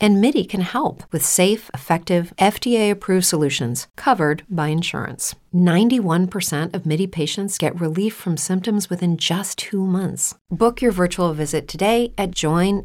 And 0.00 0.20
MIDI 0.20 0.44
can 0.44 0.60
help 0.60 1.02
with 1.12 1.24
safe, 1.24 1.70
effective, 1.74 2.32
FDA 2.38 2.90
approved 2.90 3.24
solutions 3.26 3.88
covered 3.96 4.44
by 4.48 4.68
insurance. 4.68 5.34
91% 5.52 6.74
of 6.74 6.86
MIDI 6.86 7.06
patients 7.08 7.58
get 7.58 7.80
relief 7.80 8.14
from 8.14 8.36
symptoms 8.36 8.88
within 8.88 9.16
just 9.16 9.58
two 9.58 9.84
months. 9.84 10.36
Book 10.50 10.80
your 10.80 10.92
virtual 10.92 11.32
visit 11.34 11.66
today 11.66 12.12
at 12.16 12.30
joinmidi.com. 12.30 12.82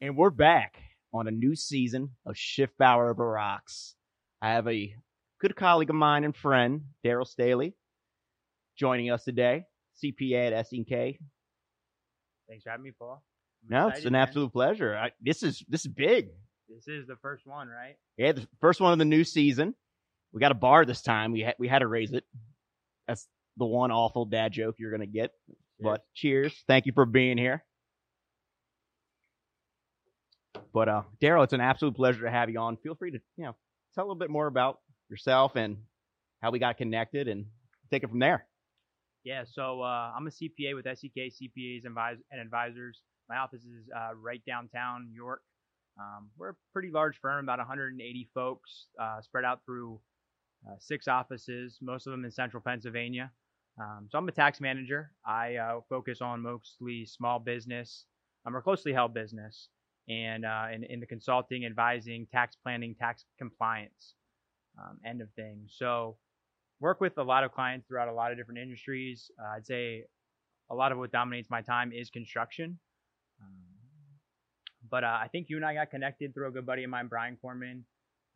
And 0.00 0.16
we're 0.16 0.30
back 0.30 0.78
on 1.14 1.28
a 1.28 1.30
new 1.30 1.54
season 1.54 2.10
of 2.26 2.36
Shift 2.36 2.76
Bauer 2.78 3.10
Over 3.10 3.30
Rocks. 3.30 3.94
I 4.40 4.50
have 4.50 4.66
a 4.66 4.94
good 5.40 5.56
colleague 5.56 5.90
of 5.90 5.96
mine 5.96 6.24
and 6.24 6.36
friend, 6.36 6.82
Daryl 7.04 7.26
Staley, 7.26 7.74
joining 8.76 9.10
us 9.10 9.24
today, 9.24 9.64
CPA 10.02 10.52
at 10.52 10.66
SEK. 10.66 11.18
Thanks 12.48 12.64
for 12.64 12.70
having 12.70 12.84
me, 12.84 12.92
Paul. 12.98 13.22
No, 13.68 13.88
it's 13.88 14.04
an 14.04 14.12
man. 14.12 14.22
absolute 14.22 14.52
pleasure. 14.52 14.96
I, 14.96 15.12
this 15.20 15.42
is 15.42 15.64
this 15.68 15.82
is 15.82 15.92
big. 15.92 16.30
This 16.68 16.88
is 16.88 17.06
the 17.06 17.16
first 17.16 17.46
one, 17.46 17.68
right? 17.68 17.96
Yeah, 18.16 18.32
the 18.32 18.46
first 18.60 18.80
one 18.80 18.92
of 18.92 18.98
the 18.98 19.04
new 19.04 19.24
season. 19.24 19.74
We 20.32 20.40
got 20.40 20.52
a 20.52 20.56
bar 20.56 20.84
this 20.84 21.02
time. 21.02 21.32
We 21.32 21.40
had 21.40 21.54
we 21.58 21.68
had 21.68 21.80
to 21.80 21.86
raise 21.86 22.12
it. 22.12 22.24
That's 23.06 23.26
the 23.56 23.66
one 23.66 23.90
awful 23.90 24.24
dad 24.24 24.52
joke 24.52 24.76
you're 24.78 24.90
gonna 24.90 25.06
get. 25.06 25.32
But 25.80 26.04
cheers. 26.14 26.54
Thank 26.68 26.86
you 26.86 26.92
for 26.92 27.04
being 27.04 27.38
here. 27.38 27.64
But 30.72 30.88
uh 30.88 31.02
Daryl, 31.20 31.44
it's 31.44 31.52
an 31.52 31.60
absolute 31.60 31.94
pleasure 31.94 32.22
to 32.22 32.30
have 32.30 32.48
you 32.48 32.58
on. 32.58 32.76
Feel 32.76 32.94
free 32.94 33.10
to, 33.10 33.20
you 33.36 33.44
know, 33.44 33.56
tell 33.94 34.04
a 34.04 34.06
little 34.06 34.18
bit 34.18 34.30
more 34.30 34.46
about 34.46 34.80
yourself 35.10 35.56
and 35.56 35.76
how 36.40 36.50
we 36.50 36.58
got 36.58 36.78
connected 36.78 37.28
and 37.28 37.46
take 37.90 38.02
it 38.02 38.10
from 38.10 38.20
there. 38.20 38.46
Yeah, 39.24 39.44
so 39.44 39.82
uh, 39.82 40.12
I'm 40.16 40.26
a 40.26 40.30
CPA 40.30 40.74
with 40.74 40.84
SEK 40.84 41.30
CPAs 41.30 41.84
and 41.84 42.40
Advisors. 42.40 43.02
My 43.28 43.38
office 43.38 43.62
is 43.62 43.88
uh, 43.94 44.14
right 44.14 44.42
downtown 44.46 45.08
York. 45.12 45.42
Um, 45.98 46.30
we're 46.38 46.50
a 46.50 46.56
pretty 46.72 46.90
large 46.90 47.18
firm, 47.18 47.44
about 47.44 47.58
180 47.58 48.28
folks, 48.34 48.86
uh, 49.00 49.20
spread 49.20 49.44
out 49.44 49.60
through 49.64 50.00
uh, 50.66 50.74
six 50.78 51.08
offices, 51.08 51.78
most 51.82 52.06
of 52.06 52.12
them 52.12 52.24
in 52.24 52.30
central 52.30 52.62
Pennsylvania. 52.62 53.30
Um, 53.80 54.08
so 54.10 54.18
I'm 54.18 54.28
a 54.28 54.32
tax 54.32 54.60
manager. 54.60 55.10
I 55.26 55.56
uh, 55.56 55.80
focus 55.88 56.20
on 56.20 56.40
mostly 56.40 57.06
small 57.06 57.38
business, 57.38 58.04
um, 58.46 58.56
or 58.56 58.62
closely 58.62 58.92
held 58.92 59.14
business, 59.14 59.68
and 60.08 60.44
uh, 60.44 60.66
in, 60.72 60.84
in 60.84 61.00
the 61.00 61.06
consulting, 61.06 61.64
advising, 61.64 62.26
tax 62.30 62.56
planning, 62.62 62.94
tax 62.94 63.24
compliance 63.38 64.14
um, 64.78 64.98
end 65.04 65.20
of 65.20 65.28
things. 65.36 65.74
So 65.76 66.16
work 66.80 67.00
with 67.00 67.18
a 67.18 67.22
lot 67.22 67.44
of 67.44 67.52
clients 67.52 67.86
throughout 67.86 68.08
a 68.08 68.12
lot 68.12 68.32
of 68.32 68.38
different 68.38 68.60
industries. 68.60 69.30
Uh, 69.40 69.56
I'd 69.56 69.66
say 69.66 70.04
a 70.70 70.74
lot 70.74 70.92
of 70.92 70.98
what 70.98 71.12
dominates 71.12 71.50
my 71.50 71.62
time 71.62 71.92
is 71.92 72.10
construction. 72.10 72.78
But 74.92 75.04
uh, 75.04 75.18
I 75.20 75.28
think 75.32 75.48
you 75.48 75.56
and 75.56 75.64
I 75.64 75.72
got 75.72 75.90
connected 75.90 76.34
through 76.34 76.48
a 76.48 76.50
good 76.50 76.66
buddy 76.66 76.84
of 76.84 76.90
mine, 76.90 77.08
Brian 77.08 77.38
Corman, 77.40 77.84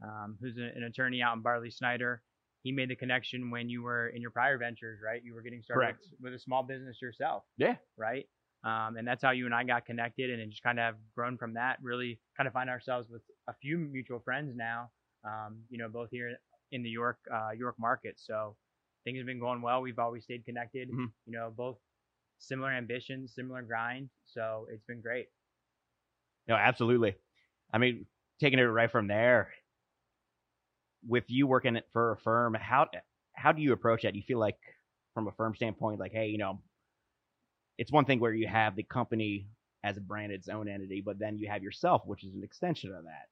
um, 0.03 0.39
who's 0.41 0.57
an 0.57 0.83
attorney 0.85 1.21
out 1.23 1.37
in 1.37 1.43
Barley 1.43 1.71
Snyder. 1.71 2.23
He 2.63 2.73
made 2.73 2.89
the 2.89 2.97
connection 2.97 3.51
when 3.51 3.69
you 3.69 3.83
were 3.83 4.09
in 4.09 4.23
your 4.23 4.31
prior 4.31 4.57
ventures, 4.59 4.99
right? 5.05 5.23
You 5.23 5.35
were 5.35 5.43
getting 5.43 5.63
started 5.63 5.81
Correct. 5.99 6.07
with 6.19 6.33
a 6.33 6.39
small 6.39 6.63
business 6.63 7.01
yourself, 7.01 7.45
Yeah. 7.59 7.77
right? 7.99 8.27
Um, 8.65 8.97
and 8.97 9.07
that's 9.07 9.23
how 9.23 9.31
you 9.33 9.45
and 9.45 9.55
I 9.55 9.65
got 9.65 9.85
connected, 9.85 10.31
and 10.31 10.51
just 10.51 10.63
kind 10.63 10.79
of 10.81 10.85
have 10.85 10.97
grown 11.15 11.37
from 11.37 11.53
that. 11.55 11.79
Really, 11.83 12.19
kind 12.39 12.49
of 12.49 12.55
find 12.55 12.71
ourselves 12.71 13.09
with 13.11 13.23
a 13.47 13.55
few 13.55 13.77
mutual 13.79 14.19
friends 14.21 14.57
now. 14.57 14.91
Um, 15.25 15.63
you 15.69 15.77
know, 15.79 15.89
both 15.91 16.09
here 16.11 16.39
in 16.73 16.83
the 16.83 16.89
York 16.89 17.19
uh, 17.33 17.51
York 17.51 17.77
market. 17.79 18.15
So 18.19 18.57
things 19.05 19.19
have 19.19 19.27
been 19.27 19.39
going 19.39 19.61
well. 19.61 19.83
We've 19.83 19.99
always 19.99 20.25
stayed 20.25 20.45
connected. 20.47 20.91
Mhm. 20.91 21.13
You 21.27 21.33
know, 21.33 21.53
both 21.55 21.79
similar 22.39 22.73
ambitions, 22.73 23.35
similar 23.35 23.63
grind. 23.63 24.09
So 24.25 24.67
it's 24.71 24.85
been 24.85 25.03
great. 25.03 25.29
No, 26.49 26.55
absolutely. 26.55 27.17
I 27.73 27.79
mean, 27.79 28.07
taking 28.41 28.59
it 28.59 28.63
right 28.63 28.91
from 28.91 29.09
there, 29.09 29.53
with 31.07 31.25
you 31.29 31.47
working 31.47 31.79
for 31.93 32.13
a 32.13 32.17
firm, 32.19 32.55
how 32.55 32.89
how 33.35 33.53
do 33.53 33.63
you 33.63 33.73
approach 33.73 34.03
that? 34.03 34.13
Do 34.13 34.19
you 34.19 34.25
feel 34.25 34.39
like, 34.39 34.57
from 35.15 35.29
a 35.29 35.33
firm 35.33 35.55
standpoint, 35.55 36.01
like, 36.01 36.13
hey, 36.13 36.27
you 36.29 36.39
know, 36.39 36.61
it's 37.79 37.93
one 37.93 38.05
thing 38.05 38.21
where 38.21 38.33
you 38.35 38.47
have 38.49 38.77
the 38.77 38.83
company 38.83 39.49
as 39.85 39.97
a 39.97 40.01
brand, 40.01 40.33
its 40.33 40.49
own 40.49 40.69
entity, 40.69 41.01
but 41.05 41.19
then 41.19 41.37
you 41.39 41.49
have 41.49 41.63
yourself, 41.63 42.03
which 42.07 42.25
is 42.25 42.35
an 42.35 42.43
extension 42.43 42.95
of 42.95 43.05
that. 43.05 43.27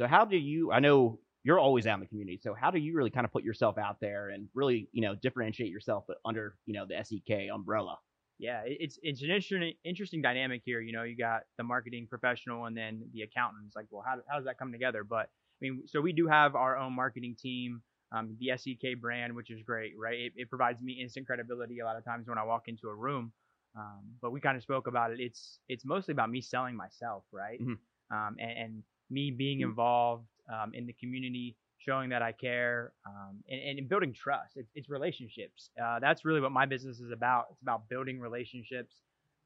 So 0.00 0.06
how 0.06 0.24
do 0.24 0.36
you? 0.36 0.72
I 0.72 0.80
know 0.80 1.20
you're 1.44 1.58
always 1.58 1.86
out 1.86 1.94
in 1.94 2.00
the 2.00 2.06
community, 2.06 2.38
so 2.42 2.54
how 2.54 2.70
do 2.70 2.78
you 2.78 2.94
really 2.94 3.10
kind 3.10 3.24
of 3.24 3.32
put 3.32 3.44
yourself 3.44 3.78
out 3.78 3.98
there 4.00 4.30
and 4.30 4.48
really, 4.54 4.88
you 4.92 5.02
know, 5.02 5.14
differentiate 5.14 5.70
yourself 5.70 6.04
under, 6.24 6.56
you 6.66 6.74
know, 6.74 6.86
the 6.86 6.96
SEK 7.04 7.48
umbrella? 7.52 7.96
Yeah, 8.38 8.62
it's 8.66 8.98
it's 9.02 9.22
an 9.22 9.30
interesting 9.30 9.74
interesting 9.84 10.20
dynamic 10.20 10.62
here. 10.64 10.80
You 10.80 10.92
know, 10.92 11.04
you 11.04 11.16
got 11.16 11.42
the 11.56 11.62
marketing 11.62 12.08
professional 12.08 12.66
and 12.66 12.76
then 12.76 13.08
the 13.12 13.22
accountant. 13.22 13.64
It's 13.66 13.76
like, 13.76 13.86
well, 13.90 14.02
how, 14.04 14.16
how 14.28 14.36
does 14.36 14.44
that 14.46 14.58
come 14.58 14.72
together? 14.72 15.04
But 15.04 15.26
I 15.26 15.60
mean, 15.60 15.82
so 15.86 16.00
we 16.00 16.12
do 16.12 16.26
have 16.26 16.56
our 16.56 16.76
own 16.76 16.92
marketing 16.94 17.36
team, 17.38 17.82
um, 18.10 18.36
the 18.40 18.50
SEK 18.50 19.00
brand, 19.00 19.34
which 19.34 19.50
is 19.50 19.62
great, 19.62 19.92
right? 19.96 20.18
It, 20.18 20.32
it 20.36 20.50
provides 20.50 20.82
me 20.82 20.94
instant 21.00 21.26
credibility 21.26 21.78
a 21.78 21.84
lot 21.84 21.96
of 21.96 22.04
times 22.04 22.26
when 22.26 22.38
I 22.38 22.42
walk 22.42 22.66
into 22.66 22.88
a 22.88 22.94
room. 22.94 23.32
Um, 23.76 24.16
but 24.20 24.30
we 24.32 24.40
kind 24.40 24.56
of 24.56 24.62
spoke 24.64 24.88
about 24.88 25.12
it. 25.12 25.20
It's 25.20 25.60
it's 25.68 25.84
mostly 25.84 26.12
about 26.12 26.30
me 26.30 26.40
selling 26.40 26.74
myself, 26.76 27.24
right? 27.32 27.60
Mhm. 27.60 27.78
Um, 28.10 28.36
and, 28.40 28.50
and 28.58 28.82
me 29.10 29.30
being 29.30 29.60
involved 29.60 30.26
um, 30.52 30.74
in 30.74 30.86
the 30.86 30.92
community, 30.94 31.56
showing 31.84 32.10
that 32.10 32.22
I 32.22 32.32
care, 32.32 32.92
um, 33.06 33.42
and, 33.48 33.78
and 33.78 33.88
building 33.88 34.12
trust. 34.14 34.56
It's, 34.56 34.70
it's 34.74 34.88
relationships. 34.88 35.70
Uh, 35.82 35.98
that's 36.00 36.24
really 36.24 36.40
what 36.40 36.52
my 36.52 36.66
business 36.66 37.00
is 37.00 37.10
about. 37.10 37.46
It's 37.52 37.62
about 37.62 37.88
building 37.88 38.20
relationships, 38.20 38.94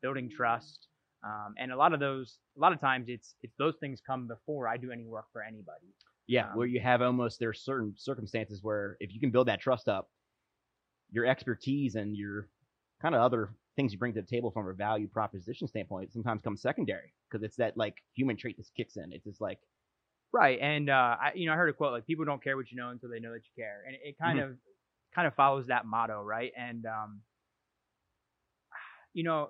building 0.03 0.31
trust, 0.31 0.88
um, 1.25 1.54
and 1.59 1.72
a 1.72 1.76
lot 1.76 1.93
of 1.93 2.00
those, 2.00 2.38
a 2.56 2.60
lot 2.60 2.72
of 2.72 2.81
times, 2.81 3.06
it's 3.09 3.34
it's 3.43 3.56
those 3.59 3.76
things 3.81 4.00
come 4.06 4.28
before 4.28 4.69
I 4.69 4.76
do 4.76 4.91
any 4.93 5.06
work 5.06 5.26
for 5.32 5.43
anybody. 5.43 5.94
Yeah, 6.26 6.54
where 6.54 6.66
Um, 6.66 6.72
you 6.75 6.81
have 6.81 7.03
almost 7.03 7.41
there's 7.41 7.60
certain 7.60 7.94
circumstances 7.97 8.62
where 8.62 8.97
if 9.00 9.12
you 9.12 9.20
can 9.20 9.31
build 9.31 9.49
that 9.49 9.60
trust 9.60 9.88
up, 9.88 10.10
your 11.10 11.26
expertise 11.26 11.97
and 11.97 12.16
your 12.16 12.49
kind 13.00 13.15
of 13.15 13.20
other 13.22 13.50
things 13.76 13.93
you 13.93 13.99
bring 13.99 14.12
to 14.12 14.20
the 14.20 14.26
table 14.26 14.50
from 14.50 14.69
a 14.69 14.72
value 14.75 15.09
proposition 15.09 15.66
standpoint 15.69 16.12
sometimes 16.12 16.43
comes 16.43 16.60
secondary 16.60 17.12
because 17.31 17.43
it's 17.44 17.56
that 17.56 17.76
like 17.76 17.94
human 18.15 18.37
trait 18.37 18.56
that 18.56 18.66
kicks 18.76 18.97
in. 18.97 19.12
It's 19.12 19.25
just 19.25 19.41
like 19.41 19.59
Right, 20.33 20.59
and 20.61 20.91
uh, 20.91 21.16
I, 21.21 21.33
you 21.34 21.47
know, 21.47 21.55
I 21.55 21.56
heard 21.56 21.71
a 21.71 21.72
quote 21.72 21.93
like, 21.93 22.06
"People 22.06 22.25
don't 22.27 22.43
care 22.43 22.56
what 22.56 22.71
you 22.71 22.77
know 22.77 22.91
until 22.91 23.09
they 23.09 23.19
know 23.19 23.33
that 23.33 23.43
you 23.44 23.62
care," 23.62 23.83
and 23.87 23.94
it, 23.94 24.00
it 24.05 24.19
kind 24.21 24.39
of, 24.39 24.56
kind 25.15 25.27
of 25.27 25.34
follows 25.34 25.69
that 25.69 25.87
motto, 25.87 26.22
right? 26.22 26.53
And 26.56 26.84
um, 26.84 27.22
you 29.15 29.25
know, 29.25 29.49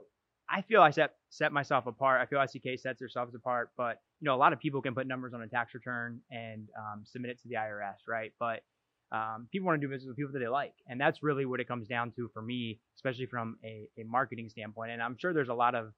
I 0.49 0.63
feel 0.63 0.81
I 0.83 0.91
set 0.91 1.15
set 1.31 1.53
myself 1.53 1.87
apart. 1.87 2.21
I 2.21 2.27
feel 2.27 2.41
SEK 2.47 2.79
sets 2.79 3.01
themselves 3.01 3.35
apart, 3.35 3.71
but 3.77 4.01
you 4.21 4.27
know, 4.27 4.35
a 4.35 4.39
lot 4.39 4.53
of 4.53 4.61
people 4.61 4.81
can 4.83 4.95
put 4.95 5.07
numbers 5.07 5.35
on 5.35 5.43
a 5.43 5.49
tax 5.49 5.75
return 5.75 6.21
and 6.31 6.69
um, 6.79 7.03
submit 7.05 7.33
it 7.33 7.41
to 7.43 7.49
the 7.49 7.55
IRS, 7.57 8.07
right? 8.09 8.33
But 8.39 8.63
um, 9.11 9.49
people 9.51 9.67
want 9.67 9.81
to 9.81 9.87
do 9.87 9.91
business 9.91 10.09
with 10.09 10.17
people 10.17 10.33
that 10.33 10.39
they 10.39 10.49
like, 10.49 10.75
and 10.89 11.01
that's 11.01 11.23
really 11.23 11.45
what 11.47 11.61
it 11.61 11.69
comes 11.69 11.89
down 11.89 12.13
to 12.13 12.29
for 12.33 12.43
me, 12.43 12.79
especially 12.97 13.27
from 13.27 13.57
a, 13.65 13.89
a 13.99 14.05
marketing 14.05 14.49
standpoint. 14.49 14.93
And 14.93 15.03
I'm 15.03 15.17
sure 15.19 15.33
there's 15.33 15.49
a 15.49 15.55
lot 15.55 15.75
of 15.75 15.93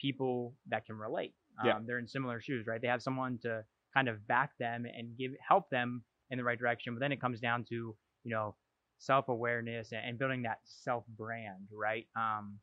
people 0.00 0.54
that 0.68 0.86
can 0.86 0.96
relate. 0.96 1.34
Um, 1.60 1.66
Yeah. 1.66 1.78
They're 1.86 1.98
in 1.98 2.06
similar 2.08 2.40
shoes, 2.40 2.66
right? 2.66 2.80
They 2.80 2.88
have 2.88 3.02
someone 3.02 3.38
to 3.42 3.64
kind 3.94 4.08
of 4.08 4.26
back 4.26 4.56
them 4.58 4.86
and 4.86 5.16
give 5.16 5.32
help 5.46 5.70
them 5.70 6.04
in 6.30 6.38
the 6.38 6.44
right 6.44 6.58
direction. 6.58 6.94
But 6.94 7.00
then 7.00 7.12
it 7.12 7.20
comes 7.20 7.40
down 7.40 7.64
to 7.70 7.74
you 8.24 8.30
know 8.30 8.56
self 8.98 9.28
awareness 9.28 9.92
and, 9.92 10.04
and 10.04 10.18
building 10.18 10.42
that 10.42 10.60
self 10.64 11.04
brand, 11.08 11.68
right? 11.72 12.06
Um, 12.16 12.58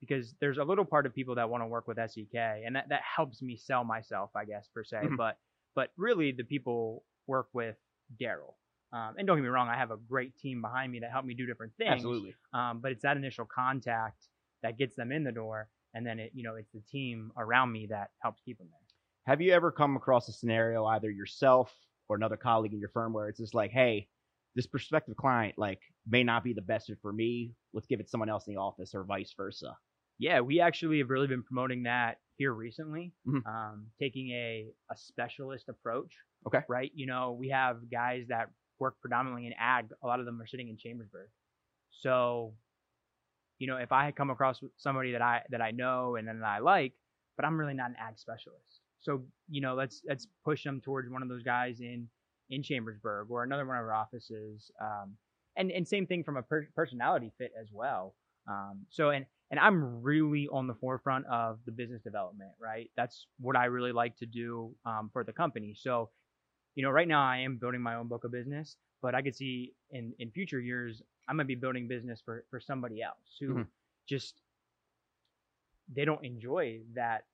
because 0.00 0.34
there's 0.40 0.58
a 0.58 0.64
little 0.64 0.84
part 0.84 1.06
of 1.06 1.14
people 1.14 1.34
that 1.34 1.50
want 1.50 1.62
to 1.62 1.66
work 1.66 1.88
with 1.88 1.98
SEK, 1.98 2.34
and 2.64 2.76
that, 2.76 2.88
that 2.88 3.02
helps 3.02 3.42
me 3.42 3.56
sell 3.56 3.82
myself, 3.84 4.30
I 4.36 4.44
guess 4.44 4.68
per 4.72 4.84
se. 4.84 4.98
Mhm. 5.04 5.16
But 5.16 5.38
but 5.74 5.90
really, 5.96 6.32
the 6.32 6.44
people 6.44 7.04
work 7.26 7.48
with 7.52 7.76
Daryl. 8.20 8.54
Um, 8.92 9.16
and 9.18 9.26
don't 9.26 9.36
get 9.36 9.42
me 9.42 9.48
wrong, 9.48 9.68
I 9.68 9.76
have 9.76 9.90
a 9.90 9.96
great 9.98 10.36
team 10.38 10.62
behind 10.62 10.90
me 10.90 11.00
that 11.00 11.10
help 11.10 11.24
me 11.24 11.34
do 11.34 11.46
different 11.46 11.74
things. 11.76 11.92
absolutely. 11.94 12.34
Um, 12.54 12.80
but 12.80 12.92
it's 12.92 13.02
that 13.02 13.16
initial 13.18 13.44
contact 13.44 14.24
that 14.62 14.78
gets 14.78 14.96
them 14.96 15.12
in 15.12 15.24
the 15.24 15.32
door, 15.32 15.68
and 15.94 16.06
then 16.06 16.18
it 16.18 16.32
you 16.34 16.42
know 16.42 16.54
it's 16.54 16.70
the 16.72 16.80
team 16.80 17.32
around 17.36 17.72
me 17.72 17.86
that 17.90 18.10
helps 18.20 18.40
keep 18.42 18.58
them 18.58 18.68
there. 18.70 18.87
Have 19.28 19.42
you 19.42 19.52
ever 19.52 19.70
come 19.70 19.94
across 19.94 20.26
a 20.30 20.32
scenario 20.32 20.86
either 20.86 21.10
yourself 21.10 21.70
or 22.08 22.16
another 22.16 22.38
colleague 22.38 22.72
in 22.72 22.80
your 22.80 22.88
firm 22.88 23.12
where 23.12 23.28
it's 23.28 23.38
just 23.38 23.54
like, 23.54 23.70
hey, 23.70 24.08
this 24.54 24.66
prospective 24.66 25.18
client 25.18 25.58
like 25.58 25.82
may 26.08 26.24
not 26.24 26.42
be 26.42 26.54
the 26.54 26.62
best 26.62 26.86
fit 26.86 26.96
for 27.02 27.12
me. 27.12 27.52
Let's 27.74 27.86
give 27.86 28.00
it 28.00 28.04
to 28.04 28.08
someone 28.08 28.30
else 28.30 28.46
in 28.46 28.54
the 28.54 28.60
office 28.60 28.94
or 28.94 29.04
vice 29.04 29.34
versa. 29.36 29.76
Yeah, 30.18 30.40
we 30.40 30.60
actually 30.60 30.96
have 31.00 31.10
really 31.10 31.26
been 31.26 31.42
promoting 31.42 31.82
that 31.82 32.16
here 32.38 32.54
recently, 32.54 33.12
Mhm. 33.26 33.46
um, 33.46 33.88
taking 34.00 34.30
a, 34.30 34.72
a 34.90 34.96
specialist 34.96 35.68
approach. 35.68 36.16
Okay. 36.46 36.62
Right. 36.66 36.90
You 36.94 37.04
know, 37.04 37.32
we 37.32 37.50
have 37.50 37.90
guys 37.90 38.28
that 38.28 38.48
work 38.78 38.98
predominantly 39.02 39.46
in 39.46 39.52
ag. 39.58 39.90
A 40.02 40.06
lot 40.06 40.20
of 40.20 40.24
them 40.24 40.40
are 40.40 40.46
sitting 40.46 40.70
in 40.70 40.78
Chambersburg. 40.78 41.28
So, 41.90 42.54
you 43.58 43.66
know, 43.66 43.76
if 43.76 43.92
I 43.92 44.06
had 44.06 44.16
come 44.16 44.30
across 44.30 44.62
somebody 44.78 45.12
that 45.12 45.20
I 45.20 45.42
that 45.50 45.60
I 45.60 45.72
know 45.72 46.16
and 46.16 46.26
then 46.26 46.40
that 46.40 46.46
I 46.48 46.60
like, 46.60 46.94
but 47.36 47.44
I'm 47.44 47.58
really 47.60 47.74
not 47.74 47.90
an 47.90 47.96
ag 47.96 48.18
specialist, 48.18 48.77
so 49.00 49.22
you 49.48 49.60
know, 49.60 49.74
let's 49.74 50.02
let's 50.08 50.26
push 50.44 50.64
them 50.64 50.80
towards 50.80 51.10
one 51.10 51.22
of 51.22 51.28
those 51.28 51.42
guys 51.42 51.80
in 51.80 52.08
in 52.50 52.62
Chambersburg 52.62 53.28
or 53.30 53.42
another 53.44 53.66
one 53.66 53.76
of 53.76 53.82
our 53.82 53.92
offices. 53.94 54.70
Um, 54.80 55.16
and 55.56 55.70
and 55.70 55.86
same 55.86 56.06
thing 56.06 56.24
from 56.24 56.36
a 56.36 56.42
per- 56.42 56.68
personality 56.74 57.32
fit 57.38 57.52
as 57.60 57.68
well. 57.72 58.14
Um, 58.48 58.86
so 58.90 59.10
and 59.10 59.26
and 59.50 59.60
I'm 59.60 60.02
really 60.02 60.48
on 60.52 60.66
the 60.66 60.74
forefront 60.74 61.26
of 61.26 61.58
the 61.66 61.72
business 61.72 62.02
development, 62.02 62.52
right? 62.60 62.90
That's 62.96 63.26
what 63.40 63.56
I 63.56 63.66
really 63.66 63.92
like 63.92 64.16
to 64.18 64.26
do 64.26 64.74
um, 64.84 65.10
for 65.12 65.24
the 65.24 65.32
company. 65.32 65.74
So, 65.78 66.10
you 66.74 66.82
know, 66.82 66.90
right 66.90 67.08
now 67.08 67.22
I 67.22 67.38
am 67.38 67.56
building 67.58 67.80
my 67.80 67.94
own 67.96 68.08
book 68.08 68.24
of 68.24 68.32
business, 68.32 68.76
but 69.02 69.14
I 69.14 69.22
could 69.22 69.34
see 69.36 69.74
in 69.90 70.12
in 70.18 70.30
future 70.30 70.60
years 70.60 71.02
I'm 71.28 71.36
gonna 71.36 71.46
be 71.46 71.54
building 71.54 71.88
business 71.88 72.20
for 72.24 72.44
for 72.50 72.60
somebody 72.60 73.02
else 73.02 73.36
who 73.40 73.60
Mhm. 73.60 73.68
just 74.08 74.40
they 75.94 76.04
don't 76.04 76.24
enjoy 76.24 76.80
that 76.94 77.24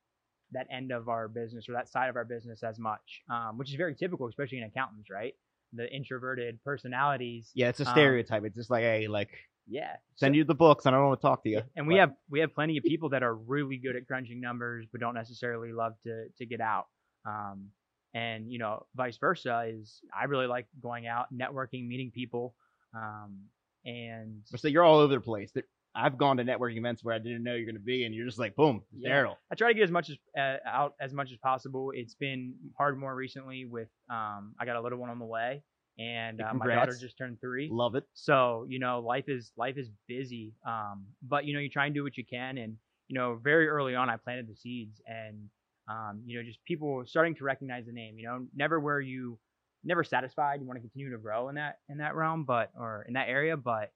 that 0.55 0.67
end 0.71 0.91
of 0.93 1.09
our 1.09 1.29
business 1.29 1.69
or 1.69 1.73
that 1.73 1.89
side 1.89 2.09
of 2.09 2.17
our 2.17 2.25
business 2.25 2.63
as 2.63 2.79
much, 2.79 3.23
um, 3.31 3.59
which 3.59 3.69
is 3.71 3.77
very 3.77 3.95
typical, 3.95 4.27
especially 4.29 4.59
in 4.59 4.65
accountants, 4.65 5.11
right? 5.11 5.35
The 5.73 5.89
introverted 5.95 6.63
personalities. 6.65 7.51
Yeah, 7.55 7.69
it's 7.69 7.81
a 7.81 7.87
Um, 7.87 7.93
stereotype. 7.93 8.45
it's 8.45 8.57
just 8.57 8.71
like, 8.71 8.83
hey, 8.83 9.07
like 9.09 9.31
Yeah. 9.67 9.97
send 10.17 10.37
you 10.37 10.45
the 10.45 10.55
books. 10.55 10.87
And 10.87 10.95
I 10.95 10.99
don't 10.99 11.09
want 11.09 11.21
to 11.21 11.27
talk 11.27 11.43
to 11.45 11.49
you. 11.51 11.63
And 11.77 11.87
we 11.87 11.97
have 11.97 12.15
we 12.29 12.41
have 12.41 12.55
plenty 12.55 12.77
of 12.79 12.85
people 12.85 13.09
that 13.11 13.23
are 13.23 13.35
really 13.35 13.77
good 13.79 13.97
at 13.97 14.07
crunching 14.07 14.41
numbers, 14.41 14.87
but 14.91 15.01
don't 15.01 15.15
necessarily 15.15 15.73
love 15.73 15.95
to 16.05 16.29
to 16.39 16.47
get 16.47 16.61
out. 16.61 16.87
Um, 17.27 17.71
and 18.15 18.51
you 18.53 18.59
know, 18.59 18.87
vice 18.95 19.17
versa 19.19 19.65
is 19.67 20.01
I 20.17 20.25
really 20.25 20.47
like 20.47 20.67
going 20.81 21.07
out, 21.07 21.27
networking, 21.35 21.87
meeting 21.89 22.11
people. 22.13 22.55
Um, 22.95 23.49
and 23.85 24.43
so 24.47 24.69
you're 24.69 24.85
all 24.85 24.99
over 25.01 25.15
the 25.15 25.21
place. 25.21 25.51
There- 25.53 25.65
I've 25.95 26.19
gone 26.19 26.37
to 26.39 26.45
networking 26.45 26.79
events 26.79 27.05
where 27.05 27.15
I 27.15 27.19
didn't 27.19 27.45
know 27.45 27.55
you're 27.55 27.67
going 27.67 27.77
to 27.77 27.81
be, 27.81 28.05
and 28.05 28.15
you're 28.15 28.27
just 28.27 28.39
like, 28.39 28.57
boom, 28.57 28.83
Yeah. 28.93 29.11
Daryl. 29.11 29.37
I 29.51 29.55
try 29.55 29.69
to 29.69 29.75
get 29.75 29.85
as 29.85 29.91
much 29.91 30.11
as 30.11 30.17
uh, 30.37 30.57
out 30.67 30.95
as 31.01 31.13
much 31.13 31.31
as 31.31 31.39
possible. 31.39 31.93
It's 31.95 32.15
been 32.15 32.55
hard 32.77 32.99
more 32.99 33.15
recently 33.15 33.65
with 33.65 33.89
um, 34.11 34.55
I 34.59 34.65
got 34.65 34.77
a 34.77 34.81
little 34.81 34.99
one 34.99 35.11
on 35.11 35.19
the 35.19 35.25
way, 35.25 35.63
and 35.99 36.41
uh, 36.41 36.53
my 36.55 36.67
daughter 36.67 36.97
just 37.01 37.17
turned 37.17 37.41
three. 37.41 37.69
Love 37.71 37.95
it. 37.95 38.05
So 38.15 38.67
you 38.69 38.79
know, 38.79 39.01
life 39.01 39.29
is 39.29 39.53
life 39.57 39.77
is 39.77 39.89
busy. 40.09 40.55
Um, 40.67 41.07
but 41.23 41.45
you 41.45 41.55
know, 41.55 41.61
you 41.61 41.69
try 41.69 41.87
and 41.87 41.95
do 41.95 42.03
what 42.03 42.17
you 42.17 42.25
can, 42.25 42.59
and 42.59 42.77
you 43.09 43.15
know, 43.15 43.39
very 43.43 43.69
early 43.69 43.95
on, 43.95 44.11
I 44.11 44.17
planted 44.17 44.49
the 44.49 44.57
seeds, 44.57 45.01
and 45.07 45.49
um, 45.89 46.23
you 46.27 46.37
know, 46.37 46.45
just 46.45 46.59
people 46.65 47.05
starting 47.07 47.37
to 47.37 47.45
recognize 47.45 47.87
the 47.87 47.93
name. 47.93 48.19
You 48.19 48.27
know, 48.27 48.47
never 48.55 48.81
where 48.81 49.01
you 49.01 49.39
never 49.85 50.03
satisfied. 50.03 50.61
You 50.61 50.67
want 50.67 50.79
to 50.79 50.81
continue 50.81 51.13
to 51.13 51.19
grow 51.19 51.51
in 51.51 51.55
that 51.55 51.79
in 51.89 51.99
that 51.99 52.17
realm, 52.17 52.45
but 52.45 52.73
or 52.77 53.05
in 53.07 53.15
that 53.15 53.29
area, 53.29 53.57
but 53.57 53.93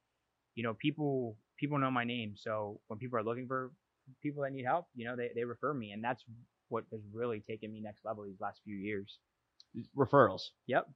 you 0.55 0.63
know, 0.63 0.75
people 0.75 1.37
people 1.59 1.79
know 1.79 1.91
my 1.91 2.05
name. 2.05 2.35
So 2.37 2.81
when 2.87 2.99
people 2.99 3.19
are 3.19 3.25
looking 3.25 3.47
for 3.47 3.73
people 4.23 4.43
that 4.43 4.53
need 4.53 4.65
help, 4.65 4.87
you 4.95 5.07
know, 5.07 5.17
they 5.17 5.31
they 5.35 5.45
refer 5.45 5.75
me, 5.75 5.93
and 5.93 6.03
that's 6.03 6.25
what 6.69 6.85
has 6.93 7.01
really 7.13 7.41
taken 7.41 7.73
me 7.73 7.81
next 7.81 8.05
level 8.05 8.25
these 8.25 8.41
last 8.41 8.61
few 8.65 8.77
years. 8.77 9.19
Referrals. 9.97 10.43
Yep. 10.67 10.89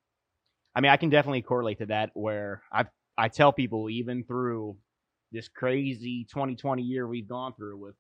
I 0.75 0.81
mean, 0.81 0.91
I 0.91 0.97
can 0.97 1.11
definitely 1.11 1.43
correlate 1.43 1.79
to 1.79 1.87
that 1.87 2.11
where 2.14 2.62
I 2.73 2.87
I 3.17 3.29
tell 3.29 3.53
people 3.53 3.91
even 3.91 4.25
through 4.25 4.76
this 5.32 5.49
crazy 5.49 6.26
2020 6.31 6.82
year 6.82 7.06
we've 7.06 7.29
gone 7.29 7.55
through 7.55 7.79
with 7.79 7.94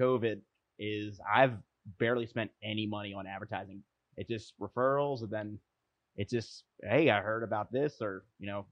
COVID 0.00 0.40
is 0.78 1.20
I've 1.32 1.54
barely 1.98 2.26
spent 2.26 2.50
any 2.62 2.86
money 2.86 3.14
on 3.14 3.26
advertising. 3.26 3.82
It's 4.16 4.28
just 4.28 4.54
referrals 4.60 5.22
and 5.22 5.30
then 5.30 5.58
it's 6.16 6.32
just, 6.32 6.64
hey, 6.82 7.10
I 7.10 7.20
heard 7.20 7.42
about 7.42 7.72
this 7.72 7.96
or, 8.00 8.24
you 8.38 8.46
know, 8.46 8.66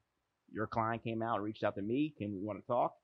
your 0.52 0.66
client 0.66 1.02
came 1.04 1.22
out 1.22 1.36
and 1.36 1.44
reached 1.44 1.64
out 1.64 1.74
to 1.76 1.82
me. 1.82 2.14
Can 2.16 2.32
we 2.34 2.40
want 2.44 2.60
to 2.60 2.66
talk? 2.66 2.94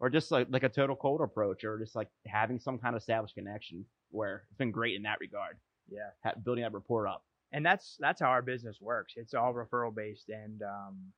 Or 0.00 0.08
just 0.08 0.30
like, 0.30 0.46
like 0.50 0.62
a 0.62 0.68
total 0.68 0.96
cold 0.96 1.20
approach 1.20 1.62
or 1.64 1.78
just 1.78 1.94
like 1.94 2.08
having 2.26 2.58
some 2.58 2.78
kind 2.78 2.94
of 2.96 3.00
established 3.02 3.34
connection 3.34 3.84
where 4.10 4.44
it's 4.50 4.56
been 4.58 4.70
great 4.70 4.96
in 4.96 5.02
that 5.02 5.18
regard, 5.20 5.58
Yeah. 5.90 6.08
ha- 6.24 6.34
building 6.42 6.62
that 6.64 6.72
rapport 6.72 7.06
up. 7.06 7.22
and 7.52 7.64
that's 7.66 7.96
that's 8.00 8.20
how 8.20 8.28
our 8.28 8.42
business 8.42 8.78
works. 8.80 9.14
It's 9.16 9.34
all 9.34 9.52
referral 9.52 9.94
based, 9.94 10.28
and 10.30 10.62
um, 10.62 11.12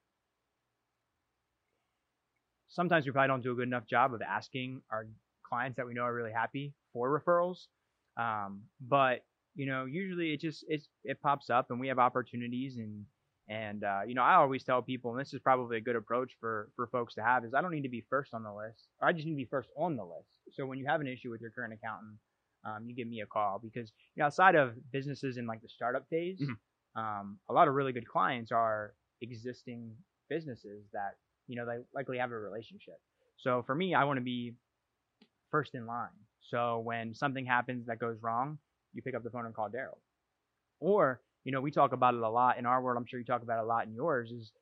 sometimes 2.68 3.04
we 3.06 3.12
probably 3.12 3.28
don't 3.28 3.42
do 3.42 3.52
a 3.52 3.54
good 3.54 3.68
enough 3.68 3.86
job 3.86 4.14
of 4.14 4.22
asking 4.22 4.82
our 4.90 5.06
clients 5.44 5.76
that 5.76 5.86
we 5.86 5.94
know 5.94 6.02
are 6.02 6.14
really 6.14 6.32
happy 6.32 6.72
for 6.92 7.08
referrals. 7.20 7.66
Um, 8.16 8.62
but 8.80 9.24
you 9.54 9.66
know, 9.66 9.84
usually 9.84 10.32
it 10.32 10.40
just 10.40 10.64
it's 10.68 10.88
it 11.04 11.20
pops 11.22 11.50
up, 11.50 11.70
and 11.70 11.78
we 11.78 11.88
have 11.88 11.98
opportunities, 11.98 12.76
and 12.78 13.04
and 13.48 13.84
uh, 13.84 14.00
you 14.06 14.14
know, 14.14 14.22
I 14.22 14.34
always 14.34 14.64
tell 14.64 14.82
people, 14.82 15.10
and 15.12 15.20
this 15.20 15.34
is 15.34 15.40
probably 15.40 15.76
a 15.76 15.80
good 15.80 15.96
approach 15.96 16.32
for 16.40 16.70
for 16.76 16.86
folks 16.86 17.14
to 17.14 17.22
have, 17.22 17.44
is 17.44 17.54
I 17.54 17.60
don't 17.60 17.72
need 17.72 17.82
to 17.82 17.88
be 17.88 18.04
first 18.08 18.32
on 18.34 18.42
the 18.42 18.52
list, 18.52 18.88
or 19.00 19.08
I 19.08 19.12
just 19.12 19.26
need 19.26 19.32
to 19.32 19.36
be 19.36 19.44
first 19.50 19.68
on 19.76 19.96
the 19.96 20.04
list. 20.04 20.28
So 20.52 20.66
when 20.66 20.78
you 20.78 20.86
have 20.86 21.00
an 21.00 21.06
issue 21.06 21.30
with 21.30 21.40
your 21.40 21.50
current 21.50 21.72
accountant, 21.72 22.16
um, 22.64 22.86
you 22.86 22.94
give 22.94 23.08
me 23.08 23.20
a 23.20 23.26
call 23.26 23.58
because 23.62 23.90
you 24.14 24.20
know, 24.20 24.26
outside 24.26 24.54
of 24.54 24.74
businesses 24.92 25.36
in 25.38 25.46
like 25.46 25.60
the 25.62 25.68
startup 25.68 26.08
phase, 26.08 26.40
Mhm. 26.40 26.56
um, 27.00 27.38
a 27.48 27.52
lot 27.52 27.68
of 27.68 27.74
really 27.74 27.92
good 27.92 28.06
clients 28.06 28.52
are 28.52 28.94
existing 29.20 29.96
businesses 30.28 30.84
that 30.92 31.16
you 31.48 31.56
know 31.56 31.66
they 31.66 31.78
likely 31.94 32.18
have 32.18 32.30
a 32.30 32.38
relationship. 32.38 33.00
So 33.38 33.62
for 33.62 33.74
me, 33.74 33.94
I 33.94 34.04
want 34.04 34.18
to 34.18 34.22
be 34.24 34.54
first 35.50 35.74
in 35.74 35.86
line. 35.86 36.08
So 36.40 36.78
when 36.80 37.14
something 37.14 37.44
happens 37.44 37.86
that 37.86 37.98
goes 37.98 38.22
wrong, 38.22 38.58
you 38.92 39.02
pick 39.02 39.14
up 39.14 39.22
the 39.22 39.30
phone 39.30 39.46
and 39.46 39.54
call 39.54 39.68
Daryl. 39.68 39.98
Or 40.80 41.20
you 41.44 41.52
know, 41.52 41.60
we 41.60 41.70
talk 41.70 41.92
about 41.92 42.14
it 42.14 42.20
a 42.20 42.28
lot 42.28 42.58
in 42.58 42.66
our 42.66 42.82
world. 42.82 42.96
I'm 42.98 43.06
sure 43.06 43.18
you 43.18 43.26
talk 43.26 43.42
about 43.42 43.58
it 43.58 43.64
a 43.64 43.66
lot 43.66 43.86
in 43.86 43.94
yours. 43.94 44.30
Is 44.32 44.52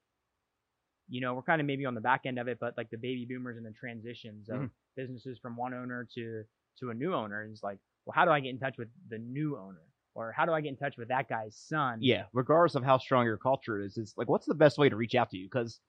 you 1.09 1.21
know, 1.21 1.35
we're 1.35 1.43
kind 1.43 1.61
of 1.61 1.67
maybe 1.67 1.85
on 1.87 1.95
the 1.95 2.01
back 2.01 2.23
end 2.25 2.39
of 2.39 2.49
it, 2.49 2.59
but 2.61 2.77
like 2.77 2.91
the 2.91 2.97
baby 2.97 3.25
boomers 3.27 3.57
and 3.57 3.67
the 3.67 3.73
transitions 3.73 4.49
of 4.49 4.61
Mhm. 4.61 4.71
businesses 4.97 5.39
from 5.39 5.57
one 5.57 5.75
owner 5.75 6.07
to 6.15 6.45
to 6.79 6.91
a 6.91 6.95
new 6.95 7.15
owner 7.15 7.45
is 7.51 7.63
like, 7.63 7.79
well, 8.05 8.15
how 8.15 8.25
do 8.25 8.31
I 8.31 8.41
get 8.41 8.51
in 8.51 8.59
touch 8.59 8.79
with 8.79 8.89
the 9.09 9.19
new 9.19 9.59
owner? 9.59 9.83
Or 10.15 10.33
how 10.33 10.47
do 10.47 10.53
I 10.53 10.61
get 10.61 10.71
in 10.71 10.77
touch 10.77 10.97
with 10.97 11.09
that 11.09 11.29
guy's 11.29 11.57
son? 11.57 12.13
Yeah, 12.13 12.27
regardless 12.33 12.75
of 12.77 12.83
how 12.85 12.99
strong 12.99 13.27
your 13.27 13.37
culture 13.37 13.79
is, 13.79 13.99
it's 13.99 14.17
like 14.17 14.29
what's 14.29 14.47
the 14.47 14.55
best 14.55 14.79
way 14.79 14.89
to 14.89 14.97
reach 14.97 15.15
out 15.15 15.31
to 15.31 15.37
you? 15.37 15.47
Because 15.47 15.81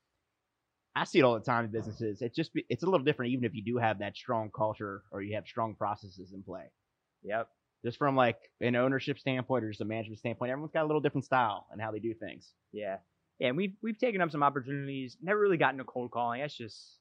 I 0.95 1.03
see 1.05 1.19
it 1.19 1.23
all 1.23 1.33
the 1.35 1.41
time 1.41 1.65
in 1.65 1.71
businesses. 1.71 2.21
It's 2.21 2.35
just 2.35 2.51
it's 2.69 2.83
a 2.83 2.85
little 2.85 3.05
different, 3.05 3.31
even 3.31 3.45
if 3.45 3.53
you 3.55 3.63
do 3.63 3.77
have 3.77 3.99
that 3.99 4.15
strong 4.15 4.51
culture 4.51 5.03
or 5.11 5.21
you 5.21 5.35
have 5.35 5.47
strong 5.47 5.75
processes 5.75 6.33
in 6.33 6.43
play. 6.43 6.71
Yep. 7.23 7.51
Just 7.83 7.97
from 7.97 8.15
like 8.15 8.37
an 8.59 8.75
ownership 8.75 9.17
standpoint 9.17 9.63
or 9.63 9.69
just 9.69 9.81
a 9.81 9.85
management 9.85 10.19
standpoint, 10.19 10.51
everyone's 10.51 10.71
got 10.71 10.83
a 10.83 10.87
little 10.87 11.01
different 11.01 11.25
style 11.25 11.67
and 11.71 11.81
how 11.81 11.91
they 11.91 11.99
do 11.99 12.13
things. 12.13 12.51
Yeah. 12.71 12.97
Yeah, 13.39 13.47
and 13.47 13.57
we've 13.57 13.73
we've 13.81 13.97
taken 13.97 14.21
up 14.21 14.29
some 14.29 14.43
opportunities. 14.43 15.17
Never 15.19 15.39
really 15.39 15.57
gotten 15.57 15.79
a 15.79 15.83
cold 15.83 16.11
calling. 16.11 16.41
That's 16.41 16.55
just 16.55 16.97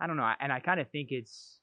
I 0.00 0.06
don't 0.06 0.16
know. 0.16 0.30
And 0.40 0.50
I 0.50 0.58
kind 0.58 0.80
of 0.80 0.88
think 0.90 1.08
it's 1.12 1.58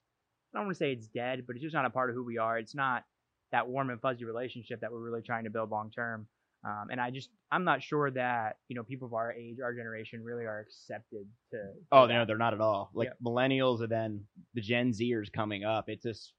I 0.54 0.58
don't 0.58 0.66
want 0.66 0.76
to 0.76 0.78
say 0.78 0.92
it's 0.92 1.08
dead, 1.08 1.44
but 1.46 1.56
it's 1.56 1.64
just 1.64 1.74
not 1.74 1.84
a 1.84 1.90
part 1.90 2.10
of 2.10 2.16
who 2.16 2.24
we 2.24 2.38
are. 2.38 2.56
It's 2.56 2.74
not 2.74 3.04
that 3.50 3.68
warm 3.68 3.90
and 3.90 4.00
fuzzy 4.00 4.24
relationship 4.24 4.80
that 4.82 4.92
we're 4.92 5.00
really 5.00 5.22
trying 5.22 5.44
to 5.44 5.50
build 5.50 5.70
long 5.70 5.90
term. 5.90 6.28
Um, 6.64 6.88
and 6.90 7.00
I 7.00 7.10
just 7.10 7.30
I'm 7.50 7.64
not 7.64 7.82
sure 7.82 8.10
that 8.10 8.58
you 8.68 8.76
know 8.76 8.82
people 8.82 9.06
of 9.06 9.14
our 9.14 9.32
age, 9.32 9.56
our 9.64 9.74
generation, 9.74 10.22
really 10.22 10.44
are 10.44 10.60
accepted 10.60 11.26
to. 11.50 11.56
to 11.56 11.72
Oh 11.90 12.06
no, 12.06 12.24
they're 12.24 12.38
not 12.38 12.54
at 12.54 12.60
all. 12.60 12.90
Like 12.94 13.10
millennials 13.24 13.80
and 13.80 13.88
then 13.90 14.24
the 14.54 14.60
Gen 14.60 14.90
Zers 14.92 15.32
coming 15.32 15.64
up, 15.64 15.88
it's 15.88 16.02
just 16.02 16.34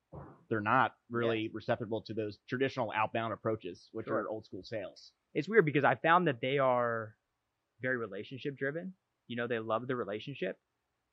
they're 0.49 0.59
not 0.59 0.95
really 1.09 1.49
receptible 1.53 2.01
to 2.01 2.13
those 2.13 2.39
traditional 2.49 2.91
outbound 2.95 3.31
approaches, 3.33 3.89
which 3.93 4.07
Sure. 4.07 4.17
are 4.23 4.27
old 4.29 4.45
school 4.45 4.63
sales. 4.63 5.13
it's 5.33 5.47
weird 5.47 5.63
because 5.65 5.85
I 5.85 5.95
found 5.95 6.27
that 6.27 6.41
they 6.41 6.57
are 6.59 7.15
very 7.81 7.95
relationship 7.97 8.57
driven. 8.57 8.93
You 9.27 9.37
know, 9.37 9.47
they 9.47 9.59
love 9.59 9.87
the 9.87 9.95
relationship, 9.95 10.59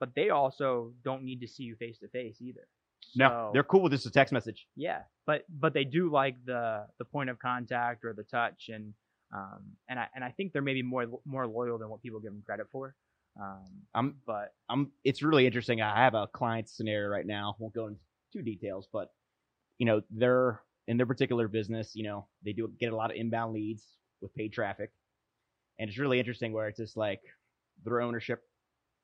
but 0.00 0.12
they 0.16 0.30
also 0.30 0.92
don't 1.04 1.22
need 1.22 1.40
to 1.42 1.46
see 1.46 1.62
you 1.62 1.76
face 1.76 1.98
to 2.00 2.08
face 2.08 2.42
either. 2.42 2.66
No, 3.14 3.50
they're 3.52 3.62
cool 3.62 3.82
with 3.82 3.92
just 3.92 4.06
a 4.06 4.10
text 4.10 4.32
message. 4.32 4.66
Yeah, 4.74 5.02
but 5.24 5.44
but 5.48 5.72
they 5.72 5.84
do 5.84 6.10
like 6.10 6.44
the 6.44 6.88
the 6.98 7.04
point 7.04 7.30
of 7.30 7.38
contact 7.38 8.04
or 8.04 8.12
the 8.12 8.24
touch, 8.24 8.70
and 8.70 8.92
um 9.32 9.76
and 9.88 10.00
I 10.00 10.08
and 10.16 10.24
I 10.24 10.30
think 10.32 10.52
they're 10.52 10.62
maybe 10.62 10.82
more 10.82 11.06
more 11.24 11.46
loyal 11.46 11.78
than 11.78 11.88
what 11.90 12.02
people 12.02 12.18
give 12.18 12.32
them 12.32 12.42
credit 12.44 12.66
for. 12.72 12.96
Um, 13.38 13.82
I'm 13.94 14.16
but 14.26 14.54
I'm 14.68 14.90
it's 15.04 15.22
really 15.22 15.46
interesting. 15.46 15.80
I 15.80 15.96
have 16.04 16.14
a 16.14 16.26
client 16.26 16.68
scenario 16.68 17.08
right 17.08 17.26
now. 17.26 17.56
Won't 17.58 17.74
go 17.74 17.86
into 17.86 18.00
too 18.32 18.42
details, 18.42 18.88
but 18.92 19.12
you 19.78 19.86
know, 19.86 20.02
they're 20.10 20.60
in 20.88 20.96
their 20.96 21.06
particular 21.06 21.48
business, 21.48 21.94
you 21.94 22.04
know, 22.04 22.26
they 22.44 22.52
do 22.52 22.68
get 22.80 22.92
a 22.92 22.96
lot 22.96 23.10
of 23.10 23.16
inbound 23.16 23.54
leads 23.54 23.84
with 24.20 24.34
paid 24.34 24.52
traffic. 24.52 24.90
And 25.78 25.88
it's 25.88 25.98
really 25.98 26.18
interesting 26.18 26.52
where 26.52 26.68
it's 26.68 26.78
just 26.78 26.96
like 26.96 27.20
their 27.84 28.00
ownership, 28.00 28.42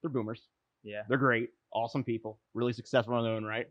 they're 0.02 0.10
boomers. 0.10 0.42
yeah, 0.82 1.02
They're 1.08 1.18
great, 1.18 1.50
awesome 1.72 2.04
people, 2.04 2.40
really 2.54 2.72
successful 2.72 3.16
in 3.18 3.24
their 3.24 3.34
own 3.34 3.44
right. 3.44 3.68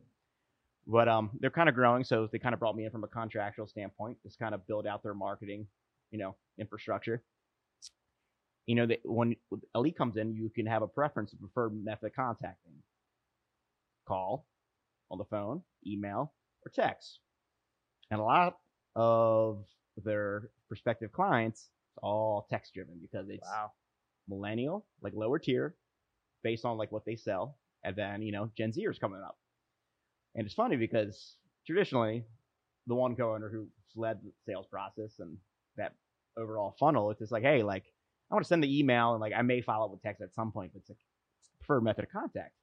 But 0.88 1.08
um 1.08 1.32
they're 1.40 1.50
kind 1.52 1.70
of 1.70 1.76
growing, 1.76 2.04
so 2.04 2.28
they 2.32 2.40
kind 2.40 2.54
of 2.54 2.60
brought 2.60 2.76
me 2.76 2.86
in 2.86 2.92
from 2.92 3.04
a 3.04 3.08
contractual 3.08 3.68
standpoint, 3.68 4.18
just 4.24 4.40
kind 4.40 4.54
of 4.56 4.66
build 4.68 4.86
out 4.88 5.04
their 5.04 5.14
marketing, 5.14 5.68
you 6.12 6.20
know, 6.20 6.36
infrastructure. 6.60 7.24
You 8.66 8.76
know, 8.76 8.86
that 8.88 9.00
when 9.04 9.36
Elite 9.76 9.98
comes 9.98 10.16
in, 10.18 10.34
you 10.36 10.50
can 10.50 10.66
have 10.66 10.82
a 10.82 10.88
preference 10.88 11.34
of 11.34 11.40
preferred 11.40 11.72
method 11.84 12.08
of 12.08 12.16
contacting. 12.16 12.74
Call, 14.08 14.46
on 15.12 15.18
the 15.18 15.26
phone, 15.26 15.62
email, 15.86 16.34
or 16.66 16.72
text. 16.74 17.20
And 18.12 18.20
a 18.20 18.24
lot 18.24 18.58
of 18.96 19.66
their 20.04 20.50
prospective 20.68 21.12
clients, 21.12 21.62
it's 21.62 22.00
all 22.02 22.48
text 22.50 22.74
driven 22.74 23.00
because 23.02 23.30
it's 23.30 23.48
wow, 23.48 23.72
millennial, 24.28 24.86
like 25.02 25.14
lower 25.14 25.40
tier, 25.40 25.76
based 26.44 26.66
on 26.66 26.78
like 26.78 26.92
what 26.92 27.06
they 27.06 27.16
sell, 27.16 27.58
and 27.84 27.96
then 27.96 28.22
you 28.22 28.32
know 28.32 28.50
Gen 28.58 28.72
Zers 28.72 29.00
coming 29.00 29.22
up. 29.22 29.38
And 30.36 30.46
it's 30.46 30.56
funny 30.56 30.78
because 30.78 31.36
traditionally, 31.66 32.24
the 32.88 32.96
one 32.96 33.16
co-owner 33.16 33.50
who 33.50 33.68
led 33.96 34.20
the 34.24 34.32
sales 34.46 34.68
process 34.70 35.20
and 35.20 35.38
that 35.78 35.94
overall 36.38 36.76
funnel. 36.80 37.12
It's 37.12 37.20
just 37.20 37.32
like, 37.32 37.44
hey, 37.44 37.64
like 37.64 37.86
I 38.32 38.36
want 38.36 38.46
to 38.46 38.48
send 38.48 38.64
the 38.64 38.80
email 38.80 39.14
and 39.14 39.22
like 39.22 39.34
I 39.38 39.42
may 39.42 39.62
follow 39.62 39.86
up 39.86 39.92
with 39.92 40.02
text 40.02 40.22
at 40.22 40.34
some 40.34 40.52
point, 40.52 40.72
but 40.74 40.80
it's 40.80 40.90
like 40.90 40.98
it's 41.42 41.50
the 41.50 41.58
preferred 41.60 41.82
method 41.84 42.06
of 42.06 42.12
contact. 42.12 42.54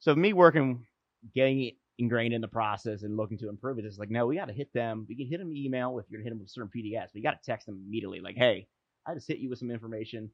So 0.00 0.14
me 0.14 0.32
working, 0.32 0.86
getting 1.34 1.62
it 1.62 1.74
ingrained 1.98 2.34
in 2.34 2.40
the 2.40 2.48
process 2.48 3.02
and 3.04 3.16
looking 3.16 3.38
to 3.38 3.48
improve 3.48 3.78
it 3.78 3.84
is 3.84 3.98
like, 3.98 4.10
no, 4.10 4.26
we 4.26 4.36
got 4.36 4.48
to 4.48 4.52
hit 4.52 4.72
them. 4.72 5.06
We 5.08 5.14
can 5.16 5.28
hit 5.28 5.38
them 5.38 5.54
email 5.54 5.98
if 5.98 6.06
you're 6.10 6.18
gonna 6.18 6.24
hit 6.24 6.30
them 6.30 6.40
with 6.40 6.50
certain 6.50 6.70
PDFs, 6.76 7.08
but 7.12 7.14
you 7.16 7.22
got 7.22 7.40
to 7.42 7.50
text 7.50 7.66
them 7.66 7.80
immediately. 7.86 8.20
Like, 8.20 8.36
hey, 8.36 8.66
I 9.06 9.14
just 9.14 9.28
hit 9.28 9.38
you 9.38 9.48
with 9.48 9.58
some 9.58 9.70
information, 9.70 10.30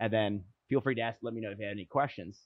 and 0.00 0.12
then 0.12 0.44
feel 0.68 0.80
free 0.80 0.94
to 0.94 1.00
ask. 1.02 1.18
Let 1.22 1.34
me 1.34 1.40
know 1.42 1.50
if 1.50 1.58
you 1.58 1.64
have 1.66 1.72
any 1.72 1.84
questions. 1.84 2.40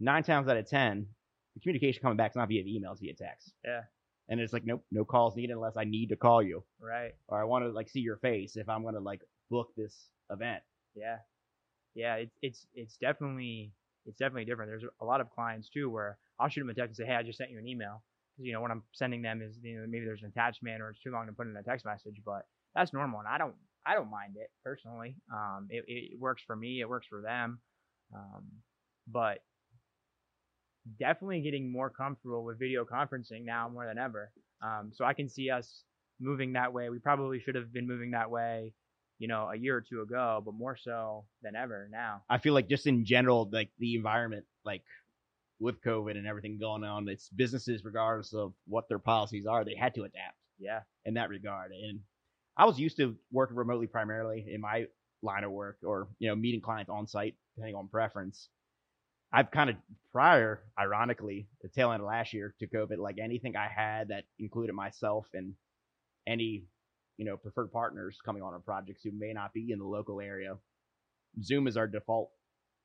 Nine 0.00 0.22
times 0.22 0.48
out 0.48 0.56
of 0.56 0.68
ten, 0.68 1.06
the 1.54 1.60
communication 1.60 2.02
coming 2.02 2.16
back 2.16 2.32
is 2.32 2.36
not 2.36 2.48
via 2.48 2.62
email, 2.66 2.92
it's 2.92 3.00
via 3.00 3.14
text. 3.14 3.52
Yeah. 3.64 3.82
And 4.28 4.40
it's 4.40 4.52
like, 4.52 4.64
nope, 4.64 4.84
no 4.90 5.04
calls 5.04 5.36
needed 5.36 5.52
unless 5.52 5.76
I 5.76 5.84
need 5.84 6.08
to 6.08 6.16
call 6.16 6.42
you 6.42 6.64
Right. 6.80 7.12
or 7.28 7.40
I 7.40 7.44
want 7.44 7.64
to 7.64 7.70
like 7.70 7.88
see 7.88 8.00
your 8.00 8.16
face 8.16 8.56
if 8.56 8.68
I'm 8.68 8.82
gonna 8.84 8.98
like 9.00 9.22
book 9.50 9.68
this 9.76 9.94
event. 10.30 10.62
Yeah. 10.94 11.18
Yeah. 11.94 12.16
It's 12.16 12.36
it's 12.42 12.66
it's 12.74 12.96
definitely 12.96 13.72
it's 14.04 14.18
definitely 14.18 14.44
different. 14.44 14.70
There's 14.70 14.84
a 15.00 15.04
lot 15.04 15.20
of 15.20 15.30
clients 15.30 15.68
too 15.68 15.90
where 15.90 16.18
I'll 16.38 16.48
shoot 16.48 16.60
them 16.60 16.70
a 16.70 16.74
text 16.74 16.98
and 16.98 17.06
say, 17.06 17.10
hey, 17.10 17.16
I 17.16 17.22
just 17.22 17.38
sent 17.38 17.50
you 17.50 17.58
an 17.58 17.66
email. 17.66 18.02
Because 18.34 18.46
you 18.46 18.52
know 18.52 18.60
what 18.60 18.70
I'm 18.70 18.82
sending 18.92 19.22
them 19.22 19.42
is 19.42 19.56
you 19.62 19.80
know 19.80 19.86
maybe 19.88 20.04
there's 20.04 20.22
an 20.22 20.28
attachment 20.28 20.82
or 20.82 20.90
it's 20.90 21.00
too 21.00 21.10
long 21.10 21.26
to 21.26 21.32
put 21.32 21.46
in 21.46 21.56
a 21.56 21.62
text 21.62 21.86
message, 21.86 22.20
but 22.24 22.46
that's 22.74 22.92
normal 22.92 23.20
and 23.20 23.28
I 23.28 23.38
don't 23.38 23.54
I 23.86 23.94
don't 23.94 24.10
mind 24.10 24.34
it 24.36 24.50
personally. 24.64 25.16
Um, 25.32 25.68
it, 25.70 25.84
it 25.86 26.18
works 26.18 26.42
for 26.44 26.56
me. 26.56 26.80
It 26.80 26.88
works 26.88 27.06
for 27.08 27.22
them. 27.22 27.60
Um, 28.14 28.44
but 29.06 29.38
definitely 30.98 31.40
getting 31.40 31.70
more 31.70 31.90
comfortable 31.90 32.44
with 32.44 32.58
video 32.58 32.84
conferencing 32.84 33.44
now 33.44 33.68
more 33.68 33.86
than 33.86 33.98
ever. 33.98 34.32
Um, 34.62 34.90
so 34.92 35.04
I 35.04 35.12
can 35.12 35.28
see 35.28 35.50
us 35.50 35.84
moving 36.20 36.54
that 36.54 36.72
way. 36.72 36.88
We 36.88 36.98
probably 36.98 37.40
should 37.40 37.54
have 37.54 37.72
been 37.72 37.86
moving 37.86 38.10
that 38.12 38.30
way, 38.30 38.72
you 39.18 39.28
know, 39.28 39.48
a 39.52 39.56
year 39.56 39.76
or 39.76 39.80
two 39.80 40.02
ago, 40.02 40.42
but 40.44 40.54
more 40.54 40.76
so 40.76 41.24
than 41.42 41.56
ever 41.56 41.88
now. 41.90 42.22
I 42.28 42.38
feel 42.38 42.54
like 42.54 42.68
just 42.68 42.86
in 42.86 43.04
general, 43.04 43.48
like 43.50 43.70
the 43.78 43.94
environment, 43.94 44.44
like 44.64 44.82
with 45.58 45.80
COVID 45.82 46.12
and 46.12 46.26
everything 46.26 46.58
going 46.58 46.84
on, 46.84 47.08
it's 47.08 47.28
businesses, 47.30 47.84
regardless 47.84 48.34
of 48.34 48.52
what 48.66 48.88
their 48.88 48.98
policies 48.98 49.46
are, 49.46 49.64
they 49.64 49.74
had 49.74 49.94
to 49.94 50.02
adapt 50.02 50.36
Yeah. 50.58 50.80
in 51.06 51.14
that 51.14 51.30
regard. 51.30 51.72
And 51.72 52.00
I 52.58 52.66
was 52.66 52.78
used 52.78 52.98
to 52.98 53.16
working 53.32 53.56
remotely 53.56 53.86
primarily 53.86 54.46
in 54.52 54.60
my 54.60 54.86
line 55.22 55.44
of 55.44 55.50
work 55.50 55.78
or, 55.82 56.08
you 56.18 56.28
know, 56.28 56.36
meeting 56.36 56.60
clients 56.60 56.90
on 56.90 57.06
site, 57.06 57.36
depending 57.54 57.74
on 57.74 57.88
preference. 57.88 58.48
I've 59.32 59.50
kind 59.50 59.70
of 59.70 59.76
prior, 60.12 60.62
ironically, 60.78 61.48
the 61.62 61.68
tail 61.68 61.90
end 61.90 62.00
of 62.02 62.06
last 62.06 62.32
year 62.32 62.54
to 62.60 62.66
COVID, 62.66 62.98
like 62.98 63.18
anything 63.18 63.56
I 63.56 63.66
had 63.68 64.08
that 64.08 64.24
included 64.38 64.74
myself 64.74 65.26
and 65.34 65.54
any, 66.26 66.64
you 67.16 67.24
know, 67.24 67.36
preferred 67.36 67.72
partners 67.72 68.18
coming 68.24 68.42
on 68.42 68.52
our 68.52 68.58
projects 68.60 69.02
who 69.02 69.10
may 69.12 69.32
not 69.32 69.52
be 69.52 69.72
in 69.72 69.78
the 69.78 69.84
local 69.84 70.20
area, 70.20 70.56
Zoom 71.42 71.66
is 71.66 71.76
our 71.76 71.86
default 71.86 72.30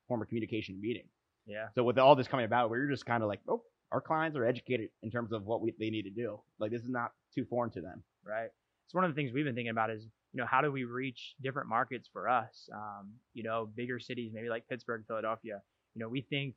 form 0.08 0.22
of 0.22 0.28
communication 0.28 0.80
meeting. 0.80 1.06
Yeah. 1.46 1.68
So 1.76 1.84
with 1.84 1.98
all 1.98 2.16
this 2.16 2.28
coming 2.28 2.46
about, 2.46 2.70
we're 2.70 2.90
just 2.90 3.06
kind 3.06 3.24
of 3.24 3.30
like, 3.30 3.40
oh, 3.48 3.64
our 3.92 4.02
clients 4.02 4.38
are 4.38 4.46
educated 4.46 4.90
in 5.04 5.12
terms 5.12 5.32
of 5.34 5.46
what 5.46 5.62
we, 5.62 5.74
they 5.80 5.90
need 5.90 6.04
to 6.04 6.10
do. 6.10 6.40
Like 6.60 6.72
this 6.72 6.82
is 6.82 6.90
not 6.90 7.12
too 7.36 7.46
foreign 7.50 7.72
to 7.72 7.82
them. 7.82 8.04
right? 8.26 8.50
It's 8.86 8.94
one 8.94 9.04
of 9.04 9.12
the 9.12 9.16
things 9.16 9.32
we've 9.34 9.46
been 9.46 9.56
thinking 9.56 9.72
about 9.72 9.90
is, 9.90 10.04
you 10.34 10.40
know, 10.40 10.46
how 10.50 10.62
do 10.62 10.72
we 10.72 10.86
reach 10.86 11.36
different 11.42 11.68
markets 11.68 12.10
for 12.12 12.30
us? 12.30 12.70
Um, 12.74 13.12
you 13.34 13.44
know, 13.44 13.70
bigger 13.76 14.00
cities, 14.00 14.32
maybe 14.34 14.50
like 14.50 14.68
Pittsburgh, 14.70 15.04
Philadelphia. 15.08 15.62
You 15.94 16.00
know, 16.00 16.08
we 16.10 16.22
think 16.22 16.56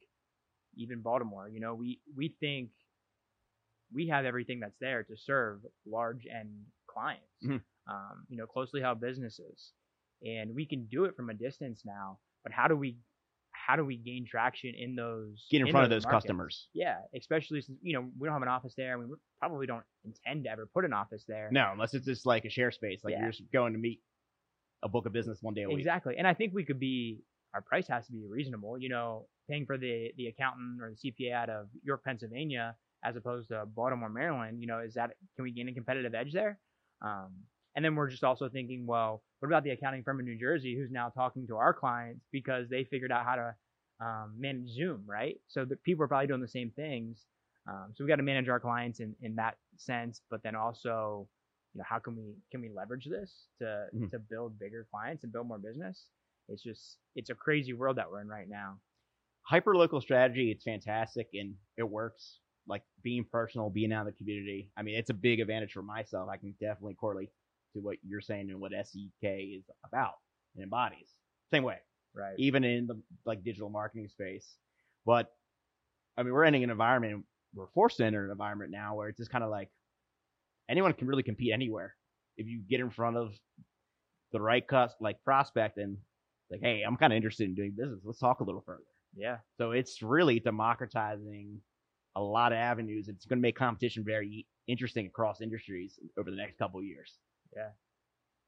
even 0.76 1.00
Baltimore, 1.00 1.48
you 1.48 1.60
know, 1.60 1.74
we 1.74 2.00
we 2.16 2.34
think 2.40 2.70
we 3.92 4.08
have 4.08 4.24
everything 4.24 4.60
that's 4.60 4.76
there 4.80 5.02
to 5.04 5.16
serve 5.16 5.60
large 5.86 6.26
end 6.26 6.50
clients, 6.94 7.42
Mhm. 7.44 7.62
um, 7.88 8.26
you 8.28 8.36
know, 8.38 8.46
closely 8.46 8.80
held 8.80 9.00
businesses. 9.00 9.72
And 10.24 10.54
we 10.54 10.64
can 10.66 10.86
do 10.86 11.04
it 11.04 11.16
from 11.16 11.28
a 11.30 11.34
distance 11.34 11.84
now, 11.84 12.18
but 12.44 12.52
how 12.52 12.68
do 12.68 12.76
we 12.76 12.98
how 13.66 13.76
do 13.76 13.84
we 13.84 13.96
gain 13.96 14.26
traction 14.26 14.74
in 14.74 14.94
those 14.94 15.46
Get 15.50 15.62
in 15.62 15.70
front 15.70 15.84
of 15.84 15.90
those 15.90 16.04
markets? 16.04 16.24
customers. 16.24 16.68
Yeah, 16.74 16.98
especially 17.14 17.60
since 17.62 17.78
you 17.82 17.94
know 17.94 18.10
we 18.18 18.26
don't 18.26 18.34
have 18.34 18.42
an 18.42 18.48
office 18.48 18.74
there, 18.76 18.92
and 19.00 19.08
we 19.10 19.16
probably 19.38 19.66
don't 19.66 19.84
intend 20.04 20.44
to 20.44 20.50
ever 20.50 20.66
put 20.66 20.84
an 20.84 20.92
office 20.92 21.24
there. 21.26 21.48
No, 21.52 21.70
unless 21.72 21.94
it's 21.94 22.04
just 22.06 22.26
like 22.26 22.44
a 22.44 22.50
share 22.50 22.70
space. 22.70 23.02
Like 23.04 23.12
Yeah. 23.12 23.22
you're 23.22 23.30
just 23.32 23.50
going 23.52 23.72
to 23.72 23.78
meet 23.78 24.02
a 24.82 24.88
book 24.88 25.06
of 25.06 25.12
business 25.12 25.42
one 25.42 25.54
day 25.54 25.62
a 25.62 25.68
week. 25.68 25.78
Exactly. 25.78 26.16
And 26.18 26.26
I 26.26 26.34
think 26.34 26.52
we 26.54 26.64
could 26.64 26.80
be 26.80 27.22
our 27.54 27.62
price 27.62 27.86
has 27.88 28.06
to 28.06 28.12
be 28.12 28.26
reasonable. 28.26 28.78
You 28.78 28.88
know, 28.90 29.28
paying 29.48 29.66
for 29.66 29.78
the 29.78 30.12
the 30.16 30.26
accountant 30.28 30.82
or 30.82 30.90
the 30.90 30.96
CPA 31.10 31.32
out 31.32 31.50
of 31.50 31.68
York, 31.82 32.04
Pennsylvania, 32.04 32.76
as 33.02 33.16
opposed 33.16 33.48
to 33.48 33.66
Baltimore, 33.66 34.10
Maryland. 34.10 34.60
You 34.60 34.66
know, 34.66 34.80
is 34.80 34.94
that 34.94 35.16
can 35.36 35.42
we 35.44 35.52
gain 35.52 35.68
a 35.68 35.74
competitive 35.74 36.14
edge 36.14 36.32
there? 36.32 36.60
Um, 37.02 37.44
and 37.76 37.84
then 37.84 37.96
we're 37.96 38.10
just 38.10 38.24
also 38.24 38.48
thinking, 38.48 38.86
well, 38.86 39.22
what 39.40 39.48
about 39.48 39.64
the 39.64 39.70
accounting 39.70 40.02
firm 40.04 40.20
in 40.20 40.26
New 40.26 40.38
Jersey 40.38 40.76
who's 40.76 40.90
now 40.90 41.08
talking 41.08 41.46
to 41.48 41.56
our 41.56 41.74
clients 41.74 42.26
because 42.30 42.68
they 42.68 42.84
figured 42.84 43.12
out 43.12 43.24
how 43.24 43.34
to 43.36 43.54
um, 44.00 44.34
manage 44.38 44.68
Zoom, 44.70 45.04
right? 45.06 45.40
So 45.48 45.64
the 45.64 45.76
people 45.76 46.04
are 46.04 46.08
probably 46.08 46.28
doing 46.28 46.40
the 46.40 46.48
same 46.48 46.70
things. 46.70 47.26
Um, 47.68 47.92
so 47.94 48.04
we 48.04 48.08
got 48.08 48.16
to 48.16 48.22
manage 48.22 48.48
our 48.48 48.60
clients 48.60 49.00
in, 49.00 49.16
in 49.22 49.34
that 49.36 49.56
sense, 49.76 50.20
but 50.30 50.42
then 50.42 50.54
also, 50.54 51.28
you 51.72 51.78
know, 51.78 51.84
how 51.88 51.98
can 51.98 52.14
we 52.16 52.34
can 52.50 52.60
we 52.60 52.68
leverage 52.68 53.06
this 53.06 53.48
to 53.58 53.88
Mhm. 53.92 54.10
to 54.10 54.18
build 54.18 54.58
bigger 54.58 54.86
clients 54.90 55.24
and 55.24 55.32
build 55.32 55.48
more 55.48 55.58
business? 55.58 56.10
It's 56.48 56.62
just 56.62 56.98
it's 57.16 57.30
a 57.30 57.34
crazy 57.34 57.72
world 57.72 57.96
that 57.96 58.10
we're 58.10 58.20
in 58.20 58.28
right 58.28 58.48
now. 58.48 58.80
Hyper 59.42 59.76
local 59.76 60.00
strategy, 60.00 60.50
it's 60.50 60.64
fantastic 60.64 61.28
and 61.34 61.56
it 61.76 61.84
works. 61.84 62.40
Like 62.66 62.82
being 63.02 63.24
personal, 63.30 63.70
being 63.70 63.92
out 63.92 64.00
in 64.00 64.06
the 64.06 64.12
community. 64.12 64.70
I 64.76 64.82
mean, 64.82 64.96
it's 64.96 65.10
a 65.10 65.14
big 65.14 65.40
advantage 65.40 65.72
for 65.72 65.82
myself. 65.82 66.28
I 66.30 66.36
can 66.38 66.54
definitely 66.60 66.94
correlate 66.94 67.30
to 67.74 67.80
what 67.80 67.96
you're 68.02 68.20
saying 68.20 68.50
and 68.50 68.60
what 68.60 68.72
SEK 68.72 69.10
is 69.22 69.64
about 69.84 70.14
and 70.54 70.64
embodies. 70.64 71.10
Same 71.50 71.62
way. 71.62 71.78
Right. 72.16 72.34
even 72.38 72.62
in 72.62 72.86
the 72.86 73.00
like 73.26 73.42
digital 73.42 73.68
marketing 73.68 74.08
space. 74.08 74.54
But 75.04 75.32
I 76.16 76.22
mean, 76.22 76.32
we're 76.32 76.44
entering 76.44 76.62
an 76.64 76.70
environment. 76.70 77.24
We're 77.54 77.66
forced 77.74 77.96
to 77.96 78.04
enter 78.04 78.24
an 78.24 78.30
environment 78.30 78.70
now 78.70 78.94
where 78.94 79.08
it's 79.08 79.18
just 79.18 79.32
kind 79.32 79.42
of 79.42 79.50
like 79.50 79.68
anyone 80.68 80.92
can 80.92 81.08
really 81.08 81.24
compete 81.24 81.52
anywhere 81.52 81.94
if 82.36 82.46
you 82.46 82.62
get 82.68 82.80
in 82.80 82.90
front 82.90 83.16
of 83.16 83.32
the 84.32 84.40
right 84.40 84.66
cus 84.66 84.92
like 85.00 85.22
prospect 85.24 85.76
and 85.78 85.96
like, 86.50 86.60
hey, 86.60 86.82
I'm 86.86 86.96
kind 86.96 87.12
of 87.12 87.16
interested 87.16 87.48
in 87.48 87.54
doing 87.54 87.72
business. 87.76 88.00
Let's 88.04 88.18
talk 88.18 88.40
a 88.40 88.44
little 88.44 88.62
further. 88.64 88.82
Yeah. 89.16 89.38
So 89.58 89.72
it's 89.72 90.02
really 90.02 90.40
democratizing 90.40 91.60
a 92.16 92.20
lot 92.20 92.52
of 92.52 92.58
avenues. 92.58 93.08
It's 93.08 93.26
going 93.26 93.38
to 93.38 93.42
make 93.42 93.56
competition 93.56 94.04
very 94.04 94.46
interesting 94.66 95.06
across 95.06 95.40
industries 95.40 95.98
over 96.18 96.30
the 96.30 96.36
next 96.36 96.58
couple 96.58 96.82
years. 96.82 97.18
Yeah. 97.54 97.70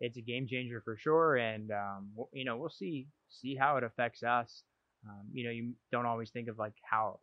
It's 0.01 0.17
a 0.19 0.23
game 0.23 0.47
changer 0.47 0.81
for 0.85 0.97
sure. 0.97 1.37
And 1.37 1.71
um, 1.71 2.11
you 2.33 2.45
know, 2.45 2.57
we'll 2.57 2.71
see 2.71 3.09
see 3.29 3.55
how 3.55 3.77
it 3.77 3.85
affects 3.85 4.23
us. 4.23 4.63
Um, 5.09 5.27
you 5.33 5.45
know, 5.45 5.51
you 5.51 5.73
don't 5.93 6.07
always 6.07 6.31
think 6.31 6.49
of 6.49 6.59
like 6.59 6.75
how 6.83 7.19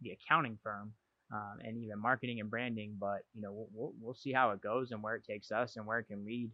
the 0.00 0.10
accounting 0.10 0.58
firm 0.62 0.92
um, 1.32 1.58
and 1.62 1.76
even 1.76 2.00
marketing 2.00 2.40
and 2.40 2.50
branding, 2.50 2.96
but 2.98 3.24
you 3.34 3.42
know, 3.42 3.52
we'll, 3.52 3.68
we'll 3.74 3.92
we'll 4.00 4.14
see 4.14 4.32
how 4.32 4.50
it 4.50 4.62
goes 4.62 4.92
and 4.92 5.02
where 5.02 5.16
it 5.16 5.24
takes 5.28 5.50
us 5.50 5.76
and 5.76 5.86
where 5.86 5.98
it 5.98 6.08
can 6.08 6.24
lead. 6.24 6.50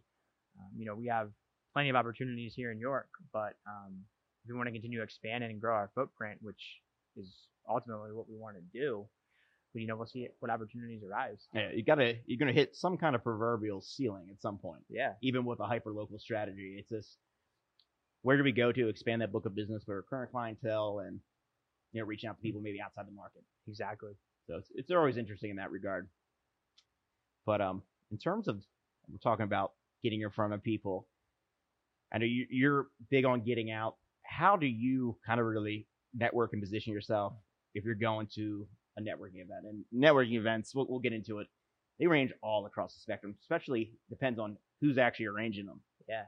Um, 0.59 0.69
you 0.77 0.85
know, 0.85 0.95
we 0.95 1.07
have 1.07 1.29
plenty 1.73 1.89
of 1.89 1.95
opportunities 1.95 2.53
here 2.55 2.71
in 2.71 2.79
York, 2.79 3.07
but 3.31 3.55
um, 3.67 4.03
if 4.43 4.49
we 4.49 4.55
want 4.55 4.67
to 4.67 4.73
continue 4.73 5.01
expanding 5.01 5.51
and 5.51 5.61
grow 5.61 5.73
our 5.73 5.91
footprint, 5.95 6.39
which 6.41 6.61
is 7.15 7.31
ultimately 7.69 8.11
what 8.11 8.29
we 8.29 8.37
want 8.37 8.55
to 8.55 8.79
do, 8.79 9.05
but, 9.73 9.81
you 9.81 9.87
know, 9.87 9.95
we'll 9.95 10.05
see 10.05 10.27
what 10.39 10.51
opportunities 10.51 11.01
arise. 11.03 11.47
Yeah, 11.53 11.71
you 11.73 11.83
gotta 11.83 12.15
you're 12.25 12.37
gonna 12.37 12.53
hit 12.53 12.75
some 12.75 12.97
kind 12.97 13.15
of 13.15 13.23
proverbial 13.23 13.81
ceiling 13.81 14.27
at 14.31 14.41
some 14.41 14.57
point. 14.57 14.81
Yeah, 14.89 15.13
even 15.21 15.45
with 15.45 15.59
a 15.59 15.65
hyper 15.65 15.91
local 15.91 16.19
strategy. 16.19 16.75
It's 16.77 16.89
just 16.89 17.17
where 18.21 18.37
do 18.37 18.43
we 18.43 18.51
go 18.51 18.71
to 18.71 18.87
expand 18.87 19.21
that 19.21 19.31
book 19.31 19.45
of 19.45 19.55
business 19.55 19.83
for 19.83 19.95
our 19.95 20.01
current 20.03 20.31
clientele 20.31 20.99
and 21.05 21.19
you 21.91 22.01
know 22.01 22.05
reaching 22.07 22.29
out 22.29 22.37
to 22.37 22.41
people 22.41 22.61
maybe 22.61 22.81
outside 22.81 23.07
the 23.07 23.11
market. 23.11 23.43
exactly. 23.67 24.11
So 24.47 24.57
it's 24.57 24.71
it's 24.75 24.91
always 24.91 25.17
interesting 25.17 25.49
in 25.49 25.55
that 25.57 25.71
regard. 25.71 26.07
But 27.45 27.61
um, 27.61 27.81
in 28.11 28.17
terms 28.17 28.47
of 28.47 28.61
we're 29.09 29.17
talking 29.17 29.43
about 29.43 29.73
getting 30.03 30.21
in 30.21 30.29
front 30.29 30.53
of 30.53 30.61
people, 30.61 31.07
I 32.13 32.19
know 32.19 32.25
you, 32.25 32.45
you're 32.49 32.87
big 33.09 33.25
on 33.25 33.41
getting 33.41 33.71
out. 33.71 33.95
How 34.21 34.55
do 34.55 34.67
you 34.67 35.17
kind 35.25 35.39
of 35.39 35.45
really 35.45 35.87
network 36.13 36.53
and 36.53 36.61
position 36.61 36.93
yourself 36.93 37.33
if 37.73 37.83
you're 37.83 37.95
going 37.95 38.27
to 38.35 38.67
a 38.97 39.01
networking 39.01 39.41
event? 39.41 39.65
And 39.65 39.83
networking 39.93 40.37
events, 40.37 40.73
we'll, 40.75 40.87
we'll 40.89 40.99
get 40.99 41.13
into 41.13 41.39
it. 41.39 41.47
They 41.99 42.07
range 42.07 42.31
all 42.41 42.65
across 42.65 42.95
the 42.95 42.99
spectrum, 43.01 43.35
especially 43.41 43.91
depends 44.09 44.39
on 44.39 44.57
who's 44.81 44.97
actually 44.97 45.27
arranging 45.27 45.65
them. 45.65 45.79
Yeah. 46.07 46.23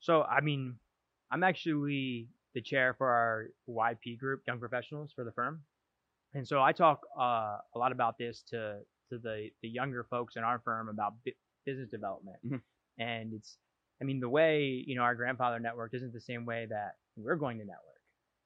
So, 0.00 0.22
I 0.22 0.40
mean, 0.40 0.76
I'm 1.30 1.42
actually 1.42 2.28
the 2.54 2.62
chair 2.62 2.94
for 2.96 3.08
our 3.08 3.46
YP 3.68 4.18
group, 4.18 4.42
Young 4.46 4.58
Professionals 4.58 5.12
for 5.14 5.24
the 5.24 5.32
firm. 5.32 5.62
And 6.34 6.46
so 6.46 6.62
I 6.62 6.72
talk 6.72 7.00
uh, 7.18 7.58
a 7.74 7.78
lot 7.78 7.92
about 7.92 8.18
this 8.18 8.42
to, 8.50 8.80
to 9.10 9.18
the, 9.18 9.48
the 9.62 9.68
younger 9.68 10.04
folks 10.08 10.36
in 10.36 10.44
our 10.44 10.60
firm 10.64 10.88
about 10.88 11.14
bu- 11.24 11.32
business 11.66 11.88
development. 11.90 12.36
Mhm. 12.46 12.60
And 12.98 13.32
it's, 13.34 13.56
I 14.00 14.04
mean, 14.04 14.20
the 14.20 14.28
way, 14.28 14.84
you 14.86 14.94
know, 14.94 15.02
our 15.02 15.14
grandfather 15.14 15.58
networked 15.58 15.94
isn't 15.94 16.12
the 16.12 16.20
same 16.20 16.44
way 16.44 16.66
that 16.70 16.92
we're 17.16 17.36
going 17.36 17.58
to 17.58 17.64
network. 17.64 17.87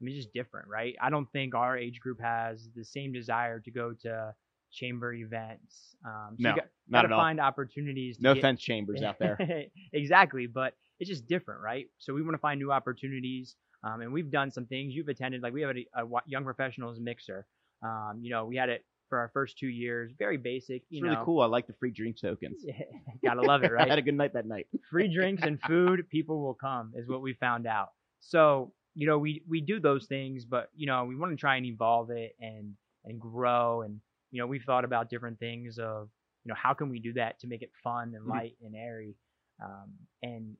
I 0.02 0.04
mean, 0.04 0.16
it's 0.16 0.24
just 0.24 0.34
different, 0.34 0.66
right? 0.68 0.96
I 1.00 1.10
don't 1.10 1.30
think 1.32 1.54
our 1.54 1.78
age 1.78 2.00
group 2.00 2.20
has 2.20 2.68
the 2.74 2.84
same 2.84 3.12
desire 3.12 3.60
to 3.60 3.70
go 3.70 3.92
to 4.02 4.34
chamber 4.72 5.12
events. 5.12 5.94
Um, 6.04 6.36
so 6.38 6.42
No, 6.42 6.50
you 6.50 6.56
got, 6.56 6.64
Not 6.88 6.98
gotta 7.02 7.06
at 7.06 7.12
all. 7.12 7.20
find 7.20 7.40
opportunities. 7.40 8.16
To 8.16 8.22
No 8.22 8.34
get, 8.34 8.40
offense, 8.40 8.60
chambers 8.60 9.02
out 9.02 9.18
there. 9.20 9.38
exactly, 9.92 10.46
but 10.46 10.74
it's 10.98 11.08
just 11.08 11.26
different, 11.28 11.60
right? 11.62 11.86
So 11.98 12.14
we 12.14 12.22
want 12.22 12.34
to 12.34 12.38
find 12.38 12.58
new 12.58 12.72
opportunities, 12.72 13.54
um, 13.84 14.00
and 14.00 14.12
we've 14.12 14.30
done 14.30 14.50
some 14.50 14.66
things. 14.66 14.94
You've 14.94 15.08
attended, 15.08 15.42
like 15.42 15.52
we 15.52 15.62
have 15.62 15.76
a, 15.76 15.86
a 16.02 16.06
young 16.26 16.44
professionals 16.44 16.98
mixer. 16.98 17.46
Um, 17.84 18.18
you 18.22 18.30
know, 18.30 18.44
we 18.46 18.56
had 18.56 18.68
it 18.70 18.84
for 19.08 19.18
our 19.18 19.30
first 19.32 19.58
two 19.58 19.68
years, 19.68 20.10
very 20.18 20.36
basic. 20.38 20.82
You 20.88 20.98
It's 20.98 21.02
really 21.02 21.16
know, 21.16 21.24
cool. 21.24 21.42
I 21.42 21.46
like 21.46 21.66
the 21.66 21.74
free 21.74 21.90
drink 21.92 22.18
tokens. 22.18 22.64
gotta 23.24 23.42
love 23.42 23.62
it, 23.62 23.70
I 23.78 23.86
had 23.86 23.98
a 23.98 24.02
good 24.02 24.14
night 24.14 24.32
that 24.32 24.46
night. 24.46 24.66
Free 24.90 25.12
drinks 25.12 25.42
and 25.42 25.60
food, 25.62 26.08
people 26.08 26.40
will 26.42 26.54
come, 26.54 26.92
is 26.96 27.08
what 27.08 27.20
we 27.22 27.34
found 27.34 27.66
out. 27.66 27.90
So 28.20 28.72
you 28.94 29.06
know, 29.06 29.18
we 29.18 29.42
we 29.48 29.60
do 29.60 29.80
those 29.80 30.06
things, 30.06 30.44
but 30.44 30.70
you 30.74 30.86
know, 30.86 31.04
we 31.04 31.16
want 31.16 31.32
to 31.32 31.36
try 31.36 31.56
and 31.56 31.66
evolve 31.66 32.10
it 32.10 32.36
and 32.40 32.74
and 33.04 33.20
grow, 33.20 33.82
and 33.82 34.00
you 34.30 34.40
know, 34.40 34.46
we've 34.46 34.64
thought 34.64 34.84
about 34.84 35.10
different 35.10 35.38
things 35.38 35.78
of 35.78 36.08
you 36.44 36.50
know 36.50 36.56
how 36.60 36.74
can 36.74 36.88
we 36.90 36.98
do 37.00 37.12
that 37.14 37.38
to 37.40 37.46
make 37.46 37.62
it 37.62 37.70
fun 37.82 38.12
and 38.14 38.26
Mhm. 38.26 38.28
light 38.28 38.56
and 38.62 38.74
airy, 38.76 39.14
um, 39.62 39.92
and 40.22 40.56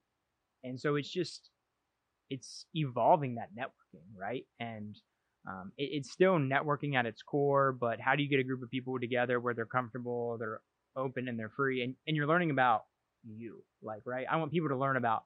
and 0.65 0.81
so 0.81 0.97
it's 0.97 1.11
just 1.11 1.51
it's 2.31 2.67
evolving 2.75 3.35
that 3.37 3.51
networking, 3.57 4.05
right? 4.17 4.47
And 4.61 4.97
um, 5.49 5.73
it, 5.77 5.91
it's 5.93 6.11
still 6.13 6.35
networking 6.39 6.95
at 6.95 7.07
its 7.07 7.23
core, 7.23 7.73
but 7.73 8.01
how 8.01 8.15
do 8.17 8.23
you 8.23 8.29
get 8.29 8.41
a 8.41 8.45
group 8.45 8.63
of 8.63 8.71
people 8.71 8.99
together 8.99 9.41
where 9.41 9.55
they're 9.55 9.67
comfortable, 9.67 10.37
they're 10.39 10.61
open, 10.97 11.29
and 11.29 11.39
they're 11.39 11.53
free, 11.57 11.83
and 11.83 11.95
and 12.07 12.17
you're 12.17 12.27
learning 12.27 12.51
about 12.51 12.85
you, 13.25 13.63
like 13.83 14.03
right? 14.07 14.27
I 14.31 14.37
want 14.37 14.53
people 14.53 14.69
to 14.71 14.77
learn 14.77 14.97
about 14.97 15.25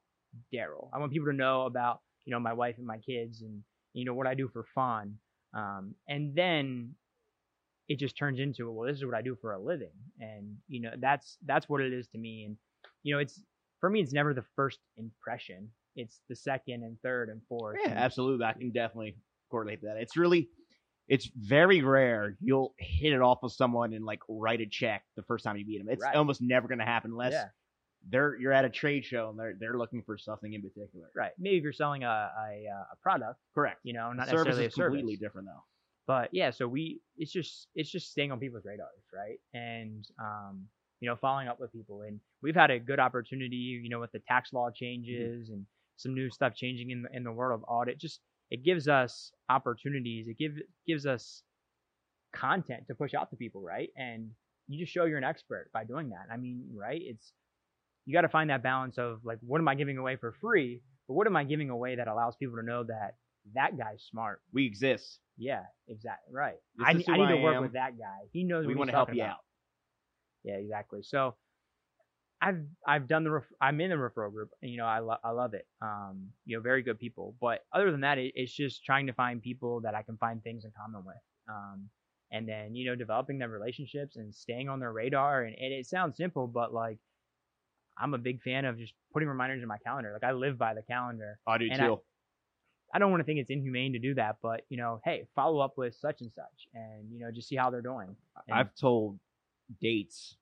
Daryl. 0.53 0.89
I 0.93 0.99
want 0.99 1.13
people 1.13 1.29
to 1.29 1.37
know 1.37 1.63
about 1.67 2.01
you 2.27 2.33
know 2.33 2.41
my 2.41 2.53
wife 2.53 2.77
and 2.79 2.87
my 2.87 2.99
kids, 2.99 3.41
and 3.43 3.63
you 3.95 4.05
know 4.05 4.13
what 4.15 4.27
I 4.27 4.35
do 4.35 4.49
for 4.49 4.65
fun, 4.75 5.17
um, 5.55 5.95
and 6.09 6.35
then 6.35 6.95
it 7.89 7.99
just 7.99 8.17
turns 8.19 8.41
into 8.41 8.71
well, 8.71 8.87
this 8.87 8.99
is 8.99 9.05
what 9.05 9.15
I 9.15 9.23
do 9.23 9.37
for 9.41 9.53
a 9.53 9.59
living, 9.59 9.93
and 10.21 10.57
you 10.69 10.81
know 10.81 10.91
that's 10.99 11.39
that's 11.47 11.69
what 11.69 11.81
it 11.81 11.93
is 11.93 12.09
to 12.09 12.19
me, 12.19 12.45
and 12.45 12.57
you 13.03 13.15
know 13.15 13.21
it's 13.21 13.41
for 13.81 13.89
me, 13.91 14.01
it's 14.01 14.13
never 14.13 14.35
the 14.35 14.45
first 14.57 14.81
impression. 14.97 15.71
It's 15.97 16.21
the 16.29 16.37
second 16.37 16.83
and 16.83 16.99
third 17.03 17.29
and 17.31 17.41
fourth. 17.49 17.79
Yeah, 17.83 17.91
and- 17.91 17.99
absolutely. 17.99 18.45
I 18.45 18.53
can 18.55 18.71
definitely 18.71 19.17
correlate 19.51 19.83
that. 19.83 19.97
It's 19.99 20.17
really, 20.17 20.49
it's 21.09 21.31
very 21.37 21.83
rare 21.83 22.37
you'll 22.41 22.75
hit 22.79 23.13
it 23.13 23.21
off 23.21 23.39
with 23.43 23.53
someone 23.53 23.93
and 23.93 24.05
like 24.05 24.21
write 24.29 24.61
a 24.61 24.67
check 24.67 25.05
the 25.15 25.23
first 25.23 25.45
time 25.45 25.57
you 25.57 25.67
meet 25.67 25.79
them. 25.79 25.89
It's 25.91 26.03
Right. 26.03 26.17
almost 26.17 26.41
never 26.43 26.69
going 26.69 26.79
to 26.81 26.85
happen 26.87 27.13
unless 27.13 27.33
Yeah. 27.35 27.49
They're 28.11 28.37
you're 28.39 28.53
at 28.53 28.65
a 28.65 28.71
trade 28.71 29.05
show 29.05 29.31
and 29.31 29.39
they're 29.39 29.55
they're 29.59 29.79
looking 29.79 30.03
for 30.03 30.17
something 30.17 30.53
in 30.53 30.63
particular. 30.63 31.09
Right. 31.15 31.33
Maybe 31.39 31.57
if 31.57 31.63
you're 31.63 31.73
selling 31.73 32.05
a 32.05 32.07
a, 32.07 32.67
a 32.93 32.97
product, 33.03 33.41
Correct. 33.55 33.81
you 33.83 33.93
know, 33.93 34.13
not 34.13 34.29
service 34.29 34.47
necessarily 34.47 34.67
is 34.67 34.73
a 34.73 34.77
service. 34.77 34.99
completely 34.99 35.17
different 35.17 35.49
though. 35.49 35.63
But 36.07 36.29
yeah, 36.33 36.51
so 36.51 36.69
we 36.69 37.01
it's 37.17 37.33
just 37.33 37.69
it's 37.75 37.91
just 37.91 38.11
staying 38.11 38.31
on 38.31 38.39
people's 38.39 38.65
radars, 38.65 38.89
right? 39.13 39.39
And 39.55 40.07
um, 40.21 40.67
you 41.01 41.09
know, 41.09 41.17
following 41.17 41.49
up 41.49 41.61
with 41.61 41.73
people. 41.73 42.03
And 42.03 42.21
we've 42.43 42.55
had 42.55 42.71
a 42.71 42.79
good 42.79 43.01
opportunity, 43.01 43.57
you 43.57 43.89
know, 43.89 44.01
with 44.01 44.13
the 44.13 44.21
tax 44.21 44.53
law 44.53 44.71
changes 44.71 45.51
and 45.51 45.67
some 45.97 46.15
new 46.15 46.31
stuff 46.31 46.55
changing 46.55 46.91
in 46.91 47.03
the 47.03 47.09
in 47.13 47.25
the 47.25 47.33
world 47.33 47.61
of 47.61 47.65
audit. 47.69 47.99
Just 47.99 48.21
it 48.51 48.65
gives 48.65 48.87
us 48.87 49.33
opportunities. 49.51 50.29
It 50.29 50.39
gives 50.39 50.59
gives 50.87 51.07
us 51.07 51.43
content 52.33 52.85
to 52.89 52.95
push 52.95 53.15
out 53.15 53.31
to 53.31 53.37
people, 53.37 53.61
right? 53.61 53.89
And 53.97 54.31
you 54.69 54.79
just 54.79 54.93
show 54.93 55.05
you're 55.05 55.19
an 55.19 55.25
expert 55.25 55.71
by 55.73 55.85
doing 55.85 56.11
that. 56.11 56.27
I 56.33 56.37
mean, 56.37 56.65
right? 56.77 57.01
It's 57.03 57.33
you 58.07 58.13
got 58.15 58.23
to 58.23 58.29
find 58.29 58.51
that 58.51 58.63
balance 58.63 58.99
of 58.99 59.21
like, 59.25 59.39
what 59.43 59.61
am 59.61 59.69
I 59.69 59.75
giving 59.75 59.99
away 59.99 60.17
for 60.17 60.33
free? 60.41 60.81
But 61.09 61.15
what 61.15 61.27
am 61.27 61.37
I 61.37 61.45
giving 61.45 61.71
away 61.71 61.97
that 61.97 62.09
allows 62.09 62.37
people 62.37 62.57
to 62.57 62.63
know 62.63 62.85
that 62.85 63.17
that 63.55 63.77
guy's 63.77 64.03
smart? 64.11 64.41
We 64.53 64.65
exist. 64.65 65.21
Yeah, 65.37 65.63
exactly. 65.89 66.35
Right. 66.35 66.57
I, 66.81 66.91
I 66.91 66.93
need 66.95 67.05
to 67.05 67.13
I 67.13 67.43
work 67.43 67.57
am. 67.57 67.63
with 67.63 67.75
that 67.75 67.99
guy. 67.99 68.27
He 68.33 68.45
knows 68.45 68.67
We 68.67 68.75
want 68.75 68.91
to 68.91 68.97
help 68.97 69.13
you 69.15 69.23
about. 69.23 69.31
out. 69.33 69.45
Yeah, 70.45 70.55
exactly. 70.55 71.03
So 71.03 71.35
I've 72.41 72.63
I've 72.87 73.09
done 73.09 73.25
the 73.25 73.31
ref- 73.31 73.53
I'm 73.61 73.81
in 73.81 73.91
the 73.91 73.97
referral 73.97 74.33
group. 74.33 74.51
And, 74.63 74.71
you 74.71 74.77
know, 74.79 74.87
I 74.87 75.01
lo- 75.01 75.19
I 75.25 75.31
love 75.31 75.55
it. 75.55 75.67
Um, 75.83 76.29
you 76.45 76.57
know, 76.57 76.63
very 76.63 76.83
good 76.83 76.99
people. 76.99 77.35
But 77.41 77.65
other 77.73 77.91
than 77.91 78.03
that, 78.03 78.19
it, 78.19 78.33
it's 78.35 78.53
just 78.53 78.85
trying 78.85 79.07
to 79.09 79.13
find 79.13 79.43
people 79.43 79.81
that 79.83 79.95
I 79.95 80.03
can 80.03 80.17
find 80.17 80.43
things 80.43 80.65
in 80.65 80.73
common 80.77 81.05
with. 81.05 81.17
Um, 81.49 81.89
and 82.31 82.49
then 82.49 82.75
you 82.75 82.87
know, 82.87 82.95
developing 82.95 83.39
them 83.39 83.51
relationships 83.51 84.17
and 84.17 84.35
staying 84.35 84.69
on 84.69 84.81
their 84.81 84.93
radar. 84.93 85.43
And, 85.45 85.57
and 85.59 85.73
it 85.73 85.87
sounds 85.87 86.17
simple, 86.17 86.47
but 86.47 86.73
like 86.75 86.99
I'm 87.99 88.15
a 88.15 88.19
big 88.19 88.43
fan 88.43 88.65
of 88.65 88.79
just 88.79 88.93
putting 89.13 89.29
reminders 89.29 89.63
in 89.63 89.69
my 89.69 89.79
calendar. 89.79 90.13
Like 90.13 90.25
I 90.29 90.33
live 90.33 90.59
by 90.59 90.75
the 90.75 90.83
calendar. 90.83 91.39
I 91.47 91.59
do 91.59 91.69
And 91.71 91.81
I- 91.81 91.87
too. 91.87 92.01
I 92.95 92.99
don't 93.01 93.11
want 93.11 93.21
to 93.21 93.25
think 93.25 93.41
it's 93.41 93.51
inhumane 93.51 93.93
to 93.95 93.99
do 93.99 94.15
that, 94.15 94.37
but 94.41 94.63
you 94.69 94.77
know, 94.77 95.01
hey, 95.05 95.27
follow 95.35 95.59
up 95.59 95.77
with 95.77 95.95
such 95.97 96.21
and 96.21 96.31
such, 96.33 96.69
and 96.73 97.11
you 97.13 97.19
know, 97.19 97.31
just 97.33 97.49
see 97.49 97.57
how 97.57 97.69
they're 97.71 97.83
doing. 97.83 98.15
And- 98.49 98.59
I've 98.59 98.75
told 98.77 99.19
dates 99.81 100.37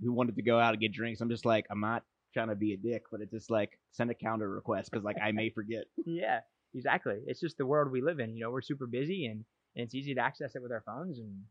who 0.00 0.12
wanted 0.12 0.36
to 0.36 0.42
go 0.42 0.58
out 0.58 0.74
and 0.74 0.80
get 0.80 0.92
drinks. 0.92 1.20
I'm 1.20 1.28
just 1.30 1.44
like, 1.44 1.66
I'm 1.70 1.80
not 1.80 2.04
trying 2.32 2.48
to 2.48 2.54
be 2.54 2.74
a 2.74 2.76
dick, 2.76 3.04
but 3.10 3.20
it's 3.20 3.32
just 3.32 3.50
like 3.50 3.78
send 3.92 4.10
a 4.10 4.14
counter 4.14 4.48
request 4.48 4.90
because 4.90 5.04
like 5.04 5.16
I 5.22 5.32
may 5.32 5.50
forget. 5.50 5.84
yeah, 6.06 6.40
exactly. 6.74 7.18
It's 7.26 7.40
just 7.40 7.58
the 7.58 7.66
world 7.66 7.90
we 7.90 8.00
live 8.02 8.20
in. 8.20 8.34
You 8.36 8.44
know, 8.44 8.50
we're 8.50 8.62
super 8.62 8.86
busy, 8.86 9.26
and, 9.26 9.44
and 9.74 9.84
it's 9.84 9.94
easy 9.94 10.14
to 10.14 10.20
access 10.20 10.54
it 10.54 10.62
with 10.62 10.70
our 10.72 10.82
phones, 10.86 11.18
and 11.18 11.42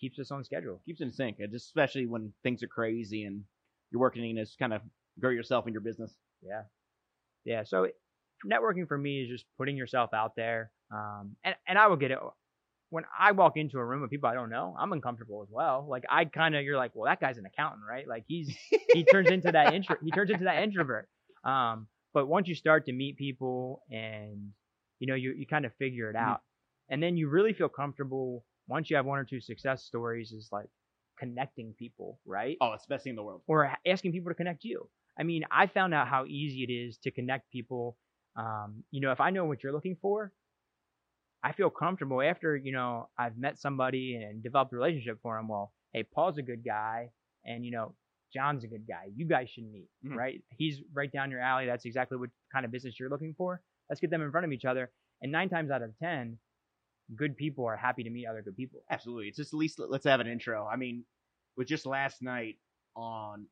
keeps 0.00 0.18
us 0.18 0.30
on 0.30 0.44
schedule. 0.44 0.82
Keeps 0.84 1.00
us 1.00 1.06
in 1.06 1.12
sync, 1.12 1.38
just 1.50 1.66
especially 1.66 2.06
when 2.06 2.32
things 2.42 2.62
are 2.62 2.68
crazy 2.68 3.24
and 3.24 3.44
you're 3.94 4.00
working 4.02 4.38
is 4.38 4.56
kind 4.58 4.74
of 4.74 4.82
grow 5.20 5.30
yourself 5.30 5.68
in 5.68 5.74
your 5.74 5.82
business. 5.82 6.18
Yeah, 6.42 6.64
yeah. 7.44 7.64
So 7.64 7.88
networking 8.46 8.88
for 8.88 8.98
me 8.98 9.22
is 9.22 9.28
just 9.30 9.46
putting 9.58 9.76
yourself 9.76 10.14
out 10.14 10.36
there, 10.36 10.72
um, 10.92 11.36
and 11.44 11.56
and 11.68 11.78
I 11.78 11.88
will 11.88 11.96
get 11.96 12.10
it. 12.10 12.18
When 12.90 13.04
I 13.18 13.32
walk 13.32 13.56
into 13.56 13.78
a 13.78 13.84
room 13.84 14.02
with 14.02 14.10
people 14.10 14.28
I 14.28 14.34
don't 14.34 14.50
know, 14.50 14.76
I'm 14.78 14.92
uncomfortable 14.92 15.42
as 15.42 15.50
well. 15.50 15.86
Like 15.88 16.04
I 16.10 16.26
kind 16.26 16.54
of, 16.56 16.64
you're 16.64 16.76
like, 16.76 16.92
well, 16.94 17.06
that 17.06 17.20
guy's 17.20 17.38
an 17.38 17.46
accountant, 17.46 17.82
right? 17.88 18.08
Like 18.08 18.24
he's 18.28 18.54
he 18.92 19.04
turns 19.04 19.30
into 19.30 19.52
that 19.52 19.70
intro 19.70 19.96
he 20.02 20.12
turns 20.12 20.30
into 20.30 20.44
that 20.44 20.62
introvert 20.62 21.08
um 21.44 21.88
but 22.14 22.26
once 22.26 22.48
you 22.48 22.54
start 22.54 22.86
to 22.86 22.92
meet 22.92 23.16
people 23.18 23.82
and 23.90 24.52
you 25.00 25.06
know 25.08 25.14
you, 25.16 25.32
you 25.32 25.46
kind 25.46 25.66
of 25.66 25.74
figure 25.76 26.10
it 26.10 26.16
Mhm. 26.16 26.16
out 26.16 26.42
and 26.88 27.02
then 27.02 27.16
you 27.16 27.28
really 27.28 27.52
feel 27.52 27.68
comfortable 27.68 28.44
once 28.68 28.90
you 28.90 28.96
have 28.96 29.06
one 29.06 29.18
or 29.18 29.24
two 29.24 29.40
success 29.40 29.84
stories 29.84 30.32
is 30.32 30.48
like 30.52 30.68
connecting 31.18 31.74
people 31.78 32.18
right? 32.26 32.56
Oh, 32.60 32.72
it's 32.72 32.84
the 32.86 32.94
best 32.94 33.04
thing 33.04 33.10
in 33.12 33.16
the 33.16 33.22
world. 33.22 33.42
or 33.46 33.70
asking 33.86 34.12
people 34.12 34.30
to 34.30 34.34
connect 34.34 34.64
you. 34.64 34.88
I 35.18 35.22
mean 35.22 35.44
i 35.50 35.66
found 35.68 35.94
out 35.94 36.08
how 36.08 36.24
easy 36.26 36.64
it 36.68 36.72
is 36.72 36.98
to 37.04 37.10
connect 37.12 37.50
people 37.50 37.96
um 38.36 38.82
you 38.90 39.00
know 39.00 39.12
if 39.12 39.20
i 39.20 39.30
know 39.30 39.44
what 39.44 39.62
you're 39.62 39.72
looking 39.72 39.96
for 40.02 40.32
i 41.42 41.52
feel 41.52 41.70
comfortable 41.70 42.20
after 42.22 42.56
you 42.56 42.72
know 42.72 43.08
i've 43.18 43.36
met 43.36 43.58
somebody 43.60 44.16
and 44.16 44.42
developed 44.42 44.72
a 44.72 44.76
relationship 44.76 45.18
for 45.22 45.36
them 45.36 45.48
well 45.48 45.72
hey 45.92 46.02
paul's 46.02 46.38
a 46.38 46.42
good 46.42 46.64
guy 46.64 47.10
and 47.44 47.64
you 47.64 47.70
know 47.70 47.94
john's 48.32 48.64
a 48.64 48.66
good 48.66 48.84
guy. 48.88 49.04
You 49.14 49.26
guys 49.28 49.48
should 49.48 49.70
meet 49.70 49.88
Mhm. 50.04 50.16
right? 50.16 50.42
He's 50.58 50.82
right 50.92 51.12
down 51.12 51.30
your 51.30 51.38
alley. 51.38 51.66
That's 51.66 51.84
exactly 51.84 52.18
what 52.18 52.30
kind 52.52 52.64
of 52.64 52.72
business 52.72 52.98
you're 52.98 53.08
looking 53.08 53.32
for. 53.38 53.60
Let's 53.88 54.00
get 54.00 54.10
them 54.10 54.22
in 54.22 54.32
front 54.32 54.44
of 54.44 54.50
each 54.50 54.64
other. 54.64 54.90
And 55.22 55.30
nine 55.30 55.48
times 55.48 55.70
out 55.70 55.82
of 55.82 55.96
ten 56.00 56.38
good 57.16 57.36
people 57.36 57.66
are 57.66 57.76
happy 57.76 58.02
to 58.02 58.10
meet 58.10 58.26
other 58.26 58.42
good 58.42 58.56
people 58.56 58.82
Absolutely. 58.90 59.28
It's 59.28 59.36
just 59.36 59.52
at 59.52 59.58
least 59.58 59.78
let's 59.78 60.06
have 60.06 60.20
an 60.20 60.26
intro. 60.26 60.66
I 60.66 60.76
mean, 60.76 61.04
with 61.56 61.68
just 61.68 61.86
last 61.86 62.22
night 62.22 62.56
on 62.96 63.46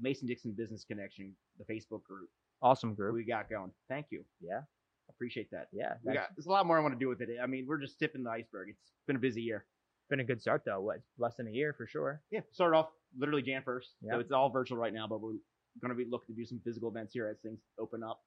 Mason 0.00 0.26
Dixon 0.26 0.52
Business 0.52 0.84
Connection, 0.84 1.34
the 1.58 1.64
Facebook 1.72 2.02
group 2.04 2.28
awesome 2.62 2.94
group 2.94 3.14
we 3.14 3.24
got 3.24 3.48
going. 3.48 3.70
Thank 3.88 4.06
you. 4.10 4.24
yeah 4.40 4.60
Appreciate 5.08 5.50
that. 5.50 5.68
yeah 5.72 5.94
We 6.04 6.14
got 6.14 6.28
there's 6.36 6.46
a 6.46 6.50
lot 6.50 6.66
more 6.66 6.78
I 6.78 6.82
want 6.82 6.94
to 6.94 6.98
do 6.98 7.08
with 7.08 7.20
it. 7.20 7.28
I 7.42 7.46
mean, 7.46 7.66
we're 7.68 7.80
just 7.80 7.98
tipping 7.98 8.22
the 8.22 8.30
iceberg. 8.30 8.68
It's 8.70 8.92
been 9.06 9.16
a 9.16 9.20
busy 9.20 9.42
year. 9.42 9.64
been 10.08 10.20
a 10.20 10.24
good 10.24 10.40
start 10.40 10.62
though 10.64 10.80
what 10.80 11.00
less 11.18 11.34
than 11.36 11.46
a 11.48 11.50
year 11.50 11.72
for 11.76 11.86
sure 11.86 12.22
Yeah, 12.30 12.40
started 12.52 12.76
off 12.76 12.88
literally 13.18 13.42
Jan 13.42 13.62
first. 13.64 13.90
Yeah. 14.02 14.12
So 14.12 14.18
it's 14.20 14.32
all 14.32 14.50
virtual 14.50 14.78
right 14.78 14.94
now, 14.94 15.06
but 15.08 15.20
we're 15.20 15.34
gonna 15.82 15.94
be 15.94 16.06
looking 16.08 16.34
to 16.34 16.40
do 16.40 16.46
some 16.46 16.60
physical 16.64 16.88
events 16.88 17.12
here 17.12 17.28
as 17.28 17.38
things 17.40 17.60
open 17.78 18.02
up. 18.02 18.20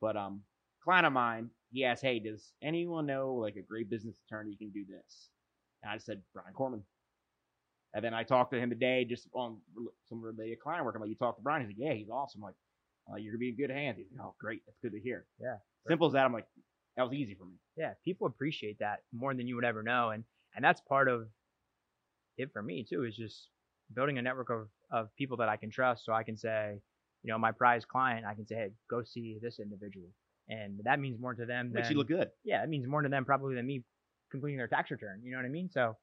But 0.00 0.16
um 0.16 0.42
client 0.88 1.06
of 1.06 1.12
mine, 1.12 1.50
he 1.70 1.84
asked, 1.84 2.02
Hey, 2.02 2.18
does 2.18 2.52
anyone 2.62 3.04
know 3.06 3.34
like 3.34 3.56
a 3.56 3.62
great 3.62 3.90
business 3.90 4.16
attorney 4.26 4.52
who 4.52 4.56
can 4.56 4.70
do 4.70 4.84
this? 4.86 5.28
And 5.82 5.92
I 5.92 5.98
said, 5.98 6.22
Brian 6.32 6.54
Corman. 6.54 6.82
And 7.94 8.02
then 8.04 8.14
I 8.14 8.22
talked 8.22 8.52
to 8.52 8.58
him 8.58 8.70
today 8.70 9.04
just 9.04 9.28
on 9.34 9.58
some 10.08 10.22
related 10.22 10.60
client 10.60 10.84
work. 10.84 10.94
I'm 10.94 11.02
like, 11.02 11.10
you 11.10 11.16
talked 11.16 11.38
to 11.38 11.42
Brian? 11.42 11.60
He's 11.62 11.76
like, 11.76 11.86
Yeah, 11.86 11.94
he's 11.94 12.08
awesome. 12.08 12.40
I'm 12.42 12.46
like, 12.46 12.54
uh, 13.12 13.16
you're 13.16 13.32
gonna 13.32 13.38
be 13.38 13.50
in 13.50 13.56
good 13.56 13.70
hands. 13.70 13.98
He's 13.98 14.06
like, 14.16 14.26
Oh, 14.26 14.34
great, 14.40 14.62
that's 14.66 14.78
good 14.82 14.92
to 14.92 15.00
hear. 15.00 15.26
Yeah. 15.38 15.56
Simple 15.86 16.06
as 16.06 16.14
that. 16.14 16.24
I'm 16.24 16.32
like, 16.32 16.46
that 16.96 17.02
was 17.02 17.12
easy 17.12 17.34
for 17.34 17.44
me. 17.44 17.54
yeah, 17.76 17.92
people 18.04 18.26
appreciate 18.26 18.78
that 18.80 19.00
more 19.12 19.32
than 19.34 19.46
you 19.46 19.56
would 19.56 19.64
ever 19.64 19.82
know, 19.82 20.10
and 20.10 20.24
and 20.56 20.64
that's 20.64 20.80
part 20.80 21.08
of 21.08 21.28
it 22.38 22.50
for 22.52 22.62
me 22.62 22.84
too. 22.88 23.04
Is 23.04 23.16
just 23.16 23.48
building 23.94 24.18
a 24.18 24.22
network 24.22 24.50
of 24.50 24.68
of 24.90 25.14
people 25.16 25.36
that 25.36 25.48
I 25.50 25.56
can 25.56 25.70
trust, 25.70 26.04
so 26.04 26.12
I 26.12 26.22
can 26.24 26.36
say, 26.36 26.80
you 27.22 27.30
know, 27.32 27.38
my 27.38 27.52
prize 27.52 27.84
client, 27.84 28.26
I 28.26 28.34
can 28.34 28.46
say, 28.46 28.54
hey, 28.56 28.70
go 28.90 29.02
see 29.04 29.38
this 29.40 29.60
individual, 29.60 30.08
and 30.48 30.80
that 30.84 31.00
means 31.00 31.20
more 31.20 31.34
to 31.34 31.46
them 31.46 31.72
Makes 31.72 31.88
than 31.88 31.92
you 31.92 31.98
look 31.98 32.08
good. 32.08 32.30
yeah, 32.44 32.62
it 32.62 32.68
means 32.68 32.86
more 32.86 33.02
to 33.02 33.08
them 33.08 33.24
probably 33.24 33.54
than 33.54 33.66
me 33.66 33.84
completing 34.30 34.58
their 34.58 34.68
tax 34.68 34.90
return. 34.90 35.22
You 35.22 35.30
know 35.32 35.38
what 35.38 35.46
I 35.46 35.50
mean? 35.50 35.68
So 35.70 35.96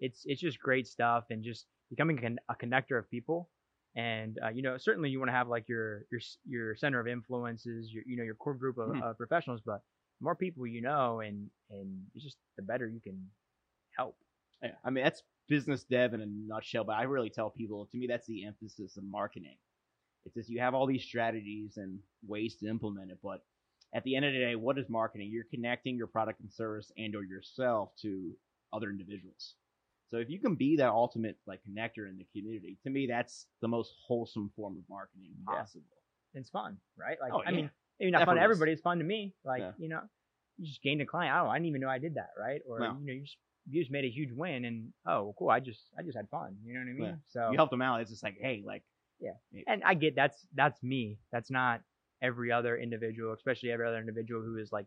it's 0.00 0.24
it's 0.26 0.40
just 0.40 0.58
great 0.60 0.86
stuff, 0.86 1.24
and 1.30 1.42
just 1.42 1.66
becoming 1.90 2.38
a, 2.48 2.52
a 2.52 2.56
connector 2.56 2.98
of 2.98 3.10
people. 3.10 3.50
And 3.94 4.38
uh, 4.44 4.48
you 4.50 4.62
know, 4.62 4.76
certainly 4.76 5.08
you 5.10 5.18
want 5.18 5.30
to 5.30 5.34
have 5.34 5.48
like 5.48 5.68
your 5.68 6.04
your 6.10 6.20
your 6.46 6.76
center 6.76 7.00
of 7.00 7.06
influences, 7.06 7.92
your 7.92 8.04
you 8.06 8.16
know 8.16 8.24
your 8.24 8.34
core 8.34 8.54
group 8.54 8.78
of, 8.78 8.90
Mhm. 8.90 9.02
of 9.02 9.16
professionals, 9.16 9.62
but 9.64 9.82
the 10.20 10.24
more 10.24 10.36
people 10.36 10.66
you 10.66 10.82
know, 10.82 11.20
and 11.20 11.50
and 11.70 12.06
it's 12.14 12.24
just 12.24 12.38
the 12.56 12.62
better 12.62 12.88
you 12.88 13.00
can 13.00 13.30
help. 13.96 14.16
Yeah, 14.62 14.72
I 14.84 14.90
mean 14.90 15.04
that's 15.04 15.22
business 15.48 15.84
dev 15.84 16.12
in 16.14 16.20
a 16.20 16.26
nutshell, 16.26 16.84
but 16.84 16.96
I 16.96 17.04
really 17.04 17.30
tell 17.30 17.50
people 17.50 17.86
to 17.86 17.96
me 17.98 18.06
that's 18.06 18.26
the 18.26 18.44
emphasis 18.44 18.96
of 18.96 19.04
marketing. 19.04 19.56
It's 20.24 20.34
just 20.34 20.50
you 20.50 20.60
have 20.60 20.74
all 20.74 20.86
these 20.86 21.04
strategies 21.04 21.76
and 21.76 22.00
ways 22.26 22.56
to 22.56 22.68
implement 22.68 23.10
it, 23.12 23.18
but 23.22 23.42
at 23.94 24.04
the 24.04 24.16
end 24.16 24.24
of 24.24 24.32
the 24.32 24.38
day, 24.38 24.56
what 24.56 24.78
is 24.78 24.88
marketing? 24.88 25.30
You're 25.32 25.44
connecting 25.44 25.96
your 25.96 26.06
product 26.06 26.40
and 26.40 26.52
service 26.52 26.90
and 26.98 27.14
or 27.14 27.24
yourself 27.24 27.90
to 28.02 28.32
other 28.72 28.90
individuals. 28.90 29.54
So 30.08 30.18
if 30.18 30.28
you 30.30 30.38
can 30.38 30.54
be 30.54 30.76
that 30.76 30.90
ultimate 30.90 31.36
like 31.46 31.60
connector 31.68 32.08
in 32.08 32.16
the 32.18 32.26
community, 32.32 32.78
to 32.84 32.90
me 32.90 33.06
that's 33.06 33.46
the 33.60 33.68
most 33.68 33.92
wholesome 34.06 34.50
form 34.54 34.76
of 34.76 34.82
marketing 34.88 35.32
Yeah. 35.48 35.56
possible. 35.58 35.84
It's 36.34 36.50
fun, 36.50 36.78
right? 36.96 37.16
Like 37.20 37.32
Oh, 37.32 37.42
I 37.44 37.50
yeah. 37.50 37.56
mean, 37.56 37.70
maybe 37.98 38.10
not 38.12 38.24
fun 38.24 38.36
to 38.36 38.42
everybody. 38.42 38.72
It's 38.72 38.82
fun 38.82 38.98
to 38.98 39.04
me. 39.04 39.34
Like 39.44 39.62
Yeah. 39.62 39.72
you 39.78 39.88
know, 39.88 40.02
you 40.58 40.66
just 40.66 40.82
gained 40.82 41.00
a 41.00 41.06
client. 41.06 41.34
Oh, 41.36 41.48
I 41.48 41.56
didn't 41.56 41.66
even 41.66 41.80
know 41.80 41.88
I 41.88 41.98
did 41.98 42.14
that, 42.14 42.30
right? 42.38 42.60
Or 42.68 42.80
No. 42.80 42.96
you 43.00 43.06
know, 43.06 43.12
you 43.12 43.22
just 43.22 43.38
you 43.68 43.80
just 43.82 43.90
made 43.90 44.04
a 44.04 44.10
huge 44.10 44.30
win, 44.32 44.64
and 44.64 44.92
oh, 45.06 45.24
well, 45.24 45.34
cool. 45.36 45.50
I 45.50 45.58
just 45.58 45.80
I 45.98 46.02
just 46.02 46.16
had 46.16 46.28
fun. 46.28 46.56
You 46.64 46.74
know 46.74 46.80
what 46.80 46.90
I 46.90 46.92
mean? 46.92 47.06
Yeah. 47.06 47.14
So 47.26 47.50
You 47.50 47.56
helped 47.56 47.72
them 47.72 47.82
out. 47.82 48.00
It's 48.00 48.10
just 48.10 48.22
like, 48.22 48.36
hey, 48.40 48.62
like 48.64 48.84
Yeah. 49.18 49.32
and 49.66 49.82
I 49.82 49.94
get 49.94 50.14
that's 50.14 50.46
that's 50.54 50.80
me. 50.82 51.18
That's 51.32 51.50
not 51.50 51.80
every 52.22 52.52
other 52.52 52.76
individual, 52.76 53.32
especially 53.32 53.70
every 53.72 53.86
other 53.86 53.98
individual 54.00 54.42
who 54.42 54.56
is 54.58 54.72
like 54.72 54.86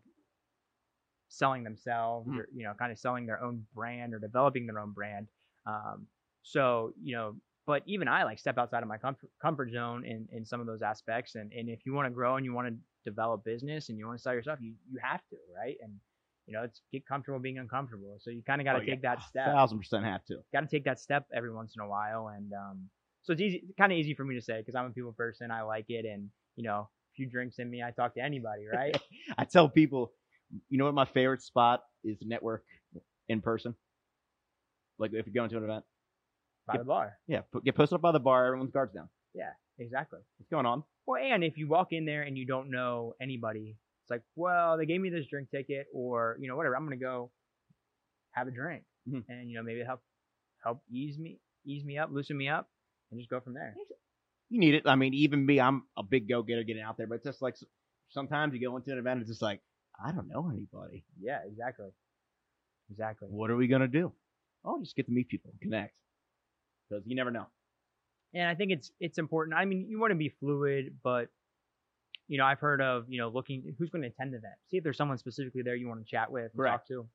selling 1.28 1.62
themselves 1.62 2.28
Mhm. 2.28 2.38
or 2.38 2.48
you 2.52 2.64
know 2.64 2.74
kind 2.74 2.90
of 2.90 2.98
selling 2.98 3.26
their 3.26 3.42
own 3.42 3.66
brand 3.72 4.14
or 4.14 4.18
developing 4.18 4.66
their 4.66 4.80
own 4.80 4.92
brand. 4.92 5.28
Um, 5.66 6.08
so 6.42 6.92
you 7.00 7.14
know, 7.14 7.36
but 7.66 7.82
even 7.86 8.08
I 8.08 8.24
like 8.24 8.38
step 8.38 8.58
outside 8.58 8.82
of 8.82 8.88
my 8.88 8.98
comfort 8.98 9.30
comfort 9.40 9.70
zone 9.70 10.04
in 10.04 10.28
in 10.32 10.44
some 10.44 10.60
of 10.60 10.66
those 10.66 10.82
aspects. 10.82 11.34
And 11.36 11.52
and 11.52 11.68
if 11.68 11.86
you 11.86 11.92
want 11.92 12.06
to 12.06 12.10
grow 12.10 12.36
and 12.36 12.44
you 12.44 12.52
want 12.52 12.68
to 12.68 12.76
develop 13.08 13.44
business 13.44 13.88
and 13.88 13.98
you 13.98 14.06
want 14.06 14.18
to 14.18 14.22
sell 14.22 14.34
yourself, 14.34 14.60
you 14.60 14.74
you 14.90 14.98
have 15.02 15.26
to, 15.28 15.36
right? 15.54 15.76
And 15.80 16.00
you 16.46 16.54
know, 16.54 16.64
it's 16.64 16.82
get 16.90 17.06
comfortable 17.06 17.38
being 17.38 17.58
uncomfortable. 17.58 18.16
So 18.20 18.30
you 18.30 18.42
kind 18.42 18.60
of 18.60 18.64
got 18.64 18.74
to 18.74 18.80
Oh, 18.80 18.80
yeah. 18.80 18.94
take 18.94 19.02
that 19.02 19.22
step 19.22 19.54
thousand 19.54 19.78
percent 19.78 20.04
have 20.04 20.24
to. 20.26 20.44
got 20.52 20.60
to 20.60 20.66
take 20.66 20.84
that 20.84 20.98
step 21.00 21.26
every 21.32 21.52
once 21.52 21.74
in 21.76 21.82
a 21.82 21.88
while 21.88 22.28
and 22.28 22.52
um 22.52 22.90
so 23.22 23.32
it's 23.32 23.42
easy 23.42 23.64
kind 23.78 23.92
of 23.92 23.98
easy 23.98 24.14
for 24.14 24.24
me 24.24 24.34
to 24.34 24.40
say 24.42 24.58
because 24.58 24.74
i'm 24.74 24.86
a 24.86 24.90
people 24.90 25.12
person 25.12 25.50
i 25.50 25.62
like 25.62 25.86
it 25.88 26.04
and 26.04 26.30
you 26.56 26.64
know 26.64 26.80
a 26.80 26.99
few 27.20 27.28
drinks 27.28 27.58
in 27.58 27.68
me 27.70 27.82
i 27.82 27.90
talk 27.90 28.14
to 28.14 28.20
anybody 28.30 28.64
right 28.78 28.96
I 29.36 29.44
tell 29.44 29.68
people, 29.68 30.12
you 30.70 30.78
know 30.78 30.86
what 30.86 30.94
my 30.94 31.04
favorite 31.04 31.42
spot 31.42 31.78
is 32.02 32.16
network 32.22 32.64
in 33.28 33.40
person. 33.42 33.74
Like 34.98 35.12
if 35.12 35.26
you're 35.26 35.34
going 35.34 35.50
to 35.50 35.56
an 35.58 35.64
event, 35.64 35.84
by 36.66 36.74
Yep. 36.74 36.80
the 36.82 36.84
bar 36.86 37.18
yeah, 37.26 37.40
put, 37.52 37.64
get 37.64 37.74
posted 37.74 37.96
up 37.96 38.02
by 38.02 38.12
the 38.12 38.20
bar, 38.20 38.46
everyone's 38.46 38.70
guards 38.72 38.92
down. 38.94 39.08
Yeah, 39.34 39.52
exactly 39.78 40.20
What's 40.38 40.50
going 40.50 40.66
on? 40.66 40.82
well 41.06 41.22
and 41.22 41.42
if 41.44 41.56
you 41.58 41.68
walk 41.68 41.88
in 41.92 42.04
there 42.06 42.22
and 42.22 42.36
you 42.38 42.46
don't 42.46 42.70
know 42.70 43.14
anybody 43.20 43.76
it's 44.04 44.10
like 44.10 44.22
well 44.36 44.76
they 44.78 44.86
gave 44.86 45.00
me 45.00 45.10
this 45.10 45.26
drink 45.26 45.48
ticket 45.50 45.86
or 45.92 46.36
you 46.40 46.48
know 46.48 46.56
whatever 46.56 46.76
i'm 46.76 46.84
gonna 46.84 46.96
go 47.12 47.30
have 48.32 48.46
a 48.48 48.50
drink 48.50 48.82
Mhm. 49.08 49.24
and 49.28 49.48
you 49.50 49.56
know 49.56 49.62
maybe 49.62 49.82
help 49.84 50.00
help 50.64 50.78
ease 50.90 51.18
me 51.18 51.40
ease 51.64 51.84
me 51.84 51.98
up 51.98 52.10
loosen 52.12 52.36
me 52.36 52.48
up 52.48 52.68
and 53.10 53.18
just 53.20 53.30
go 53.30 53.40
from 53.40 53.54
there 53.54 53.74
You 54.50 54.58
need 54.60 54.74
it. 54.74 54.82
I 54.86 54.96
mean, 54.96 55.14
even 55.14 55.46
me, 55.46 55.60
I'm 55.60 55.84
a 55.96 56.02
big 56.02 56.28
go 56.28 56.42
getter 56.42 56.64
getting 56.64 56.82
out 56.82 56.96
there, 56.98 57.06
but 57.06 57.16
it's 57.16 57.24
just 57.24 57.40
like 57.40 57.56
sometimes 58.10 58.52
you 58.52 58.60
go 58.60 58.76
into 58.76 58.92
an 58.92 58.98
event, 58.98 59.20
it's 59.20 59.30
just 59.30 59.42
like 59.42 59.60
I 60.04 60.12
don't 60.12 60.28
know 60.28 60.50
anybody. 60.52 61.04
yeah 61.20 61.38
exactly 61.46 61.88
exactly 62.90 63.28
What 63.30 63.50
are 63.50 63.56
we 63.56 63.68
gonna 63.68 63.88
do? 63.88 64.12
Oh, 64.64 64.80
just 64.82 64.96
get 64.96 65.06
to 65.06 65.12
meet 65.12 65.28
people, 65.28 65.52
connect, 65.62 65.94
because 66.88 67.04
you 67.06 67.14
never 67.16 67.30
know. 67.30 67.46
and 68.34 68.48
I 68.48 68.54
think 68.54 68.72
it's 68.72 68.90
it's 69.00 69.18
important. 69.18 69.56
I 69.56 69.64
mean, 69.64 69.86
you 69.88 69.98
want 70.00 70.10
to 70.10 70.16
be 70.16 70.34
fluid, 70.40 70.96
but 71.02 71.28
you 72.28 72.38
know, 72.38 72.44
I've 72.44 72.60
heard 72.60 72.80
of 72.82 73.04
you 73.08 73.18
know 73.20 73.28
looking 73.28 73.74
who's 73.78 73.90
going 73.90 74.02
to 74.02 74.08
attend 74.08 74.32
the 74.32 74.38
event. 74.38 74.54
See 74.68 74.76
if 74.78 74.84
there's 74.84 74.96
someone 74.96 75.18
specifically 75.18 75.62
there 75.62 75.76
you 75.76 75.88
want 75.88 76.00
to 76.04 76.10
chat 76.10 76.30
with, 76.30 76.50
and 76.56 76.66
talk 76.66 76.86
to, 76.88 77.06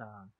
um, 0.00 0.30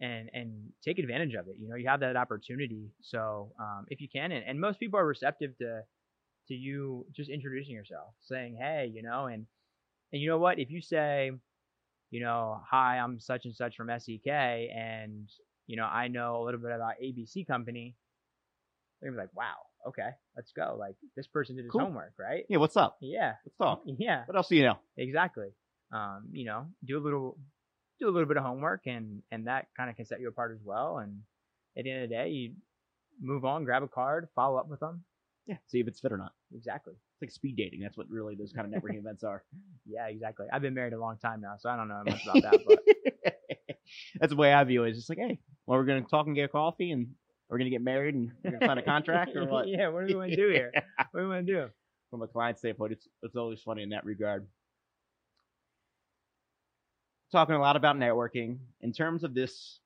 and 0.00 0.30
and 0.32 0.70
take 0.84 0.98
advantage 0.98 1.34
of 1.34 1.48
it. 1.48 1.56
You 1.58 1.68
know, 1.68 1.76
you 1.76 1.88
have 1.88 2.00
that 2.00 2.16
opportunity. 2.16 2.90
So 3.02 3.52
um, 3.60 3.86
if 3.88 4.00
you 4.00 4.08
can, 4.08 4.32
and, 4.32 4.44
and 4.46 4.60
most 4.60 4.78
people 4.78 4.98
are 4.98 5.06
receptive 5.06 5.56
to 5.58 5.82
to 6.48 6.54
you 6.54 7.06
just 7.14 7.28
introducing 7.30 7.74
yourself, 7.74 8.14
saying, 8.22 8.56
hey, 8.60 8.90
you 8.94 9.02
know, 9.02 9.26
and 9.26 9.46
and 10.12 10.22
you 10.22 10.28
know 10.28 10.38
what, 10.38 10.58
if 10.58 10.70
you 10.70 10.80
say, 10.80 11.30
you 12.10 12.20
know, 12.20 12.60
hi, 12.70 12.98
I'm 12.98 13.20
such 13.20 13.44
and 13.44 13.54
such 13.54 13.76
from 13.76 13.88
SEK, 13.98 14.26
and 14.28 15.28
you 15.66 15.76
know, 15.76 15.84
I 15.84 16.08
know 16.08 16.42
a 16.42 16.44
little 16.44 16.60
bit 16.60 16.72
about 16.72 16.94
ABC 17.02 17.46
Company 17.46 17.94
they're 19.00 19.10
gonna 19.10 19.20
be 19.22 19.26
like, 19.28 19.36
wow, 19.36 19.54
okay, 19.88 20.08
let's 20.36 20.50
go. 20.52 20.76
Like 20.78 20.96
this 21.16 21.26
person 21.28 21.54
did 21.56 21.64
his 21.66 21.70
Cool. 21.72 21.82
homework, 21.82 22.14
right? 22.18 22.44
Yeah, 22.48 22.58
what's 22.58 22.76
up? 22.76 22.96
Yeah, 23.00 23.34
Let's 23.44 23.56
talk. 23.58 23.82
yeah, 23.98 24.24
What 24.26 24.36
else 24.36 24.48
do 24.48 24.56
you 24.56 24.64
know? 24.64 24.78
exactly. 24.96 25.48
Um, 25.92 26.24
you 26.32 26.44
know, 26.46 26.66
do 26.84 26.98
a 26.98 27.00
little, 27.00 27.38
do 28.00 28.08
a 28.08 28.10
little 28.10 28.28
bit 28.28 28.36
of 28.36 28.44
homework, 28.44 28.82
and 28.86 29.22
and 29.30 29.46
that 29.46 29.68
kind 29.76 29.90
of 29.90 29.96
can 29.96 30.04
set 30.04 30.20
you 30.20 30.28
apart 30.28 30.52
as 30.52 30.64
well. 30.64 30.98
And 30.98 31.20
at 31.76 31.84
the 31.84 31.90
end 31.90 32.04
of 32.04 32.08
the 32.08 32.14
day, 32.14 32.28
you 32.28 32.52
move 33.20 33.44
on, 33.44 33.64
grab 33.64 33.82
a 33.82 33.88
card, 33.88 34.28
follow 34.34 34.58
up 34.58 34.68
with 34.68 34.80
them. 34.80 35.04
Yeah, 35.46 35.56
see 35.66 35.80
if 35.80 35.88
it's 35.88 36.00
fit 36.00 36.12
or 36.12 36.18
not. 36.18 36.32
Exactly. 36.54 36.92
It's 36.92 37.22
like 37.22 37.30
speed 37.30 37.56
dating. 37.56 37.80
That's 37.80 37.96
what 37.96 38.08
really 38.10 38.34
those 38.34 38.52
kind 38.52 38.72
of 38.72 38.82
networking 38.82 38.98
events 39.04 39.24
are. 39.24 39.44
Yeah, 39.86 40.06
exactly. 40.08 40.46
I've 40.52 40.62
been 40.62 40.74
married 40.74 40.92
a 40.92 41.00
long 41.00 41.16
time 41.16 41.40
now, 41.40 41.54
so 41.58 41.70
I 41.70 41.76
don't 41.76 41.88
know 41.88 42.02
much 42.04 42.22
about 42.24 42.42
that, 42.42 42.60
but 42.66 42.78
That's 44.20 44.30
the 44.30 44.36
way 44.36 44.52
I 44.52 44.62
view 44.64 44.84
it. 44.84 44.90
It's 44.90 44.98
just 44.98 45.08
like, 45.08 45.18
hey, 45.18 45.38
well, 45.66 45.78
we're 45.78 45.84
gonna 45.84 46.02
talk 46.02 46.26
and 46.26 46.34
get 46.34 46.44
a 46.44 46.48
coffee, 46.48 46.92
and 46.92 47.08
we're 47.48 47.58
gonna 47.58 47.70
get 47.70 47.82
married, 47.82 48.14
and 48.14 48.30
we're 48.44 48.52
gonna 48.52 48.66
sign 48.66 48.78
a 48.78 48.82
contract, 48.82 49.36
or 49.36 49.44
what? 49.48 49.68
yeah, 49.68 49.88
what 49.88 50.06
do 50.06 50.14
we 50.14 50.18
want 50.18 50.30
to 50.30 50.36
do 50.36 50.48
here? 50.50 50.72
What 51.10 51.20
do 51.20 51.26
we 51.26 51.34
want 51.34 51.46
to 51.46 51.52
do? 51.52 51.66
From 52.10 52.22
a 52.22 52.26
client 52.26 52.58
standpoint, 52.58 52.92
it's 52.92 53.08
it's 53.22 53.36
always 53.36 53.60
funny 53.62 53.82
in 53.82 53.90
that 53.90 54.04
regard. 54.04 54.46
Talking 57.30 57.56
a 57.56 57.60
lot 57.60 57.76
about 57.76 57.96
networking 57.96 58.58
in 58.80 58.92
terms 58.92 59.22
of 59.22 59.34
this. 59.34 59.80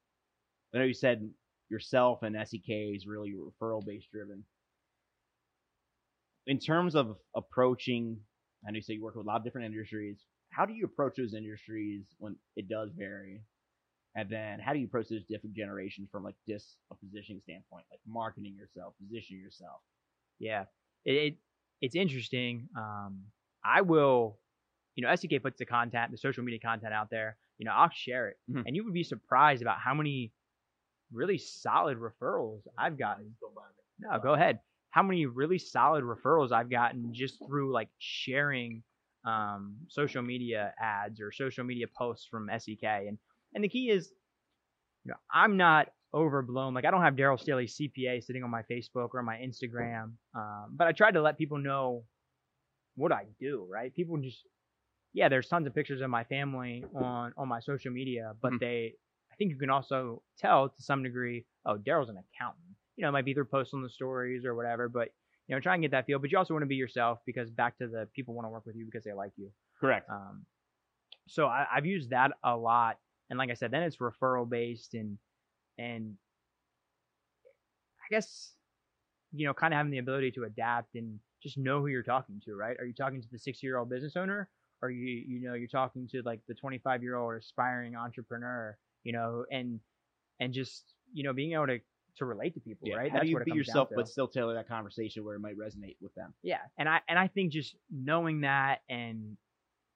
I 0.74 0.78
know 0.78 0.84
you 0.84 0.94
said 0.94 1.28
yourself 1.68 2.22
and 2.22 2.36
SEK 2.36 2.68
is 2.68 3.06
really 3.06 3.32
referral 3.32 3.84
based 3.84 4.10
driven. 4.12 4.44
In 6.46 6.58
terms 6.58 6.94
of 6.94 7.16
approaching, 7.34 8.18
I 8.66 8.70
know 8.70 8.76
you 8.76 8.82
say 8.82 8.94
you 8.94 9.02
work 9.02 9.16
with 9.16 9.26
a 9.26 9.28
lot 9.28 9.36
of 9.36 9.44
different 9.44 9.66
industries. 9.66 10.18
How 10.50 10.66
do 10.66 10.72
you 10.72 10.84
approach 10.84 11.14
those 11.16 11.34
industries 11.34 12.04
when 12.18 12.36
it 12.56 12.68
does 12.68 12.90
vary? 12.96 13.40
And 14.14 14.28
then 14.28 14.60
how 14.60 14.72
do 14.72 14.78
you 14.78 14.86
approach 14.86 15.08
those 15.08 15.24
different 15.28 15.56
generations 15.56 16.08
from 16.12 16.22
like 16.22 16.34
just 16.48 16.76
a 16.90 16.94
positioning 16.94 17.40
standpoint, 17.42 17.86
like 17.90 18.00
marketing 18.06 18.54
yourself, 18.56 18.94
positioning 19.02 19.42
yourself? 19.42 19.80
Yeah, 20.38 20.64
it, 21.04 21.12
it 21.12 21.36
it's 21.80 21.96
interesting. 21.96 22.68
Um, 22.76 23.22
I 23.64 23.80
will, 23.80 24.38
you 24.94 25.04
know, 25.06 25.14
SEK 25.14 25.42
puts 25.42 25.58
the 25.58 25.66
content, 25.66 26.10
the 26.10 26.18
social 26.18 26.42
media 26.44 26.60
content 26.60 26.92
out 26.92 27.08
there. 27.10 27.36
You 27.58 27.66
know, 27.66 27.72
I'll 27.72 27.90
share 27.90 28.28
it, 28.28 28.38
Mhm. 28.50 28.64
and 28.66 28.76
you 28.76 28.84
would 28.84 28.92
be 28.94 29.04
surprised 29.04 29.62
about 29.62 29.78
how 29.78 29.94
many 29.94 30.32
really 31.12 31.38
solid 31.38 31.98
referrals 31.98 32.62
I've 32.78 32.96
gotten. 32.98 33.36
No, 33.98 34.18
go 34.18 34.32
ahead. 34.34 34.60
How 34.90 35.02
many 35.02 35.26
really 35.26 35.58
solid 35.58 36.04
referrals 36.04 36.52
I've 36.52 36.70
gotten 36.70 37.12
just 37.14 37.38
through 37.46 37.72
like 37.72 37.88
sharing 37.98 38.82
um, 39.24 39.76
social 39.88 40.20
media 40.22 40.74
ads 40.80 41.20
or 41.20 41.30
social 41.30 41.62
media 41.64 41.86
posts 41.86 42.26
from 42.26 42.48
SEK, 42.50 42.82
and 43.06 43.18
and 43.54 43.62
the 43.62 43.68
key 43.68 43.88
is, 43.90 44.12
you 45.04 45.10
know, 45.10 45.16
I'm 45.30 45.56
not 45.56 45.92
overblown. 46.12 46.74
Like 46.74 46.84
I 46.84 46.90
don't 46.90 47.02
have 47.02 47.14
Daryl 47.14 47.38
Staley 47.38 47.66
CPA 47.66 48.20
sitting 48.22 48.42
on 48.42 48.50
my 48.50 48.62
Facebook 48.64 49.10
or 49.14 49.22
my 49.22 49.36
Instagram, 49.36 50.14
um, 50.34 50.72
but 50.76 50.88
I 50.88 50.92
tried 50.92 51.12
to 51.14 51.22
let 51.22 51.38
people 51.38 51.58
know 51.58 52.04
what 52.96 53.12
I 53.12 53.26
do. 53.38 53.64
Right? 53.70 53.94
People 53.94 54.16
just, 54.18 54.44
yeah, 55.12 55.28
there's 55.28 55.48
tons 55.48 55.66
of 55.66 55.74
pictures 55.74 56.00
of 56.00 56.10
my 56.10 56.24
family 56.24 56.84
on 56.94 57.32
on 57.36 57.48
my 57.48 57.60
social 57.60 57.92
media, 57.92 58.34
but 58.40 58.52
Mhm. 58.52 58.60
they, 58.60 58.94
I 59.30 59.36
think 59.36 59.50
you 59.50 59.58
can 59.58 59.70
also 59.70 60.22
tell 60.38 60.68
to 60.70 60.82
some 60.82 61.02
degree, 61.02 61.46
oh, 61.66 61.76
Daryl's 61.76 62.08
an 62.10 62.16
accountant. 62.18 62.76
You 62.96 63.02
know, 63.02 63.08
it 63.08 63.12
might 63.12 63.24
be 63.24 63.34
through 63.34 63.46
posts 63.46 63.74
on 63.74 63.82
the 63.82 63.90
stories 63.90 64.44
or 64.44 64.54
whatever, 64.54 64.88
but 64.88 65.08
you 65.48 65.54
know, 65.54 65.60
try 65.60 65.74
and 65.74 65.82
get 65.82 65.90
that 65.92 66.06
feel. 66.06 66.18
But 66.18 66.30
you 66.30 66.38
also 66.38 66.54
want 66.54 66.62
to 66.62 66.68
be 66.68 66.76
yourself 66.76 67.20
because 67.26 67.50
back 67.50 67.78
to 67.78 67.88
the 67.88 68.08
people 68.14 68.34
want 68.34 68.46
to 68.46 68.50
work 68.50 68.66
with 68.66 68.76
you 68.76 68.84
because 68.86 69.04
they 69.04 69.12
like 69.12 69.32
you. 69.36 69.50
Correct. 69.80 70.08
Um, 70.08 70.46
so 71.28 71.46
I, 71.46 71.66
I've 71.72 71.86
used 71.86 72.10
that 72.10 72.32
a 72.44 72.56
lot, 72.56 72.98
and 73.30 73.38
like 73.38 73.50
I 73.50 73.54
said, 73.54 73.70
then 73.70 73.82
it's 73.82 73.96
referral 73.98 74.48
based 74.48 74.94
and 74.94 75.18
and 75.78 76.16
I 78.00 78.06
guess 78.10 78.54
you 79.32 79.46
know, 79.46 79.54
kind 79.54 79.74
of 79.74 79.78
having 79.78 79.92
the 79.92 79.98
ability 79.98 80.30
to 80.32 80.44
adapt 80.44 80.94
and 80.94 81.20
just 81.42 81.58
know 81.58 81.80
who 81.80 81.88
you're 81.88 82.02
talking 82.02 82.40
to, 82.44 82.54
right? 82.54 82.76
Are 82.78 82.84
you 82.86 82.94
talking 82.94 83.22
to 83.22 83.28
the 83.30 83.38
60 83.38 83.66
year 83.66 83.78
old 83.78 83.88
business 83.90 84.16
owner, 84.16 84.50
or 84.82 84.90
you 84.90 85.06
you 85.26 85.40
know 85.40 85.54
you're 85.54 85.68
talking 85.68 86.08
to 86.08 86.22
like 86.22 86.40
the 86.48 86.54
25 86.54 87.02
year 87.02 87.16
old 87.16 87.34
aspiring 87.36 87.96
entrepreneur, 87.96 88.76
you 89.04 89.12
know, 89.12 89.46
and 89.50 89.80
and 90.40 90.52
just 90.54 90.94
you 91.12 91.24
know 91.24 91.32
being 91.32 91.52
able 91.52 91.66
to 91.68 91.80
to 92.16 92.24
relate 92.26 92.54
to 92.54 92.60
people, 92.60 92.90
Yeah. 92.90 92.92
right? 92.92 93.12
How 93.12 93.20
do 93.20 93.26
you 93.26 93.36
what 93.36 93.44
be 93.44 93.52
yourself, 93.52 93.90
but 93.94 94.08
still 94.08 94.28
tailor 94.28 94.54
that 94.54 94.68
conversation 94.68 95.24
where 95.24 95.36
it 95.36 95.40
might 95.40 95.56
resonate 95.56 95.96
with 96.00 96.14
them? 96.14 96.34
Yeah, 96.42 96.62
and 96.76 96.88
I 96.88 97.00
and 97.08 97.18
I 97.18 97.28
think 97.28 97.52
just 97.52 97.76
knowing 97.90 98.40
that 98.40 98.80
and 98.88 99.36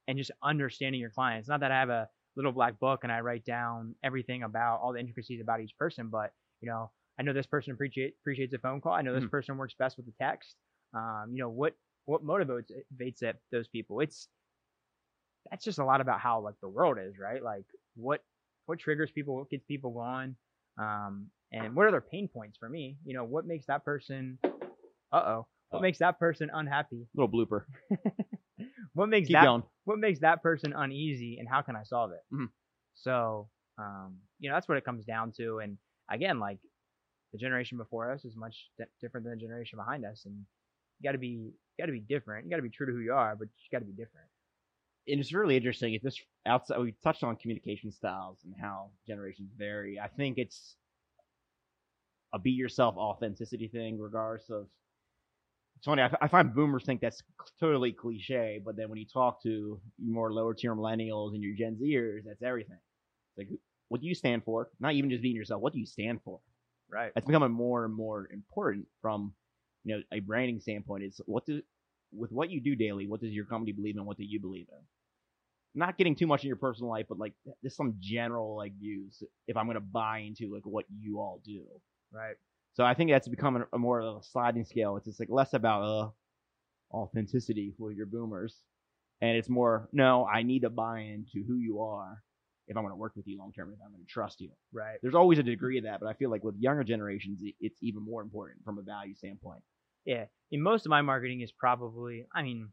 and 0.09 0.18
just 0.18 0.33
understanding 0.42 1.01
your 1.01 1.11
clients. 1.11 1.49
Not 1.49 1.61
that 1.61 1.72
I 1.72 1.81
have 1.81 1.90
a 1.90 2.11
little 2.37 2.53
black 2.53 2.79
book 2.81 3.05
and 3.05 3.12
I 3.12 3.20
write 3.20 3.44
down 3.44 3.96
everything 4.05 4.42
about 4.44 4.81
all 4.81 4.92
the 4.92 5.01
intricacies 5.01 5.40
about 5.40 5.61
each 5.61 5.77
person, 5.79 6.09
but 6.11 6.33
you 6.61 6.68
know, 6.70 6.92
I 7.18 7.22
know 7.22 7.33
this 7.33 7.46
person 7.46 7.72
appreciate 7.75 8.16
appreciates 8.20 8.55
a 8.55 8.59
phone 8.59 8.81
call. 8.81 8.92
I 8.94 9.03
know 9.03 9.14
this 9.14 9.25
Mhm. 9.25 9.31
person 9.31 9.59
works 9.59 9.75
best 9.75 9.96
with 9.96 10.07
the 10.07 10.14
text. 10.20 10.57
Um, 10.94 11.31
you 11.33 11.38
know 11.40 11.51
what 11.51 11.77
what 12.07 12.25
motivates 12.25 13.18
that 13.20 13.40
those 13.53 13.68
people. 13.68 14.01
It's 14.01 14.29
that's 15.50 15.64
just 15.64 15.78
a 15.78 15.85
lot 15.85 16.00
about 16.00 16.20
how 16.20 16.40
like 16.40 16.54
the 16.61 16.68
world 16.68 16.98
is, 17.00 17.14
right? 17.18 17.42
Like 17.42 17.64
what 17.94 18.22
what 18.66 18.78
triggers 18.78 19.11
people, 19.11 19.37
what 19.37 19.50
gets 19.50 19.64
people 19.64 19.92
going. 19.92 20.37
Um, 20.78 21.28
and 21.52 21.74
what 21.74 21.87
are 21.87 21.90
their 21.90 22.00
pain 22.00 22.28
points 22.28 22.59
for 22.59 22.68
me? 22.68 22.96
You 23.04 23.14
know, 23.14 23.24
what 23.24 23.46
makes 23.46 23.66
that 23.66 23.85
person, 23.85 24.38
uh 24.44 25.16
oh, 25.16 25.46
what 25.70 25.82
makes 25.82 25.98
that 25.98 26.18
person 26.18 26.50
unhappy? 26.52 27.06
Little 27.14 27.30
blooper. 27.30 27.64
what 28.94 29.09
makes 29.09 29.28
Keep 29.28 29.35
that 29.37 29.44
going. 29.44 29.62
what 29.85 29.98
makes 29.98 30.20
that 30.20 30.42
person 30.42 30.72
uneasy, 30.76 31.38
and 31.38 31.48
how 31.48 31.62
can 31.62 31.76
I 31.76 31.82
solve 31.85 32.11
it? 32.12 32.20
Mhm. 32.35 32.48
So, 32.94 33.48
um, 33.78 34.16
you 34.38 34.48
know, 34.48 34.56
that's 34.56 34.68
what 34.68 34.78
it 34.78 34.85
comes 34.85 35.04
down 35.04 35.32
to. 35.38 35.59
And 35.61 35.78
again, 36.11 36.40
like 36.40 36.59
the 37.32 37.38
generation 37.38 37.78
before 37.78 38.11
us 38.12 38.24
is 38.24 38.35
much 38.37 38.70
di- 38.78 38.85
different 39.00 39.24
than 39.24 39.35
the 39.38 39.40
generation 39.40 39.78
behind 39.78 40.04
us, 40.04 40.24
and 40.24 40.35
you 40.98 41.09
got 41.09 41.12
to 41.12 41.18
be 41.18 41.28
you 41.28 41.52
got 41.78 41.87
to 41.87 41.92
be 41.92 42.00
different. 42.00 42.44
You 42.44 42.50
got 42.50 42.56
to 42.56 42.62
be 42.62 42.70
true 42.70 42.87
to 42.87 42.92
who 42.92 43.00
you 43.00 43.12
are, 43.12 43.37
but 43.37 43.48
you 43.48 43.68
got 43.78 43.80
to 43.80 43.85
be 43.90 43.92
different. 43.92 44.28
And 45.09 45.21
it's 45.21 45.33
really 45.33 45.57
interesting. 45.57 45.95
It's 45.95 46.05
just 46.05 46.21
outside. 46.47 46.79
We 46.79 46.95
touched 47.03 47.23
on 47.23 47.37
communication 47.37 47.92
styles 47.92 48.38
and 48.45 48.55
how 48.61 48.90
generations 49.07 49.51
vary. 49.57 50.01
I 50.01 50.09
think 50.09 50.38
it's 50.38 50.77
a 52.35 52.38
be 52.38 52.51
yourself 52.51 52.97
authenticity 52.97 53.69
thing, 53.69 53.99
regardless 54.01 54.51
of. 54.51 54.66
It's 55.79 55.85
funny. 55.85 56.03
I, 56.03 56.11
I 56.23 56.29
find 56.29 56.55
boomers 56.55 56.85
think 56.85 57.03
that's 57.03 57.23
totally 57.61 57.92
cliche, 57.92 58.61
but 58.64 58.77
then 58.77 58.88
when 58.88 58.99
you 58.99 59.05
talk 59.05 59.42
to 59.42 59.79
your 59.99 60.14
more 60.14 60.33
lower 60.33 60.55
tier 60.55 60.75
millennials 60.75 61.35
and 61.35 61.42
your 61.42 61.55
Gen 61.55 61.77
Zers, 61.77 62.25
that's 62.25 62.42
everything. 62.42 62.79
It's 63.37 63.38
like, 63.38 63.59
what 63.88 64.01
do 64.01 64.07
you 64.07 64.14
stand 64.14 64.42
for? 64.45 64.71
Not 64.81 64.95
even 64.95 65.11
just 65.11 65.23
being 65.23 65.37
yourself. 65.37 65.61
What 65.61 65.75
do 65.75 65.79
you 65.79 65.85
stand 65.87 66.21
for? 66.25 66.40
Right. 66.90 67.12
It's 67.14 67.27
becoming 67.27 67.51
more 67.51 67.85
and 67.85 67.95
more 67.95 68.29
important 68.33 68.87
from, 69.03 69.35
you 69.85 69.97
know, 69.97 70.03
a 70.12 70.21
branding 70.21 70.61
standpoint. 70.61 71.05
Is 71.05 71.21
what 71.27 71.45
do 71.45 71.61
with 72.12 72.33
what 72.33 72.51
you 72.51 72.61
do 72.61 72.75
daily. 72.75 73.07
What 73.07 73.21
does 73.21 73.33
your 73.33 73.45
company 73.45 73.73
believe 73.73 73.97
in? 73.97 74.05
What 74.07 74.16
do 74.16 74.25
you 74.25 74.40
believe 74.40 74.69
in? 74.71 74.79
Not 75.76 75.98
getting 75.98 76.16
too 76.16 76.26
much 76.26 76.42
in 76.42 76.48
your 76.48 76.56
personal 76.56 76.90
life, 76.90 77.06
but 77.08 77.18
like 77.18 77.34
just 77.62 77.76
some 77.76 77.96
general 78.00 78.56
like 78.56 78.72
views. 78.78 79.22
If 79.46 79.56
I'm 79.56 79.66
gonna 79.66 79.80
buy 79.80 80.18
into 80.18 80.52
like 80.52 80.66
what 80.66 80.84
you 80.90 81.20
all 81.20 81.40
do, 81.44 81.66
Right. 82.12 82.36
so 82.74 82.84
I 82.84 82.94
think 82.94 83.10
that's 83.10 83.28
becoming 83.28 83.64
a 83.72 83.78
more 83.78 84.00
of 84.00 84.16
a 84.18 84.22
sliding 84.22 84.64
scale. 84.64 84.96
It's 84.96 85.06
just 85.06 85.20
like 85.20 85.30
less 85.30 85.54
about 85.54 85.82
uh 85.82 86.10
authenticity 86.92 87.74
for 87.78 87.92
your 87.92 88.06
boomers, 88.06 88.62
and 89.20 89.36
it's 89.36 89.48
more 89.48 89.88
no, 89.92 90.24
I 90.26 90.42
need 90.42 90.62
to 90.62 90.70
buy 90.70 91.00
into 91.00 91.44
who 91.46 91.56
you 91.56 91.80
are 91.82 92.22
if 92.68 92.76
I'm 92.76 92.82
gonna 92.82 92.96
work 92.96 93.14
with 93.16 93.26
you 93.26 93.38
long 93.38 93.52
term. 93.52 93.72
If 93.72 93.80
I'm 93.84 93.92
gonna 93.92 94.04
trust 94.08 94.40
you, 94.40 94.50
Right. 94.72 94.98
there's 95.02 95.14
always 95.14 95.38
a 95.38 95.42
degree 95.42 95.78
of 95.78 95.84
that, 95.84 96.00
but 96.00 96.08
I 96.08 96.14
feel 96.14 96.30
like 96.30 96.44
with 96.44 96.56
younger 96.58 96.84
generations, 96.84 97.40
it's 97.60 97.82
even 97.82 98.02
more 98.02 98.22
important 98.22 98.64
from 98.64 98.78
a 98.78 98.82
value 98.82 99.14
standpoint. 99.14 99.62
Yeah. 100.04 100.26
And 100.52 100.62
most 100.62 100.86
of 100.86 100.90
my 100.90 101.02
marketing 101.02 101.40
is 101.40 101.50
probably, 101.52 102.26
I 102.32 102.42
mean, 102.42 102.70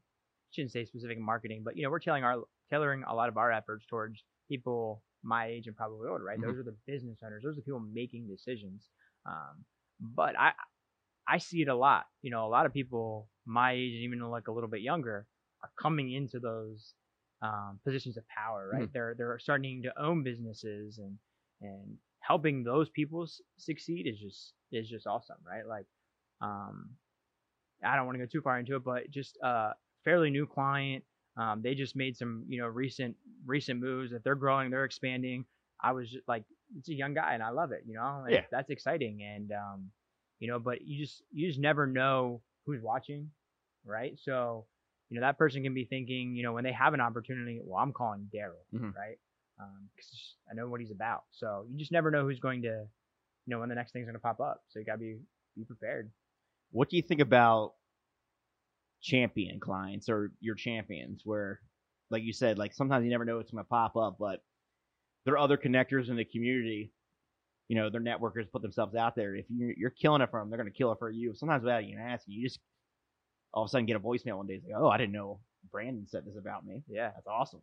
shouldn't 0.51 0.71
say 0.71 0.85
specific 0.85 1.19
marketing, 1.19 1.63
but 1.63 1.75
you 1.75 1.83
know, 1.83 1.89
we're 1.89 1.99
telling 1.99 2.23
our 2.23 2.43
tailoring 2.69 3.03
a 3.03 3.15
lot 3.15 3.29
of 3.29 3.37
our 3.37 3.51
efforts 3.51 3.85
towards 3.85 4.23
people 4.49 5.03
my 5.23 5.47
age 5.47 5.67
and 5.67 5.75
probably 5.75 6.09
older, 6.09 6.23
right? 6.23 6.39
Mhm. 6.39 6.41
Those 6.41 6.57
are 6.59 6.63
the 6.63 6.77
business 6.85 7.19
owners. 7.23 7.43
Those 7.43 7.53
are 7.57 7.61
the 7.61 7.63
people 7.63 7.79
making 7.79 8.27
decisions. 8.27 8.89
Um, 9.25 9.65
but 9.99 10.37
I 10.37 10.53
I 11.27 11.37
see 11.37 11.61
it 11.61 11.67
a 11.67 11.75
lot. 11.75 12.05
You 12.21 12.31
know, 12.31 12.45
a 12.45 12.49
lot 12.49 12.65
of 12.65 12.73
people 12.73 13.29
my 13.45 13.73
age 13.73 13.93
and 13.93 14.03
even 14.03 14.19
like 14.21 14.47
a 14.47 14.51
little 14.51 14.69
bit 14.69 14.81
younger 14.81 15.27
are 15.63 15.71
coming 15.79 16.11
into 16.11 16.39
those 16.39 16.95
um, 17.41 17.79
positions 17.83 18.17
of 18.17 18.27
power, 18.27 18.67
right? 18.67 18.89
They're 18.93 19.15
they're 19.17 19.39
starting 19.39 19.83
to 19.83 20.01
own 20.01 20.23
businesses 20.23 20.97
and 20.97 21.19
and 21.61 21.97
helping 22.19 22.63
those 22.63 22.89
people 22.89 23.23
s- 23.23 23.41
succeed 23.57 24.07
is 24.07 24.19
just 24.19 24.53
is 24.71 24.89
just 24.89 25.07
awesome, 25.07 25.37
right? 25.45 25.65
Like, 25.67 25.87
um, 26.41 26.97
I 27.83 27.95
don't 27.95 28.05
want 28.05 28.17
to 28.17 28.25
go 28.25 28.29
too 28.29 28.41
far 28.41 28.59
into 28.59 28.75
it, 28.75 28.83
but 28.83 29.09
just 29.11 29.37
a 29.43 29.73
fairly 30.03 30.29
new 30.29 30.47
client. 30.47 31.05
Um, 31.37 31.61
they 31.61 31.75
just 31.75 31.95
made 31.95 32.15
some, 32.17 32.45
you 32.47 32.59
know, 32.61 32.67
recent 32.67 33.15
recent 33.45 33.79
moves 33.79 34.11
that 34.11 34.23
they're 34.23 34.35
growing, 34.35 34.69
they're 34.69 34.85
expanding. 34.85 35.45
I 35.81 35.91
was 35.91 36.09
just 36.11 36.27
like, 36.27 36.45
it's 36.77 36.89
a 36.89 36.93
young 36.93 37.13
guy, 37.13 37.33
and 37.33 37.43
I 37.43 37.49
love 37.49 37.71
it. 37.71 37.83
You 37.87 37.95
know, 37.95 38.21
Like, 38.23 38.33
Yeah. 38.33 38.45
that's 38.51 38.69
exciting, 38.69 39.23
and 39.23 39.51
um, 39.51 39.91
you 40.39 40.47
know, 40.47 40.59
but 40.59 40.81
you 40.83 41.03
just 41.03 41.23
you 41.31 41.47
just 41.47 41.59
never 41.59 41.87
know 41.87 42.41
who's 42.65 42.81
watching, 42.81 43.31
right? 43.85 44.17
So, 44.19 44.65
you 45.09 45.15
know, 45.15 45.21
that 45.21 45.37
person 45.37 45.63
can 45.63 45.73
be 45.73 45.85
thinking, 45.85 46.35
you 46.35 46.43
know, 46.43 46.53
when 46.53 46.63
they 46.63 46.71
have 46.71 46.93
an 46.93 47.01
opportunity, 47.01 47.61
well, 47.63 47.79
I'm 47.81 47.93
calling 47.93 48.29
Daryl, 48.33 48.63
Mhm. 48.71 48.93
right? 48.95 49.17
Um, 49.59 49.89
'cause 49.95 50.35
I 50.49 50.53
know 50.53 50.69
what 50.69 50.81
he's 50.81 50.91
about. 50.91 51.25
So 51.31 51.65
you 51.69 51.77
just 51.77 51.91
never 51.91 52.09
know 52.11 52.23
who's 52.23 52.39
going 52.39 52.61
to, 52.63 52.87
you 53.45 53.51
know, 53.51 53.59
when 53.59 53.69
the 53.69 53.75
next 53.75 53.91
thing's 53.91 54.05
going 54.05 54.15
to 54.15 54.19
pop 54.19 54.39
up. 54.39 54.63
So 54.69 54.79
you 54.79 54.85
gotta 54.85 54.99
be 54.99 55.19
be 55.55 55.65
prepared. 55.65 56.11
What 56.71 56.89
do 56.89 56.95
you 56.97 57.01
think 57.01 57.21
about 57.21 57.75
champion 59.03 59.59
clients 59.59 60.09
or 60.09 60.31
your 60.41 60.55
champions 60.55 61.21
where 61.25 61.61
like 62.11 62.23
you 62.23 62.33
said, 62.33 62.57
like 62.59 62.73
sometimes 62.73 63.05
you 63.05 63.11
never 63.11 63.25
know 63.25 63.37
what's 63.37 63.51
gonna 63.51 63.63
pop 63.65 63.97
up, 63.97 64.17
but 64.19 64.43
there 65.25 65.35
are 65.35 65.39
other 65.39 65.57
connectors 65.57 66.09
in 66.09 66.15
the 66.17 66.25
community. 66.25 66.91
You 67.69 67.77
know, 67.77 67.89
their 67.89 68.01
networkers 68.01 68.51
put 68.51 68.61
themselves 68.61 68.95
out 68.95 69.15
there. 69.15 69.35
If 69.35 69.45
you're, 69.49 69.73
you're 69.77 69.89
killing 69.91 70.21
it 70.21 70.31
for 70.31 70.39
them, 70.39 70.49
they're 70.49 70.57
gonna 70.59 70.71
kill 70.71 70.91
it 70.93 70.99
for 70.99 71.09
you. 71.11 71.33
Sometimes 71.35 71.63
without 71.63 71.83
even 71.83 71.99
asking, 71.99 72.35
you 72.35 72.47
just 72.47 72.59
all 73.53 73.63
of 73.63 73.69
a 73.69 73.71
sudden 73.71 73.85
get 73.87 73.97
a 73.97 73.99
voicemail 73.99 74.37
one 74.37 74.47
day. 74.47 74.55
It's 74.55 74.65
like, 74.65 74.75
oh, 74.77 74.89
I 74.89 74.97
didn't 74.97 75.13
know 75.13 75.39
Brandon 75.71 76.07
said 76.07 76.25
this 76.25 76.37
about 76.37 76.65
me. 76.65 76.83
Yeah. 76.89 77.11
That's 77.15 77.27
awesome. 77.27 77.61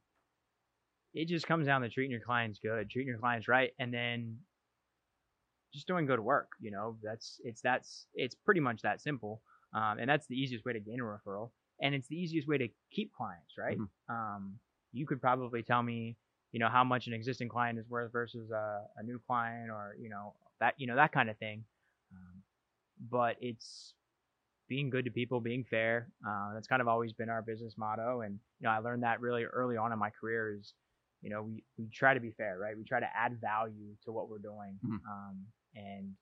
it 1.14 1.26
just 1.28 1.46
comes 1.46 1.66
down 1.66 1.82
to 1.82 1.88
treating 1.88 2.10
your 2.12 2.20
clients 2.20 2.58
good, 2.60 2.90
treating 2.90 3.08
your 3.08 3.18
clients 3.18 3.48
right, 3.48 3.72
and 3.78 3.92
then 3.92 4.38
just 5.74 5.86
doing 5.86 6.06
good 6.06 6.20
work. 6.20 6.48
You 6.60 6.70
know, 6.70 6.96
that's 7.02 7.40
it's 7.44 7.60
that's 7.62 8.06
it's 8.14 8.34
pretty 8.34 8.60
much 8.60 8.82
that 8.82 9.00
simple, 9.00 9.42
um, 9.72 9.98
and 9.98 10.08
that's 10.08 10.26
the 10.26 10.36
easiest 10.36 10.64
way 10.64 10.72
to 10.72 10.80
gain 10.80 11.00
a 11.00 11.04
referral, 11.04 11.50
and 11.80 11.94
it's 11.94 12.08
the 12.08 12.16
easiest 12.16 12.48
way 12.48 12.58
to 12.58 12.68
keep 12.90 13.12
clients, 13.12 13.56
right? 13.58 13.78
Mhm. 13.78 13.88
Um, 14.08 14.60
you 14.92 15.06
could 15.06 15.20
probably 15.20 15.62
tell 15.62 15.82
me, 15.82 16.16
you 16.52 16.58
know, 16.58 16.68
how 16.68 16.84
much 16.84 17.06
an 17.06 17.12
existing 17.12 17.48
client 17.48 17.78
is 17.78 17.88
worth 17.88 18.12
versus 18.12 18.50
a, 18.50 18.86
a 18.96 19.02
new 19.02 19.18
client, 19.20 19.70
or 19.70 19.96
you 19.98 20.08
know 20.08 20.34
that 20.60 20.74
you 20.78 20.86
know 20.86 20.96
that 20.96 21.12
kind 21.12 21.30
of 21.30 21.38
thing. 21.38 21.64
Um, 22.12 22.42
but 23.10 23.36
it's 23.40 23.94
being 24.68 24.90
good 24.90 25.04
to 25.04 25.10
people, 25.10 25.40
being 25.40 25.64
fair. 25.64 26.08
Uh, 26.26 26.54
that's 26.54 26.68
kind 26.68 26.82
of 26.82 26.88
always 26.88 27.12
been 27.12 27.28
our 27.28 27.42
business 27.42 27.74
motto, 27.76 28.20
and 28.22 28.34
you 28.60 28.64
know 28.64 28.70
I 28.70 28.78
learned 28.78 29.02
that 29.02 29.20
really 29.20 29.44
early 29.44 29.76
on 29.76 29.92
in 29.92 29.98
my 29.98 30.10
career 30.10 30.54
is 30.56 30.74
you 31.22 31.30
know 31.30 31.42
we, 31.42 31.64
we 31.78 31.88
try 31.90 32.14
to 32.14 32.20
be 32.20 32.30
fair 32.30 32.58
right 32.58 32.76
we 32.76 32.84
try 32.84 32.98
to 33.00 33.08
add 33.14 33.40
value 33.40 33.94
to 34.04 34.12
what 34.12 34.30
we're 34.30 34.38
doing 34.38 34.78
Mhm. 34.84 35.00
um, 35.06 35.46
and 35.74 36.14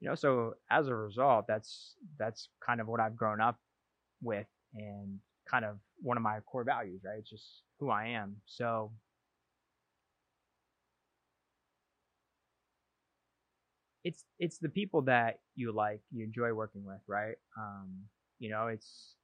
you 0.00 0.08
know 0.08 0.14
so 0.14 0.54
as 0.70 0.88
a 0.88 0.94
result 0.94 1.46
that's 1.46 1.96
that's 2.18 2.48
kind 2.64 2.80
of 2.80 2.88
what 2.88 3.00
i've 3.00 3.16
grown 3.16 3.40
up 3.40 3.58
with 4.22 4.46
and 4.74 5.18
kind 5.50 5.64
of 5.64 5.76
one 6.02 6.16
of 6.16 6.22
my 6.22 6.40
core 6.40 6.64
values 6.64 7.02
right 7.04 7.18
it's 7.18 7.30
just 7.30 7.62
who 7.78 7.90
i 7.90 8.06
am 8.06 8.36
so 8.46 8.90
it's 14.04 14.24
it's 14.38 14.58
the 14.58 14.68
people 14.68 15.02
that 15.02 15.40
you 15.54 15.72
like 15.72 16.00
you 16.10 16.24
enjoy 16.24 16.52
working 16.52 16.84
with 16.84 17.00
right 17.06 17.36
um 17.58 17.90
you 18.38 18.48
know 18.50 18.68
it's 18.68 19.14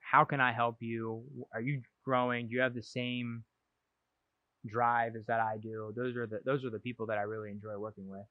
how 0.00 0.24
can 0.24 0.40
I 0.40 0.52
help 0.52 0.76
you? 0.80 1.24
Are 1.52 1.60
you 1.60 1.82
growing? 2.04 2.46
Do 2.48 2.54
you 2.54 2.60
have 2.60 2.74
the 2.74 2.82
same 2.82 3.42
drive 4.66 5.16
as 5.16 5.26
that 5.26 5.40
I 5.40 5.58
do? 5.58 5.92
Those 5.96 6.16
are 6.16 6.26
the 6.26 6.40
those 6.44 6.64
are 6.64 6.70
the 6.70 6.78
people 6.78 7.06
that 7.06 7.18
I 7.18 7.22
really 7.22 7.50
enjoy 7.50 7.76
working 7.78 8.08
with, 8.08 8.26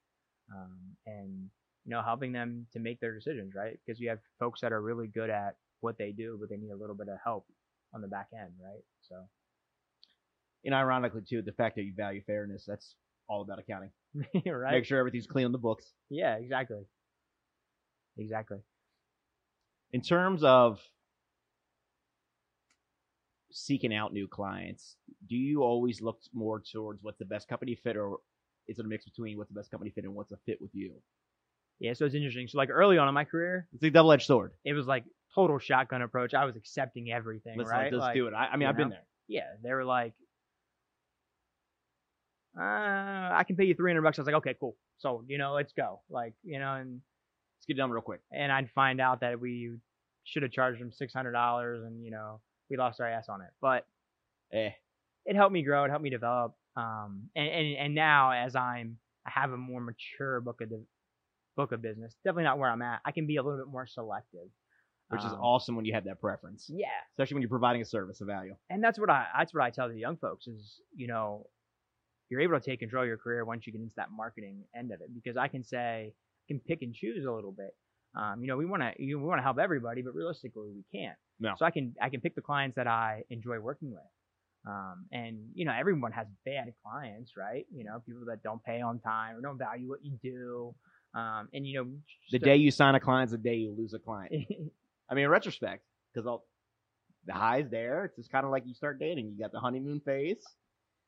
um, 0.54 0.78
and 1.06 1.50
you 1.86 1.92
know, 1.92 2.02
helping 2.02 2.32
them 2.32 2.66
to 2.74 2.80
make 2.80 3.00
their 3.00 3.14
decisions, 3.14 3.54
right? 3.56 3.78
Because 3.86 4.00
you 4.00 4.10
have 4.10 4.20
folks 4.40 4.62
that 4.62 4.74
are 4.74 4.82
really 4.82 5.08
good 5.08 5.30
at 5.30 5.56
what 5.82 5.98
they 5.98 6.12
do, 6.12 6.38
but 6.40 6.50
they 6.50 6.58
need 6.58 6.72
a 6.72 6.76
little 6.76 6.96
bit 6.96 7.08
of 7.08 7.18
help 7.24 7.46
on 7.94 8.02
the 8.02 8.08
back 8.08 8.28
end, 8.34 8.52
right? 8.64 8.84
So, 9.02 9.16
And 10.66 10.74
ironically 10.74 11.22
too, 11.28 11.42
the 11.44 11.52
fact 11.54 11.76
that 11.76 11.84
you 11.84 11.94
value 11.96 12.22
fairness, 12.26 12.66
that's 12.66 12.96
all 13.30 13.42
about 13.42 13.60
accounting. 13.60 13.92
right? 14.46 14.74
Make 14.74 14.86
sure 14.86 14.98
everything's 15.00 15.28
clean 15.28 15.46
on 15.46 15.52
the 15.52 15.60
books. 15.60 15.94
Yeah, 16.10 16.36
exactly, 16.38 16.86
exactly. 18.18 18.60
in 19.92 20.02
terms 20.02 20.44
of 20.44 20.82
seeking 23.58 23.94
out 23.94 24.12
new 24.12 24.28
clients, 24.28 24.98
do 25.30 25.36
you 25.38 25.64
always 25.64 26.02
look 26.02 26.20
more 26.34 26.60
towards 26.62 27.02
what's 27.02 27.18
the 27.20 27.26
best 27.26 27.48
company 27.48 27.74
fit, 27.76 27.96
or 27.96 28.18
is 28.68 28.80
it 28.80 28.86
a 28.86 28.88
mix 28.88 29.06
between 29.06 29.38
what's 29.38 29.50
the 29.50 29.56
best 29.56 29.72
company 29.72 29.92
fit 29.92 30.04
and 30.04 30.14
what's 30.14 30.34
a 30.34 30.38
fit 30.46 30.60
with 30.62 30.72
you? 30.74 30.94
Yeah, 31.80 31.94
so 31.94 32.06
it's 32.06 32.16
interesting. 32.16 32.48
So 32.50 32.58
like 32.58 32.70
early 32.70 32.98
on 32.98 33.08
in 33.08 33.14
my 33.14 33.24
career, 33.24 33.68
It's 33.74 33.84
a 33.84 33.90
double 33.90 34.12
edged 34.12 34.26
sword. 34.26 34.52
it 34.66 34.74
was 34.74 34.88
like 34.88 35.06
total 35.34 35.58
shotgun 35.58 36.02
approach. 36.02 36.34
I 36.34 36.44
was 36.46 36.56
accepting 36.58 37.12
everything, 37.12 37.58
Let's, 37.58 37.70
right? 37.70 37.92
let's 37.94 38.02
Like, 38.02 38.16
do 38.16 38.28
it. 38.28 38.34
I, 38.34 38.48
I 38.48 38.58
mean, 38.58 38.68
I've 38.68 38.76
been 38.78 38.90
there. 38.90 39.06
yeah, 39.28 39.48
they 39.64 39.72
were 39.74 39.86
like, 39.86 40.14
uh, 42.58 42.62
I 42.62 43.44
can 43.48 43.56
pay 43.56 43.66
you 43.66 43.74
300 43.76 44.02
bucks. 44.02 44.18
I 44.18 44.22
was 44.22 44.28
like, 44.28 44.36
okay, 44.36 44.56
cool. 44.60 44.76
So, 44.98 45.24
you 45.28 45.38
know, 45.38 45.54
let's 45.54 45.74
go. 45.74 46.02
Like, 46.10 46.34
you 46.44 46.60
know, 46.60 46.74
and, 46.76 47.02
Let's 47.58 47.66
get 47.68 47.74
it 47.76 47.78
done 47.78 47.92
real 47.92 48.02
quick. 48.02 48.20
and 48.32 48.52
I'd 48.52 48.70
find 48.72 49.00
out 49.02 49.22
that 49.22 49.40
we 49.40 49.72
should 50.26 50.44
have 50.44 50.52
charged 50.52 50.80
them 50.82 50.92
$600 50.92 51.86
and, 51.88 52.04
you 52.04 52.12
know, 52.12 52.40
we 52.70 52.78
lost 52.78 53.00
our 53.02 53.08
ass 53.08 53.28
on 53.30 53.42
it. 53.42 53.50
But 53.62 53.86
Eh, 54.54 54.72
it 55.26 55.36
helped 55.36 55.54
me 55.54 55.64
grow. 55.64 55.84
It 55.86 55.90
helped 55.90 56.04
me 56.04 56.10
develop. 56.10 56.54
Um, 56.76 57.30
and, 57.36 57.48
and, 57.48 57.78
and 57.78 57.96
now 57.96 58.32
as 58.32 58.56
I'm, 58.56 58.98
I 59.26 59.32
have 59.32 59.52
a 59.52 59.58
more 59.58 59.82
mature 59.82 60.40
book 60.42 60.62
of, 60.62 60.70
de- 60.70 60.84
book 61.56 61.72
of 61.72 61.82
business, 61.82 62.16
definitely 62.24 62.44
not 62.44 62.60
where 62.60 62.70
I'm 62.70 62.82
at. 62.82 63.00
I 63.06 63.12
can 63.12 63.26
be 63.28 63.38
a 63.38 63.44
little 63.44 63.58
bit 63.60 63.72
more 63.72 63.88
selective. 63.88 64.50
which 65.10 65.22
is 65.22 65.32
Um, 65.34 65.40
awesome 65.40 65.76
when 65.76 65.86
you 65.86 65.94
have 65.94 66.04
that 66.06 66.20
preference, 66.22 66.70
Yeah. 66.72 66.88
especially 67.14 67.36
when 67.36 67.42
you're 67.42 67.50
providing 67.50 67.82
a 67.82 67.86
service 67.86 68.22
of 68.22 68.28
value. 68.28 68.56
and 68.70 68.84
that's 68.84 69.00
what 69.00 69.10
I 69.10 69.26
that's 69.38 69.54
what 69.54 69.64
I 69.64 69.70
tell 69.72 69.88
the 69.90 69.98
young 69.98 70.18
folks 70.18 70.48
is 70.48 70.82
you 70.96 71.08
know 71.08 71.48
you're 72.30 72.42
able 72.42 72.60
to 72.60 72.66
take 72.66 72.80
control 72.80 73.04
of 73.04 73.08
your 73.08 73.18
career 73.18 73.46
once 73.46 73.66
you 73.68 73.72
get 73.74 73.82
into 73.82 73.94
that 73.98 74.10
marketing 74.12 74.64
end 74.76 74.92
of 74.92 75.02
it 75.02 75.10
because 75.14 75.38
I 75.38 75.48
can 75.48 75.64
say 75.64 76.12
I 76.12 76.46
can 76.48 76.60
pick 76.60 76.82
and 76.82 76.94
choose 76.94 77.24
a 77.26 77.32
little 77.32 77.52
bit. 77.52 77.76
Um, 78.16 78.42
you 78.42 78.48
know, 78.48 78.58
we 78.58 78.66
want 78.66 78.82
to 78.84 78.92
we 79.00 79.14
want 79.16 79.38
to 79.40 79.44
help 79.44 79.60
everybody, 79.60 80.02
but 80.02 80.14
realistically, 80.16 80.72
we 80.72 80.84
can't. 80.92 81.18
No. 81.40 81.54
So 81.58 81.66
I 81.66 81.72
can 81.72 81.94
I 82.02 82.10
can 82.10 82.22
pick 82.22 82.36
the 82.36 82.42
clients 82.42 82.76
that 82.76 82.88
I 82.88 83.24
enjoy 83.30 83.60
working 83.60 83.92
with. 83.92 84.02
Um, 84.68 85.06
and 85.12 85.38
you 85.54 85.66
know, 85.66 85.74
everyone 85.78 86.12
has 86.14 86.28
bad 86.46 86.74
clients, 86.84 87.34
right? 87.38 87.66
You 87.74 87.84
know, 87.84 88.02
people 88.06 88.26
that 88.28 88.42
don't 88.42 88.64
pay 88.64 88.82
on 88.82 89.00
time 89.00 89.38
or 89.38 89.42
don't 89.42 89.58
value 89.58 89.88
what 89.90 90.00
you 90.04 90.18
do. 90.24 90.74
Um, 91.20 91.50
and 91.54 91.68
you 91.68 91.78
know, 91.84 91.92
The 92.32 92.40
day 92.40 92.56
you 92.56 92.72
sign 92.72 92.96
a 92.96 93.00
client's 93.00 93.32
the 93.32 93.38
day 93.38 93.56
you 93.56 93.76
lose 93.78 93.94
a 93.94 94.00
client. 94.00 94.34
I 95.10 95.14
mean, 95.14 95.26
in 95.26 95.30
retrospect, 95.30 95.84
because 96.14 96.40
the 97.26 97.34
high's 97.34 97.70
there. 97.70 98.06
It's 98.06 98.16
just 98.16 98.32
kind 98.32 98.46
of 98.46 98.52
like 98.52 98.64
you 98.66 98.74
start 98.74 99.00
dating. 99.00 99.28
You 99.28 99.40
got 99.40 99.52
the 99.52 99.60
honeymoon 99.60 100.00
phase. 100.00 100.44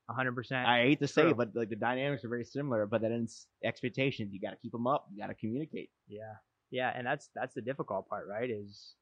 a 0.09 0.13
hundred 0.13 0.33
percent. 0.35 0.67
I 0.67 0.83
hate 0.83 0.99
to 0.99 1.07
say, 1.07 1.23
True. 1.23 1.31
it, 1.31 1.37
but 1.37 1.55
like 1.55 1.69
the 1.69 1.75
dynamics 1.75 2.23
are 2.23 2.29
very 2.29 2.45
similar. 2.45 2.85
But 2.85 3.01
then 3.01 3.11
it's 3.11 3.47
expectations. 3.63 4.31
You 4.33 4.39
got 4.39 4.51
to 4.51 4.57
keep 4.57 4.71
them 4.71 4.87
up. 4.87 5.07
You 5.11 5.19
got 5.21 5.27
to 5.27 5.35
communicate. 5.35 5.89
Yeah, 6.07 6.21
yeah, 6.69 6.91
and 6.95 7.05
that's 7.05 7.29
that's 7.35 7.53
the 7.55 7.61
difficult 7.61 8.07
part, 8.07 8.27
right? 8.29 8.49
Is 8.49 8.93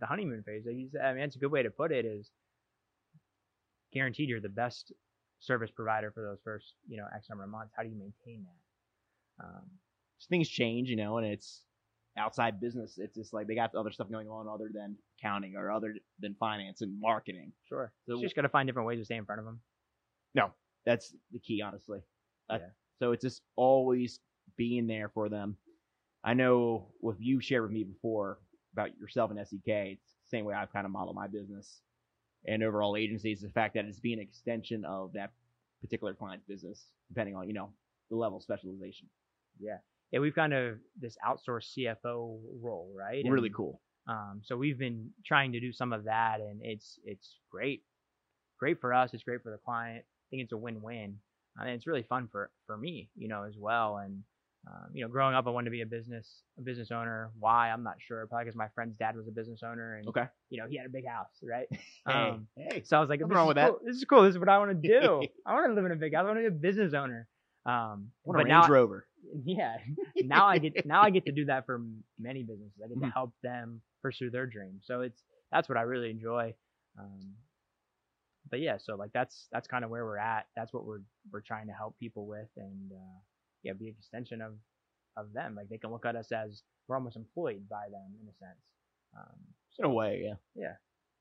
the 0.00 0.06
honeymoon 0.06 0.42
phase. 0.42 0.64
Like 0.66 0.76
you 0.76 0.88
said, 0.90 1.02
I 1.02 1.12
mean, 1.12 1.20
that's 1.22 1.36
a 1.36 1.38
good 1.38 1.50
way 1.52 1.62
to 1.62 1.70
put 1.70 1.92
it. 1.92 2.04
Is 2.04 2.30
guaranteed 3.92 4.28
you're 4.28 4.40
the 4.40 4.48
best 4.48 4.92
service 5.40 5.70
provider 5.70 6.10
for 6.10 6.22
those 6.22 6.38
first, 6.44 6.74
you 6.88 6.96
know, 6.96 7.06
X 7.14 7.28
number 7.28 7.44
of 7.44 7.50
months. 7.50 7.72
How 7.76 7.82
do 7.82 7.88
you 7.88 7.96
maintain 7.96 8.44
that? 8.44 9.44
Um, 9.44 9.62
Things 10.28 10.48
change, 10.48 10.90
you 10.90 10.96
know, 10.96 11.18
and 11.18 11.26
it's 11.26 11.62
outside 12.18 12.60
business. 12.60 12.98
It's 12.98 13.14
just 13.14 13.32
like 13.32 13.46
they 13.46 13.54
got 13.54 13.72
other 13.76 13.92
stuff 13.92 14.10
going 14.10 14.28
on 14.28 14.48
other 14.48 14.68
than 14.74 14.96
accounting 15.18 15.54
or 15.54 15.70
other 15.70 15.94
than 16.18 16.34
finance 16.40 16.80
and 16.82 17.00
marketing. 17.00 17.52
sure. 17.68 17.92
So- 18.08 18.16
you 18.16 18.22
just 18.22 18.34
got 18.34 18.42
to 18.42 18.48
find 18.48 18.66
different 18.66 18.88
ways 18.88 18.98
to 18.98 19.04
stay 19.04 19.14
in 19.16 19.24
front 19.24 19.38
of 19.38 19.44
them. 19.44 19.60
No, 20.34 20.50
that's 20.84 21.14
the 21.32 21.38
key, 21.38 21.62
honestly. 21.62 22.00
Uh, 22.50 22.58
so 22.98 23.12
it's 23.12 23.22
just 23.22 23.42
always 23.54 24.18
being 24.56 24.86
there 24.88 25.08
for 25.08 25.28
them. 25.28 25.56
I 26.24 26.34
know 26.34 26.88
what 27.00 27.16
you 27.20 27.40
shared 27.40 27.62
with 27.62 27.70
me 27.70 27.84
before 27.84 28.38
about 28.72 28.96
yourself 28.98 29.30
and 29.30 29.38
SEK. 29.46 29.62
It's 29.66 30.12
the 30.24 30.28
same 30.36 30.44
way 30.44 30.54
I've 30.54 30.72
kind 30.72 30.86
of 30.86 30.92
modeled 30.92 31.16
my 31.16 31.26
business 31.26 31.80
and 32.46 32.62
overall 32.62 32.96
agencies. 32.96 33.40
the 33.40 33.48
fact 33.48 33.74
that 33.74 33.84
it's 33.84 34.00
being 34.00 34.18
an 34.18 34.24
extension 34.24 34.84
of 34.84 35.12
that 35.14 35.30
particular 35.80 36.14
client's 36.14 36.46
business, 36.46 36.86
depending 37.08 37.36
on 37.36 37.48
you 37.48 37.54
know 37.54 37.72
the 38.10 38.16
level 38.16 38.38
of 38.38 38.42
specialization. 38.42 39.08
Yeah. 39.58 39.78
Yeah, 40.10 40.20
we've 40.20 40.34
kind 40.34 40.54
of 40.54 40.78
this 40.98 41.16
outsourced 41.26 41.76
CFO 41.76 42.40
role, 42.62 42.90
right? 42.96 43.22
Really 43.28 43.48
And, 43.48 43.56
cool. 43.56 43.80
Um, 44.08 44.40
so 44.42 44.56
we've 44.56 44.78
been 44.78 45.10
trying 45.26 45.52
to 45.52 45.60
do 45.60 45.70
some 45.72 45.92
of 45.92 46.04
that, 46.04 46.40
and 46.40 46.60
it's 46.62 46.98
it's 47.04 47.36
great, 47.50 47.82
great 48.58 48.80
for 48.80 48.94
us. 48.94 49.12
It's 49.12 49.22
great 49.22 49.42
for 49.42 49.50
the 49.50 49.58
client. 49.58 50.02
I 50.06 50.26
think 50.30 50.42
it's 50.44 50.52
a 50.52 50.56
win-win, 50.56 51.18
and 51.58 51.68
it's 51.70 51.86
really 51.86 52.04
fun 52.04 52.28
for 52.32 52.50
for 52.66 52.78
me, 52.78 53.10
you 53.16 53.28
know, 53.28 53.42
as 53.42 53.56
well. 53.58 53.98
And 53.98 54.22
um, 54.68 54.90
you 54.92 55.02
know, 55.02 55.08
growing 55.08 55.34
up, 55.34 55.46
I 55.46 55.50
wanted 55.50 55.66
to 55.66 55.70
be 55.70 55.80
a 55.82 55.86
business 55.86 56.42
a 56.58 56.62
business 56.62 56.90
owner. 56.90 57.30
Why? 57.38 57.70
I'm 57.70 57.82
not 57.82 57.96
sure. 58.06 58.26
Probably 58.26 58.44
because 58.44 58.56
my 58.56 58.68
friend's 58.74 58.96
dad 58.98 59.16
was 59.16 59.26
a 59.26 59.30
business 59.32 59.62
owner, 59.64 59.96
and 59.96 60.08
Okay. 60.08 60.26
you 60.50 60.60
know, 60.60 60.68
he 60.68 60.76
had 60.76 60.86
a 60.86 60.90
big 60.90 61.06
house, 61.06 61.28
right? 61.42 61.66
Hey, 62.06 62.30
Um, 62.30 62.46
hey. 62.56 62.82
So 62.84 62.96
I 62.96 63.00
was 63.00 63.08
like, 63.10 63.20
what's 63.20 63.34
wrong 63.34 63.48
with 63.48 63.56
that. 63.56 63.72
This 63.84 63.96
is 63.96 64.04
cool. 64.04 64.22
This 64.22 64.32
is 64.34 64.38
what 64.38 64.48
I 64.48 64.58
want 64.58 64.82
to 64.82 64.88
do. 64.88 65.22
I 65.46 65.54
want 65.54 65.66
to 65.68 65.74
live 65.74 65.84
in 65.84 65.92
a 65.92 65.96
big 65.96 66.14
house. 66.14 66.22
I 66.22 66.26
want 66.26 66.36
to 66.38 66.42
be 66.42 66.46
a 66.46 66.50
business 66.50 66.94
owner. 66.94 67.26
Um, 67.66 68.10
a 68.26 68.32
now, 68.32 68.42
Range 68.42 68.68
Rover. 68.68 69.06
yeah 69.44 69.76
now 70.22 70.46
i 70.46 70.58
get 70.58 70.86
now 70.86 71.02
i 71.02 71.10
get 71.10 71.26
to 71.26 71.32
do 71.32 71.44
that 71.46 71.66
for 71.66 71.82
many 72.18 72.42
businesses 72.44 72.80
i 72.82 72.88
get 72.88 72.98
to 73.00 73.06
Mhm. 73.06 73.12
help 73.12 73.32
them 73.42 73.82
pursue 74.00 74.30
their 74.30 74.46
dreams 74.46 74.84
so 74.86 75.00
it's 75.02 75.22
that's 75.50 75.68
what 75.68 75.76
i 75.76 75.82
really 75.82 76.08
enjoy 76.10 76.54
um, 76.98 77.34
but 78.50 78.60
yeah 78.60 78.76
so 78.78 78.94
like 78.96 79.10
that's 79.12 79.48
that's 79.52 79.66
kind 79.68 79.84
of 79.84 79.90
where 79.90 80.04
we're 80.04 80.18
at 80.18 80.46
that's 80.56 80.72
what 80.72 80.84
we're 80.84 81.00
we're 81.32 81.40
trying 81.40 81.66
to 81.66 81.72
help 81.72 81.98
people 81.98 82.26
with 82.26 82.48
and 82.56 82.92
uh, 82.92 83.18
yeah 83.68 83.78
be 83.78 83.88
an 83.88 83.94
extension 83.98 84.40
of 84.40 84.54
of 85.16 85.32
them 85.32 85.54
like 85.54 85.68
they 85.68 85.78
can 85.78 85.90
look 85.90 86.06
at 86.06 86.16
us 86.16 86.32
as 86.32 86.62
we're 86.86 86.96
almost 86.96 87.16
employed 87.16 87.62
by 87.68 87.84
them 87.90 88.10
in 88.20 88.28
a 88.28 88.36
sense 88.38 88.64
um, 89.16 89.38
In 89.78 89.84
a 89.84 89.88
way, 89.88 90.22
yeah. 90.24 90.34
Yeah. 90.54 90.74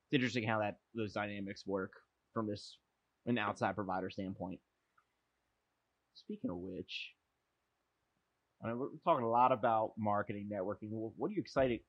It's 0.05 0.13
interesting 0.13 0.47
how 0.47 0.59
that 0.59 0.77
those 0.95 1.13
dynamics 1.13 1.65
work 1.65 1.91
from 2.33 2.47
this 2.47 2.77
an 3.25 3.37
outside 3.37 3.75
provider 3.75 4.09
standpoint. 4.09 4.59
Speaking 6.15 6.49
of 6.49 6.57
which, 6.57 7.11
I 8.63 8.69
know 8.69 8.75
we're 8.77 8.87
talking 9.03 9.25
a 9.25 9.29
lot 9.29 9.51
about 9.51 9.91
marketing, 9.97 10.49
networking. 10.51 10.89
What 10.89 11.29
are 11.29 11.33
you 11.33 11.41
excited 11.41 11.81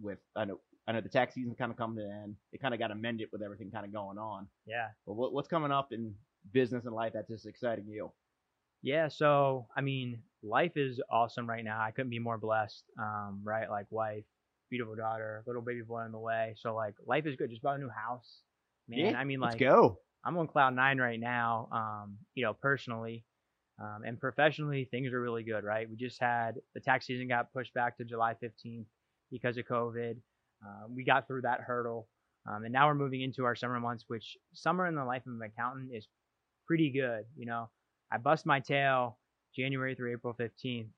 with? 0.00 0.18
I 0.36 0.44
know 0.44 0.60
I 0.86 0.92
know 0.92 1.00
the 1.00 1.08
tax 1.08 1.34
season's 1.34 1.56
kind 1.56 1.70
of 1.70 1.78
coming 1.78 1.96
to 1.96 2.04
an 2.04 2.22
end. 2.22 2.36
It 2.52 2.60
kind 2.60 2.74
of 2.74 2.80
got 2.80 2.90
amended 2.90 3.28
with 3.32 3.42
everything 3.42 3.70
kind 3.70 3.86
of 3.86 3.92
going 3.92 4.18
on. 4.18 4.46
yeah 4.66 4.88
But 5.06 5.14
what, 5.14 5.32
what's 5.32 5.48
coming 5.48 5.72
up 5.72 5.92
in 5.92 6.14
business 6.52 6.84
and 6.84 6.94
life 6.94 7.12
that's 7.14 7.28
just 7.28 7.46
exciting 7.46 7.86
you? 7.88 8.12
Yeah, 8.82 9.08
so 9.08 9.66
I 9.76 9.80
mean, 9.80 10.22
life 10.42 10.76
is 10.76 11.00
awesome 11.10 11.48
right 11.48 11.64
now. 11.64 11.80
I 11.80 11.90
couldn't 11.90 12.10
be 12.10 12.18
more 12.18 12.38
blessed. 12.38 12.84
Um, 12.98 13.40
right, 13.42 13.68
like 13.70 13.86
wife, 13.90 14.24
beautiful 14.70 14.94
daughter, 14.94 15.42
little 15.46 15.62
baby 15.62 15.82
boy 15.82 16.00
on 16.00 16.12
the 16.12 16.18
way. 16.18 16.54
So 16.58 16.74
like, 16.74 16.94
life 17.06 17.26
is 17.26 17.36
good. 17.36 17.50
Just 17.50 17.62
bought 17.62 17.76
a 17.76 17.82
new 17.82 17.90
house, 17.90 18.42
man. 18.88 19.12
Yeah, 19.12 19.18
I 19.18 19.24
mean, 19.24 19.40
Let's 19.40 19.54
like, 19.54 19.60
go. 19.60 19.98
I'm 20.24 20.36
on 20.38 20.48
cloud 20.48 20.74
nine 20.74 20.98
right 20.98 21.20
now. 21.20 21.68
Um, 21.72 22.18
you 22.34 22.44
know, 22.44 22.54
personally, 22.54 23.24
um, 23.80 24.02
and 24.04 24.18
professionally, 24.18 24.88
things 24.90 25.12
are 25.12 25.20
really 25.20 25.42
good. 25.42 25.64
Right, 25.64 25.88
we 25.88 25.96
just 25.96 26.20
had 26.20 26.56
the 26.74 26.80
tax 26.80 27.06
season 27.06 27.28
got 27.28 27.52
pushed 27.52 27.74
back 27.74 27.96
to 27.98 28.04
July 28.04 28.34
15th 28.42 28.86
because 29.30 29.56
of 29.56 29.66
COVID. 29.66 30.16
Um, 30.64 30.94
we 30.94 31.04
got 31.04 31.26
through 31.26 31.42
that 31.42 31.60
hurdle, 31.60 32.08
um, 32.48 32.64
and 32.64 32.72
now 32.72 32.86
we're 32.86 32.94
moving 32.94 33.20
into 33.20 33.44
our 33.44 33.54
summer 33.54 33.78
months, 33.78 34.04
which 34.08 34.36
summer 34.52 34.86
in 34.86 34.94
the 34.94 35.04
life 35.04 35.22
of 35.26 35.34
an 35.34 35.42
accountant 35.42 35.90
is 35.92 36.08
pretty 36.66 36.90
good. 36.90 37.24
You 37.36 37.46
know, 37.46 37.68
I 38.12 38.18
bust 38.18 38.46
my 38.46 38.60
tail 38.60 39.18
January 39.54 39.94
through 39.94 40.12
April 40.12 40.34
15th. 40.38 40.88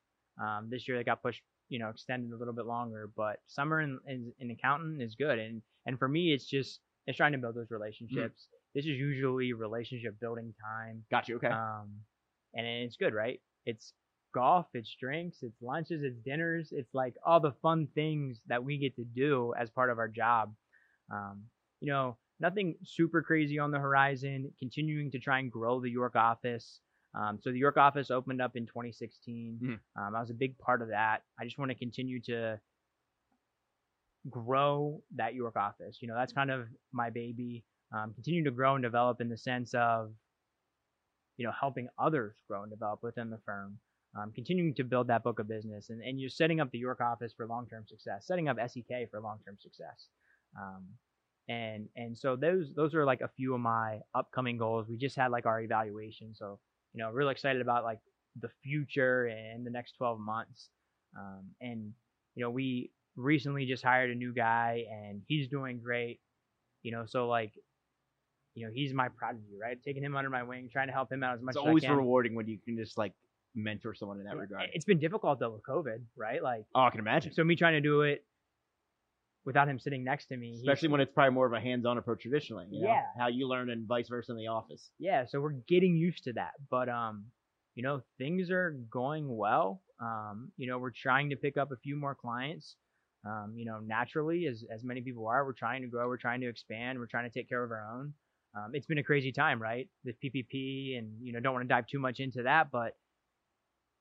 Um, 0.43 0.69
this 0.71 0.87
year 0.87 0.97
they 0.97 1.05
got 1.05 1.23
pushed, 1.23 1.43
you 1.69 1.79
know, 1.79 1.89
extended 1.89 2.33
a 2.33 2.37
little 2.37 2.55
bit 2.55 2.67
longer, 2.67 3.11
but 3.17 3.37
summer 3.47 3.81
in, 3.81 3.99
in, 4.07 4.33
in 4.39 4.51
accountant 4.51 5.03
is 5.03 5.15
good. 5.15 5.39
And, 5.39 5.63
and 5.87 5.99
for 5.99 6.09
me, 6.09 6.33
it's 6.33 6.47
just, 6.47 6.81
it's 7.07 7.17
trying 7.17 7.33
to 7.33 7.39
build 7.39 7.55
those 7.57 7.71
relationships. 7.71 8.49
This 8.75 8.85
is 8.85 8.99
usually 8.99 9.53
relationship 9.53 10.21
building 10.21 10.55
time. 10.63 11.03
Got 11.11 11.29
you. 11.29 11.37
Okay. 11.37 11.49
Um, 11.49 11.89
and 12.55 12.67
it's 12.67 12.97
good, 12.97 13.15
right? 13.15 13.41
It's 13.67 13.93
golf, 14.35 14.67
it's 14.75 14.95
drinks, 15.01 15.39
it's 15.43 15.61
lunches, 15.63 16.03
it's 16.03 16.19
dinners. 16.25 16.69
It's 16.73 16.95
like 16.95 17.15
all 17.25 17.41
the 17.41 17.55
fun 17.63 17.89
things 17.95 18.41
that 18.47 18.63
we 18.63 18.79
get 18.79 18.95
to 18.97 19.05
do 19.05 19.55
as 19.59 19.71
part 19.71 19.91
of 19.91 19.99
our 19.99 20.09
job. 20.09 20.55
Um, 21.13 21.45
you 21.81 21.91
know, 21.91 22.17
nothing 22.41 22.77
super 22.85 23.23
crazy 23.23 23.59
on 23.59 23.71
the 23.71 23.79
horizon. 23.79 24.53
Continuing 24.59 25.11
to 25.13 25.19
try 25.19 25.39
and 25.39 25.51
grow 25.51 25.81
the 25.81 25.91
York 25.91 26.17
office. 26.17 26.81
Um, 27.15 27.39
so 27.43 27.51
the 27.51 27.59
York 27.59 27.77
office 27.77 28.11
opened 28.11 28.41
up 28.43 28.57
in 28.57 28.67
2016. 28.67 29.59
Mhm. 29.63 29.81
Um, 29.97 30.15
I 30.15 30.21
was 30.21 30.31
a 30.31 30.35
big 30.35 30.59
part 30.59 30.83
of 30.83 30.89
that. 30.89 31.25
I 31.39 31.45
just 31.45 31.59
want 31.59 31.71
to 31.71 31.75
continue 31.75 32.21
to 32.23 32.61
grow 34.29 35.03
that 35.17 35.35
York 35.35 35.57
office. 35.57 35.99
You 36.03 36.09
know, 36.09 36.15
that's 36.15 36.33
kind 36.33 36.51
of 36.51 36.69
my 36.93 37.11
baby. 37.11 37.65
Um, 37.93 38.13
continue 38.15 38.45
to 38.45 38.51
grow 38.51 38.75
and 38.75 38.83
develop 38.83 39.21
in 39.21 39.29
the 39.29 39.39
sense 39.39 39.73
of, 39.75 40.15
you 41.37 41.47
know, 41.47 41.53
helping 41.59 41.89
others 41.99 42.37
grow 42.47 42.63
and 42.63 42.71
develop 42.71 43.03
within 43.03 43.31
the 43.31 43.39
firm. 43.39 43.79
Um, 44.19 44.33
continuing 44.33 44.75
to 44.75 44.85
build 44.85 45.09
that 45.09 45.23
book 45.23 45.39
of 45.39 45.49
business 45.49 45.91
and, 45.91 46.03
and 46.03 46.19
you're 46.19 46.31
setting 46.31 46.61
up 46.61 46.71
the 46.71 46.79
York 46.79 47.01
office 47.01 47.33
for 47.35 47.47
long-term 47.47 47.87
success, 47.87 48.27
setting 48.27 48.49
up 48.49 48.57
SEK 48.59 49.11
for 49.11 49.21
long-term 49.21 49.59
success. 49.61 50.09
Um, 50.59 50.87
and, 51.49 51.89
and 51.95 52.19
so 52.19 52.35
those, 52.37 52.73
those 52.75 52.95
are 52.95 53.05
like 53.05 53.21
a 53.21 53.29
few 53.29 53.55
of 53.55 53.61
my 53.61 54.01
upcoming 54.15 54.57
goals. 54.59 54.89
We 54.89 54.97
just 54.97 55.15
had 55.17 55.31
like 55.31 55.47
our 55.47 55.61
evaluation. 55.61 56.35
So, 56.35 56.59
you 56.95 57.03
know, 57.03 57.11
really 57.11 57.33
excited 57.33 57.63
about 57.63 57.85
like 57.85 57.99
the 58.41 58.49
future 58.63 59.27
and 59.27 59.67
the 59.67 59.71
next 59.71 59.93
12 59.99 60.19
months. 60.21 60.69
Um, 61.19 61.47
and, 61.61 61.93
you 62.35 62.45
know, 62.45 62.51
we 62.51 62.91
recently 63.17 63.67
just 63.67 63.83
hired 63.83 64.11
a 64.11 64.15
new 64.15 64.33
guy 64.33 64.85
and 64.91 65.23
he's 65.27 65.49
doing 65.49 65.81
great, 65.83 66.21
you 66.83 66.93
know, 66.93 67.05
so 67.07 67.29
like, 67.29 67.53
you 68.55 68.67
know, 68.67 68.73
he's 68.75 68.93
my 68.93 69.09
prodigy, 69.09 69.57
right? 69.61 69.79
Taking 69.85 70.03
him 70.03 70.17
under 70.17 70.31
my 70.31 70.43
wing, 70.43 70.69
trying 70.73 70.89
to 70.89 70.93
help 70.93 71.13
him 71.13 71.23
out 71.23 71.37
as 71.37 71.43
much 71.43 71.53
it's 71.53 71.63
as 71.63 71.67
always 71.67 71.89
rewarding 71.89 72.35
when 72.35 72.47
you 72.47 72.59
can 72.65 72.77
just 72.77 72.99
like 72.99 73.13
mentor 73.55 73.95
someone 73.95 74.19
in 74.19 74.25
that 74.25 74.37
regard. 74.37 74.69
It's 74.73 74.85
been 74.85 74.99
difficult 74.99 75.39
though 75.41 75.51
with 75.51 75.63
COVID, 75.63 76.01
right? 76.17 76.43
Like, 76.43 76.65
Oh, 76.75 76.83
I 76.83 76.91
can 76.91 77.01
imagine. 77.01 77.33
so 77.33 77.45
me 77.45 77.57
trying 77.57 77.75
to 77.75 77.81
do 77.81 78.03
it 78.03 78.25
without 79.49 79.67
him 79.67 79.79
sitting 79.79 80.05
next 80.05 80.27
to 80.27 80.37
me. 80.37 80.57
Especially 80.57 80.91
when 80.91 81.01
it's 81.01 81.11
probably 81.11 81.33
more 81.33 81.47
of 81.47 81.55
a 81.55 81.61
hands-on 81.61 81.97
approach 81.97 82.21
traditionally. 82.21 82.67
You 82.71 82.83
know? 82.83 82.89
Yeah. 82.89 83.05
How 83.19 83.29
you 83.29 83.49
learn 83.49 83.71
and 83.71 83.89
vice 83.89 84.07
versa 84.07 84.31
in 84.31 84.37
the 84.37 84.49
office. 84.49 84.91
yeah, 84.99 85.25
so 85.27 85.41
we're 85.41 85.57
getting 85.67 85.97
used 85.97 86.25
to 86.25 86.35
that. 86.35 86.53
But 86.71 86.91
um, 86.91 87.25
you 87.75 87.83
know, 87.83 88.03
things 88.19 88.51
are 88.51 88.77
going 88.91 89.27
well. 89.27 89.81
Um, 90.03 90.53
you 90.59 90.69
know, 90.69 90.77
we're 90.77 90.91
trying 90.91 91.31
to 91.31 91.37
pick 91.37 91.57
up 91.57 91.73
a 91.73 91.77
few 91.77 91.97
more 91.97 92.15
clients. 92.15 92.77
Um, 93.25 93.55
you 93.57 93.65
know, 93.65 93.79
naturally, 93.81 94.45
as 94.45 94.65
as 94.71 94.85
many 94.85 95.01
people 95.01 95.27
are, 95.27 95.47
we're 95.47 95.55
trying 95.55 95.81
to 95.81 95.89
grow, 95.89 96.07
we're 96.09 96.19
trying 96.19 96.43
to 96.43 96.49
expand, 96.49 96.99
we're 96.99 97.07
trying 97.07 97.29
to 97.31 97.33
take 97.33 97.49
care 97.49 97.65
of 97.65 97.71
our 97.71 97.89
own. 97.91 98.13
Um, 98.55 98.73
it's 98.75 98.87
been 98.87 98.99
a 98.99 99.03
crazy 99.03 99.33
time, 99.33 99.63
right? 99.63 99.89
The 100.05 100.13
PPP, 100.13 100.99
and 100.99 101.11
you 101.23 101.33
know, 101.33 101.41
don't 101.41 101.55
want 101.55 101.65
to 101.65 101.75
dive 101.75 101.87
too 101.87 102.01
much 102.01 102.21
into 102.21 102.43
that, 102.43 102.71
but 102.71 102.93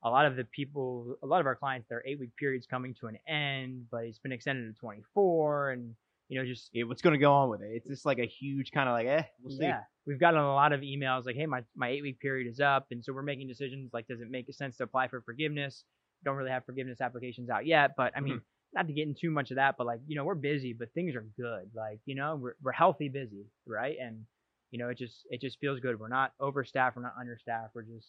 a 0.02 0.10
lot 0.10 0.26
of 0.26 0.36
the 0.36 0.44
people, 0.44 1.16
a 1.22 1.26
lot 1.26 1.40
of 1.40 1.46
our 1.46 1.56
clients, 1.56 1.88
their 1.88 2.02
eight 2.06 2.18
week 2.18 2.36
period's 2.36 2.66
coming 2.66 2.94
to 3.00 3.06
an 3.08 3.18
end, 3.26 3.86
but 3.90 4.04
it's 4.04 4.18
been 4.18 4.32
extended 4.32 4.72
to 4.74 4.78
24, 4.80 5.70
and 5.72 5.94
you 6.28 6.38
know, 6.38 6.46
just 6.46 6.70
Yeah, 6.72 6.84
what's 6.84 7.02
going 7.02 7.14
to 7.14 7.18
go 7.18 7.32
on 7.32 7.48
with 7.50 7.62
it? 7.62 7.70
It's 7.72 7.86
just 7.88 8.04
like 8.06 8.18
a 8.18 8.26
huge 8.26 8.70
kind 8.70 8.88
of 8.88 8.92
like, 8.92 9.06
eh, 9.06 9.22
we'll 9.42 9.50
see. 9.50 9.64
yeah, 9.66 9.80
we've 10.06 10.20
gotten 10.20 10.40
a 10.40 10.54
lot 10.54 10.72
of 10.72 10.80
emails 10.80 11.24
like, 11.26 11.36
hey, 11.36 11.46
my 11.46 11.62
my 11.74 11.88
eight 11.88 12.02
week 12.02 12.20
period 12.20 12.50
is 12.50 12.60
up, 12.60 12.86
and 12.90 13.04
so 13.04 13.12
we're 13.12 13.22
making 13.22 13.48
decisions. 13.48 13.90
Like, 13.92 14.06
does 14.06 14.20
it 14.20 14.30
make 14.30 14.52
sense 14.52 14.76
to 14.78 14.84
apply 14.84 15.08
for 15.08 15.20
forgiveness? 15.22 15.84
Don't 16.24 16.36
really 16.36 16.50
have 16.50 16.64
forgiveness 16.66 17.00
applications 17.00 17.48
out 17.50 17.66
yet, 17.66 17.92
but 17.96 18.12
I 18.16 18.20
mean, 18.20 18.40
Mm-hmm. 18.40 18.44
not 18.72 18.86
to 18.86 18.92
get 18.92 19.08
into 19.08 19.20
too 19.20 19.30
much 19.30 19.50
of 19.50 19.56
that, 19.56 19.76
but 19.78 19.86
like, 19.86 20.00
you 20.06 20.16
know, 20.16 20.24
we're 20.24 20.34
busy, 20.34 20.72
but 20.72 20.92
things 20.92 21.14
are 21.14 21.26
good. 21.36 21.70
Like, 21.74 22.00
you 22.06 22.14
know, 22.14 22.36
we're 22.36 22.54
we're 22.62 22.72
healthy 22.72 23.08
busy, 23.08 23.46
right? 23.66 23.96
And 24.00 24.24
you 24.70 24.78
know, 24.78 24.88
it 24.88 24.98
just 24.98 25.26
it 25.30 25.40
just 25.40 25.58
feels 25.60 25.80
good. 25.80 25.98
We're 25.98 26.08
not 26.08 26.32
overstaffed, 26.40 26.96
we're 26.96 27.02
not 27.02 27.14
understaffed. 27.18 27.74
We're 27.74 27.82
just 27.82 28.08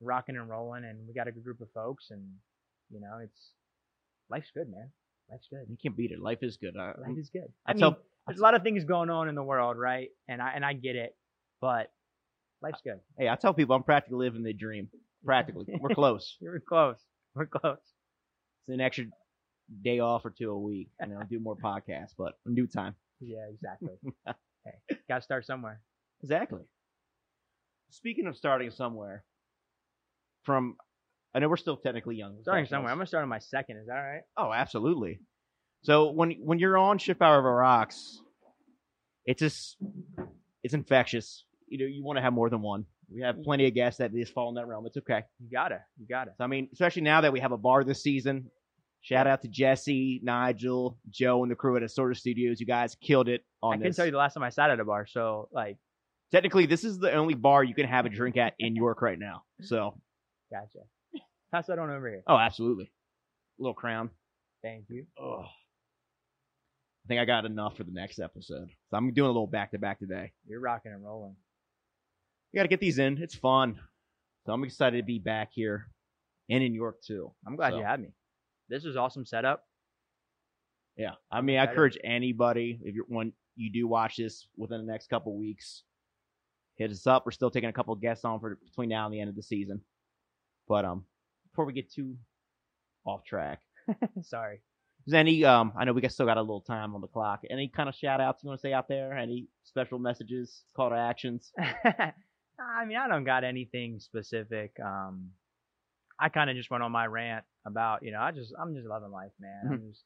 rocking 0.00 0.36
and 0.36 0.48
rolling, 0.48 0.84
and 0.84 0.98
we 1.06 1.14
got 1.14 1.28
a 1.28 1.32
good 1.32 1.44
group 1.44 1.60
of 1.60 1.68
folks, 1.72 2.10
and 2.10 2.22
you 2.90 3.00
know, 3.00 3.18
it's 3.22 3.52
life's 4.28 4.50
good, 4.54 4.70
man. 4.70 4.90
Life's 5.30 5.46
good. 5.48 5.66
You 5.68 5.76
can't 5.80 5.96
beat 5.96 6.10
it. 6.10 6.20
Life 6.20 6.38
is 6.42 6.56
good. 6.56 6.76
Uh, 6.76 6.92
Life 7.06 7.16
is 7.18 7.30
good. 7.30 7.52
I 7.66 7.70
I 7.70 7.74
mean, 7.74 7.80
tell- 7.80 7.98
there's 8.26 8.40
a 8.40 8.42
lot 8.42 8.54
of 8.54 8.62
things 8.62 8.84
going 8.84 9.10
on 9.10 9.28
in 9.28 9.34
the 9.34 9.42
world, 9.42 9.76
right? 9.78 10.08
And 10.28 10.42
I 10.42 10.52
and 10.54 10.64
I 10.64 10.72
get 10.72 10.96
it, 10.96 11.16
but 11.60 11.90
life's 12.62 12.80
good. 12.84 13.00
hey, 13.18 13.28
I 13.28 13.36
tell 13.36 13.54
people 13.54 13.74
I'm 13.76 13.82
practically 13.82 14.18
living 14.18 14.42
the 14.42 14.52
dream. 14.52 14.88
Practically, 15.24 15.66
we're 15.80 15.94
close. 15.94 16.36
We're 16.40 16.60
close. 16.60 16.98
We're 17.34 17.46
close. 17.46 17.78
It's 18.66 18.74
an 18.74 18.80
extra 18.80 19.04
day 19.82 20.00
off 20.00 20.24
or 20.24 20.30
two 20.30 20.50
a 20.50 20.58
week, 20.58 20.88
and 20.98 21.12
I'll 21.16 21.26
do 21.26 21.38
more 21.38 21.56
podcasts, 21.56 22.14
but 22.18 22.34
in 22.46 22.54
due 22.54 22.66
time. 22.66 22.94
Yeah, 23.20 23.46
exactly. 23.52 23.90
hey, 24.64 24.96
gotta 25.08 25.22
start 25.22 25.46
somewhere. 25.46 25.80
Exactly. 26.22 26.62
Speaking 27.90 28.26
of 28.26 28.36
starting 28.36 28.70
somewhere, 28.70 29.24
from 30.44 30.76
I 31.34 31.38
know 31.38 31.48
we're 31.48 31.56
still 31.56 31.76
technically 31.76 32.16
young. 32.16 32.38
Starting 32.42 32.66
somewhere. 32.66 32.90
I'm 32.90 32.98
gonna 32.98 33.06
start 33.06 33.22
on 33.22 33.28
my 33.28 33.38
second. 33.38 33.78
Is 33.78 33.86
that 33.86 33.96
all 33.96 34.02
right? 34.02 34.22
Oh, 34.36 34.52
absolutely. 34.52 35.20
So 35.82 36.10
when 36.10 36.32
when 36.42 36.58
you're 36.58 36.76
on 36.76 36.98
Ship 36.98 37.18
power 37.18 37.38
of 37.38 37.44
Rocks, 37.44 38.20
it's 39.24 39.40
just 39.40 39.76
it's 40.62 40.74
infectious. 40.74 41.44
You 41.68 41.78
know, 41.78 41.86
you 41.86 42.04
want 42.04 42.16
to 42.16 42.22
have 42.22 42.32
more 42.32 42.50
than 42.50 42.62
one. 42.62 42.84
We 43.12 43.22
have 43.22 43.36
mm. 43.36 43.44
plenty 43.44 43.66
of 43.66 43.74
guests 43.74 43.98
that 43.98 44.12
just 44.12 44.32
fall 44.32 44.48
in 44.48 44.56
that 44.56 44.66
realm. 44.66 44.86
It's 44.86 44.96
okay. 44.96 45.22
You 45.38 45.48
gotta. 45.50 45.80
You 45.98 46.06
gotta. 46.08 46.32
So 46.36 46.44
I 46.44 46.46
mean, 46.46 46.68
especially 46.72 47.02
now 47.02 47.20
that 47.20 47.32
we 47.32 47.40
have 47.40 47.52
a 47.52 47.58
bar 47.58 47.84
this 47.84 48.02
season. 48.02 48.50
Shout 49.02 49.26
out 49.26 49.40
to 49.40 49.48
Jesse, 49.48 50.20
Nigel, 50.22 50.98
Joe, 51.08 51.42
and 51.42 51.50
the 51.50 51.54
crew 51.54 51.74
at 51.74 51.82
Assorted 51.82 52.18
Studios. 52.18 52.60
You 52.60 52.66
guys 52.66 52.94
killed 53.00 53.30
it 53.30 53.42
on 53.62 53.72
I 53.72 53.76
this. 53.78 53.84
can 53.84 53.94
tell 53.94 54.04
you 54.04 54.12
the 54.12 54.18
last 54.18 54.34
time 54.34 54.42
I 54.42 54.50
sat 54.50 54.68
at 54.68 54.78
a 54.78 54.84
bar. 54.84 55.06
So 55.06 55.48
like, 55.52 55.78
Technically, 56.32 56.66
this 56.66 56.84
is 56.84 56.98
the 56.98 57.12
only 57.12 57.34
bar 57.34 57.64
you 57.64 57.74
can 57.74 57.86
have 57.86 58.06
a 58.06 58.08
drink 58.08 58.36
at 58.36 58.54
in 58.58 58.76
York 58.76 59.02
right 59.02 59.18
now. 59.18 59.42
So, 59.62 60.00
gotcha. 60.50 60.80
Pass 61.52 61.66
that 61.66 61.78
on 61.78 61.90
over 61.90 62.08
here. 62.08 62.22
oh, 62.26 62.36
absolutely. 62.36 62.90
Little 63.58 63.74
crown. 63.74 64.10
Thank 64.62 64.84
you. 64.88 65.06
Oh, 65.18 65.42
I 67.04 67.08
think 67.08 67.20
I 67.20 67.24
got 67.24 67.44
enough 67.44 67.76
for 67.76 67.84
the 67.84 67.92
next 67.92 68.18
episode. 68.20 68.68
So 68.90 68.96
I'm 68.96 69.12
doing 69.12 69.26
a 69.28 69.32
little 69.32 69.46
back 69.46 69.72
to 69.72 69.78
back 69.78 69.98
today. 69.98 70.32
You're 70.46 70.60
rocking 70.60 70.92
and 70.92 71.04
rolling. 71.04 71.34
We 72.52 72.58
got 72.58 72.62
to 72.62 72.68
get 72.68 72.80
these 72.80 72.98
in. 72.98 73.18
It's 73.18 73.34
fun. 73.34 73.78
So 74.46 74.52
I'm 74.52 74.64
excited 74.64 74.98
to 74.98 75.02
be 75.04 75.18
back 75.18 75.50
here 75.52 75.88
and 76.48 76.62
in 76.62 76.74
York 76.74 77.02
too. 77.02 77.32
I'm 77.46 77.56
glad 77.56 77.70
So, 77.72 77.78
you 77.78 77.84
had 77.84 78.00
me. 78.00 78.08
This 78.68 78.84
is 78.84 78.96
awesome 78.96 79.24
setup. 79.24 79.64
Yeah. 80.96 81.12
I 81.30 81.40
mean, 81.40 81.58
I 81.58 81.64
encourage 81.64 81.98
anybody 82.04 82.78
if 82.82 82.94
you're 82.94 83.04
when 83.08 83.32
you 83.56 83.72
do 83.72 83.86
watch 83.88 84.16
this 84.16 84.46
within 84.56 84.84
the 84.84 84.90
next 84.92 85.08
couple 85.08 85.36
weeks, 85.36 85.82
hit 86.76 86.90
us 86.90 87.06
up. 87.06 87.24
We're 87.24 87.32
still 87.32 87.50
taking 87.50 87.68
a 87.70 87.72
couple 87.72 87.94
guests 87.96 88.24
on 88.24 88.40
for 88.40 88.58
between 88.64 88.88
now 88.88 89.06
and 89.06 89.14
the 89.14 89.20
end 89.20 89.30
of 89.30 89.36
the 89.36 89.42
season. 89.42 89.80
But 90.70 90.84
um, 90.84 91.04
before 91.50 91.64
we 91.64 91.72
get 91.72 91.90
too 91.92 92.14
off 93.04 93.24
track, 93.24 93.60
Sorry. 94.22 94.60
is 95.04 95.12
any 95.12 95.44
um? 95.44 95.72
I 95.76 95.84
know 95.84 95.92
we 95.92 96.00
got 96.00 96.12
still 96.12 96.26
got 96.26 96.36
a 96.36 96.40
little 96.40 96.60
time 96.60 96.94
on 96.94 97.00
the 97.00 97.08
clock. 97.08 97.40
Any 97.50 97.66
kind 97.66 97.88
of 97.88 97.94
shout 97.96 98.20
outs 98.20 98.44
you 98.44 98.48
want 98.48 98.60
to 98.60 98.68
say 98.68 98.72
out 98.72 98.86
there? 98.86 99.12
Any 99.12 99.48
special 99.64 99.98
messages, 99.98 100.62
call 100.76 100.90
to 100.90 100.94
actions? 100.94 101.50
I 101.58 102.84
mean, 102.86 102.98
I 102.98 103.08
don't 103.08 103.24
got 103.24 103.42
anything 103.42 103.98
specific. 103.98 104.70
Um, 104.80 105.30
I 106.20 106.28
kind 106.28 106.48
of 106.48 106.54
just 106.54 106.70
went 106.70 106.84
on 106.84 106.92
my 106.92 107.06
rant 107.06 107.44
about, 107.66 108.04
you 108.04 108.12
know, 108.12 108.20
I 108.20 108.30
just, 108.30 108.52
I'm 108.56 108.72
just 108.72 108.86
loving 108.86 109.10
life, 109.10 109.32
man. 109.40 109.62
I'm 109.72 109.88
just, 109.90 110.04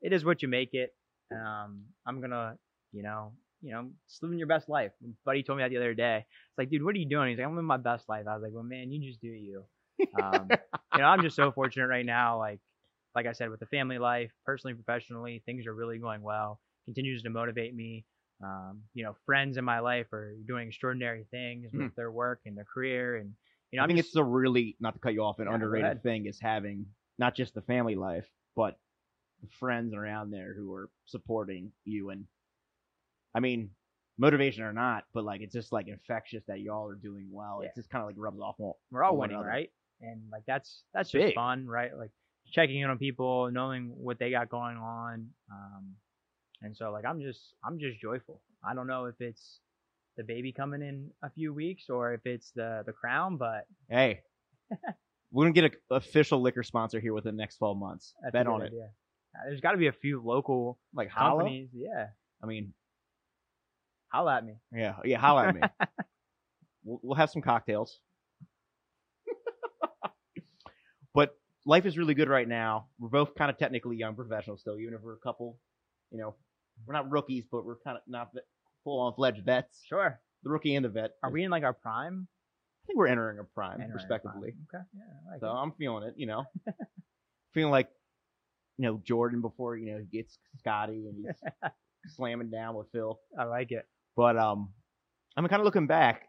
it 0.00 0.12
is 0.12 0.24
what 0.24 0.42
you 0.42 0.48
make 0.48 0.70
it. 0.72 0.90
Um, 1.30 1.82
I'm 2.04 2.20
gonna, 2.20 2.56
you 2.90 3.04
know, 3.04 3.34
you 3.60 3.70
know, 3.70 3.90
just 4.08 4.20
living 4.20 4.38
your 4.38 4.48
best 4.48 4.68
life. 4.68 4.90
My 5.00 5.10
buddy 5.24 5.44
told 5.44 5.58
me 5.58 5.64
that 5.64 5.70
the 5.70 5.76
other 5.76 5.94
day. 5.94 6.24
It's 6.26 6.58
like, 6.58 6.70
dude, 6.70 6.82
what 6.82 6.96
are 6.96 6.98
you 6.98 7.08
doing? 7.08 7.28
He's 7.28 7.38
like, 7.38 7.46
I'm 7.46 7.54
living 7.54 7.68
my 7.68 7.76
best 7.76 8.08
life. 8.08 8.24
I 8.28 8.34
was 8.34 8.42
like, 8.42 8.52
well, 8.52 8.64
man, 8.64 8.90
you 8.90 9.08
just 9.08 9.20
do 9.20 9.28
you. 9.28 9.62
Um, 10.14 10.56
you 10.94 11.00
know, 11.00 11.06
I'm 11.08 11.22
just 11.22 11.36
so 11.36 11.52
fortunate 11.52 11.86
right 11.86 12.06
now. 12.06 12.38
Like, 12.38 12.60
like 13.14 13.26
I 13.26 13.32
said, 13.32 13.50
with 13.50 13.60
the 13.60 13.66
family 13.66 13.98
life, 13.98 14.32
personally, 14.44 14.74
professionally, 14.74 15.42
things 15.46 15.66
are 15.66 15.74
really 15.74 15.98
going 15.98 16.22
well. 16.22 16.60
Continues 16.86 17.22
to 17.22 17.30
motivate 17.30 17.74
me. 17.74 18.06
Um, 18.42 18.84
you 18.94 19.04
know, 19.04 19.16
friends 19.26 19.56
in 19.56 19.64
my 19.64 19.78
life 19.80 20.12
are 20.12 20.34
doing 20.46 20.68
extraordinary 20.68 21.26
things 21.30 21.72
Mhm. 21.72 21.88
with 21.88 21.94
their 21.94 22.10
work 22.10 22.40
and 22.46 22.56
their 22.56 22.64
career, 22.64 23.16
and 23.16 23.34
you 23.70 23.78
know, 23.78 23.82
I 23.82 23.86
I'm 23.86 23.92
think 23.92 23.98
just, 23.98 24.06
it's 24.06 24.16
a 24.16 24.24
really 24.24 24.76
not 24.80 24.94
to 24.94 25.00
cut 25.00 25.12
you 25.14 25.22
off 25.24 25.38
an 25.38 25.48
Yeah, 25.48 25.48
underrated 25.48 26.02
thing 26.02 26.26
is 26.26 26.40
having 26.40 26.94
not 27.18 27.34
just 27.34 27.54
the 27.54 27.62
family 27.62 27.96
life, 27.96 28.30
but 28.54 28.78
the 29.42 29.48
friends 29.48 29.94
around 29.94 30.30
there 30.32 30.54
who 30.54 30.74
are 30.74 30.90
supporting 31.06 31.72
you 31.84 32.10
and 32.10 32.28
I 33.34 33.40
mean, 33.40 33.74
motivation 34.18 34.62
or 34.64 34.72
not, 34.72 35.04
but 35.12 35.24
like 35.24 35.40
it's 35.40 35.52
just 35.52 35.72
like 35.72 35.88
infectious 35.88 36.44
that 36.46 36.60
y'all 36.60 36.86
are 36.88 36.94
doing 36.94 37.28
well. 37.30 37.60
Yeah. 37.60 37.70
It 37.70 37.74
just 37.74 37.90
kind 37.90 38.02
of 38.02 38.08
like 38.08 38.16
rubs 38.18 38.40
off 38.40 38.56
on 38.60 38.74
we're 38.90 39.02
all 39.04 39.16
winning, 39.16 39.42
another. 39.42 39.42
right? 39.42 39.70
And 40.02 40.20
like 40.30 40.42
that's 40.46 40.82
that's 40.92 41.10
just 41.10 41.26
Big. 41.26 41.34
fun, 41.34 41.66
right? 41.66 41.96
Like 41.96 42.10
checking 42.52 42.80
in 42.80 42.90
on 42.90 42.98
people, 42.98 43.50
knowing 43.52 43.92
what 43.96 44.18
they 44.18 44.30
got 44.30 44.48
going 44.48 44.76
on. 44.76 45.28
Um, 45.50 45.92
and 46.60 46.76
so 46.76 46.90
like 46.90 47.04
I'm 47.04 47.20
just 47.20 47.54
I'm 47.64 47.78
just 47.78 48.00
joyful. 48.00 48.40
I 48.68 48.74
don't 48.74 48.86
know 48.86 49.06
if 49.06 49.20
it's 49.20 49.60
the 50.16 50.24
baby 50.24 50.52
coming 50.52 50.82
in 50.82 51.10
a 51.22 51.30
few 51.30 51.54
weeks 51.54 51.84
or 51.88 52.14
if 52.14 52.26
it's 52.26 52.50
the 52.54 52.82
the 52.84 52.92
crown, 52.92 53.36
but 53.36 53.66
Hey, 53.88 54.20
we're 55.30 55.44
gonna 55.44 55.52
get 55.52 55.64
an 55.64 55.72
official 55.90 56.40
liquor 56.40 56.62
sponsor 56.62 57.00
here 57.00 57.14
within 57.14 57.36
the 57.36 57.40
next 57.42 57.56
twelve 57.58 57.76
months. 57.78 58.12
that's 58.22 58.32
Bet 58.32 58.46
on 58.46 58.62
it. 58.62 58.66
idea. 58.66 58.90
Uh, 59.34 59.44
There's 59.46 59.60
got 59.60 59.72
to 59.72 59.78
be 59.78 59.86
a 59.86 59.92
few 59.92 60.20
local 60.22 60.78
Like 60.94 61.08
holla. 61.08 61.40
companies. 61.42 61.68
Yeah, 61.72 62.08
I 62.42 62.46
mean, 62.46 62.74
holla 64.12 64.36
at 64.36 64.44
me. 64.44 64.54
yeah, 64.72 64.96
yeah, 65.04 65.18
holla 65.18 65.46
at 65.48 65.54
me. 65.54 65.60
we'll, 66.84 67.00
we'll 67.02 67.16
have 67.16 67.30
some 67.30 67.40
cocktails. 67.42 67.98
But 71.14 71.36
life 71.66 71.86
is 71.86 71.96
really 71.98 72.14
good 72.14 72.28
right 72.28 72.48
now. 72.48 72.86
We're 72.98 73.08
both 73.08 73.34
kind 73.34 73.50
of 73.50 73.58
technically 73.58 73.96
young 73.96 74.14
professionals 74.14 74.60
still, 74.60 74.78
even 74.78 74.94
if 74.94 75.00
we're 75.02 75.14
a 75.14 75.18
couple. 75.18 75.58
You 76.10 76.18
know, 76.18 76.34
we're 76.86 76.94
not 76.94 77.10
rookies, 77.10 77.44
but 77.50 77.64
we're 77.64 77.76
kind 77.78 77.96
of 77.96 78.02
not 78.06 78.30
full 78.84 79.00
on 79.00 79.14
fledged 79.14 79.44
vets. 79.44 79.82
Sure. 79.86 80.20
The 80.42 80.50
rookie 80.50 80.74
and 80.74 80.84
the 80.84 80.88
vet. 80.88 81.12
Are 81.22 81.30
we 81.30 81.44
in 81.44 81.50
like 81.50 81.62
our 81.62 81.72
prime? 81.72 82.26
I 82.28 82.86
think 82.86 82.98
we're 82.98 83.06
entering 83.06 83.38
a 83.38 83.44
prime, 83.44 83.74
Entering 83.80 83.92
respectively. 83.92 84.54
prime. 84.70 84.82
Okay. 84.82 84.84
Yeah. 84.94 85.02
I 85.28 85.32
like 85.32 85.40
So 85.40 85.46
it. 85.46 85.54
I'm 85.54 85.72
feeling 85.72 86.02
it. 86.04 86.14
You 86.16 86.26
know, 86.26 86.44
feeling 87.54 87.70
like 87.70 87.88
you 88.78 88.84
know 88.86 89.00
Jordan 89.04 89.40
before 89.40 89.76
you 89.76 89.92
know 89.92 89.98
he 89.98 90.18
gets 90.18 90.38
Scotty 90.58 91.06
and 91.08 91.16
he's 91.16 91.70
slamming 92.16 92.50
down 92.50 92.74
with 92.74 92.88
Phil. 92.92 93.20
I 93.38 93.44
like 93.44 93.70
it. 93.70 93.86
But 94.16 94.36
um, 94.36 94.70
I'm 95.36 95.46
kind 95.48 95.60
of 95.60 95.64
looking 95.64 95.86
back. 95.86 96.28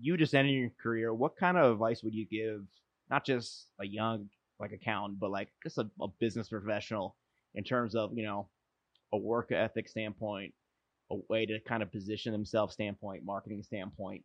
You 0.00 0.16
just 0.16 0.34
ended 0.34 0.54
your 0.54 0.70
career. 0.82 1.12
What 1.12 1.36
kind 1.36 1.56
of 1.58 1.70
advice 1.72 2.02
would 2.02 2.14
you 2.14 2.26
give, 2.26 2.62
not 3.10 3.24
just 3.24 3.66
a 3.80 3.86
young 3.86 4.28
like 4.58 4.72
accountant, 4.72 5.18
but 5.18 5.30
like 5.30 5.48
just 5.62 5.78
a, 5.78 5.88
a 6.00 6.08
business 6.20 6.48
professional 6.48 7.16
in 7.54 7.64
terms 7.64 7.94
of 7.94 8.10
you 8.14 8.24
know 8.24 8.48
a 9.12 9.18
work 9.18 9.52
ethic 9.52 9.88
standpoint, 9.88 10.54
a 11.10 11.16
way 11.28 11.46
to 11.46 11.58
kind 11.60 11.82
of 11.82 11.92
position 11.92 12.32
themselves 12.32 12.74
standpoint, 12.74 13.24
marketing 13.24 13.62
standpoint. 13.62 14.22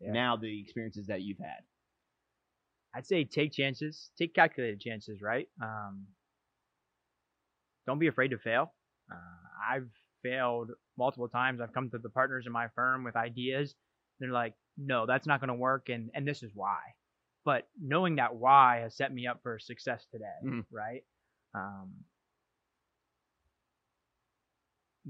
Yeah. 0.00 0.12
Now 0.12 0.36
the 0.36 0.60
experiences 0.60 1.06
that 1.08 1.22
you've 1.22 1.38
had. 1.38 1.62
I'd 2.94 3.06
say 3.06 3.24
take 3.24 3.52
chances, 3.52 4.10
take 4.18 4.34
calculated 4.34 4.80
chances, 4.80 5.22
right? 5.22 5.48
Um, 5.62 6.06
don't 7.86 7.98
be 7.98 8.06
afraid 8.06 8.28
to 8.28 8.38
fail. 8.38 8.72
Uh, 9.10 9.74
I've 9.74 9.88
failed 10.22 10.70
multiple 10.98 11.28
times. 11.28 11.60
I've 11.60 11.72
come 11.72 11.90
to 11.90 11.98
the 11.98 12.10
partners 12.10 12.44
in 12.46 12.52
my 12.52 12.68
firm 12.74 13.04
with 13.04 13.16
ideas. 13.16 13.74
They're 14.20 14.30
like, 14.30 14.54
no, 14.76 15.06
that's 15.06 15.26
not 15.26 15.40
going 15.40 15.48
to 15.48 15.54
work, 15.54 15.88
and 15.88 16.10
and 16.14 16.26
this 16.26 16.42
is 16.42 16.50
why. 16.54 16.78
But 17.44 17.68
knowing 17.80 18.16
that 18.16 18.36
why 18.36 18.78
has 18.78 18.96
set 18.96 19.12
me 19.12 19.26
up 19.26 19.42
for 19.42 19.58
success 19.58 20.06
today, 20.06 20.38
Mhm. 20.44 20.66
right? 20.70 21.04
Um, 21.54 22.04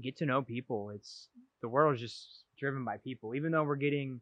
get 0.01 0.17
to 0.17 0.25
know 0.25 0.41
people. 0.41 0.89
It's 0.89 1.29
the 1.61 1.69
world 1.69 1.95
is 1.95 2.01
just 2.01 2.45
driven 2.57 2.83
by 2.85 2.97
people. 2.97 3.35
Even 3.35 3.51
though 3.51 3.63
we're 3.63 3.75
getting 3.75 4.21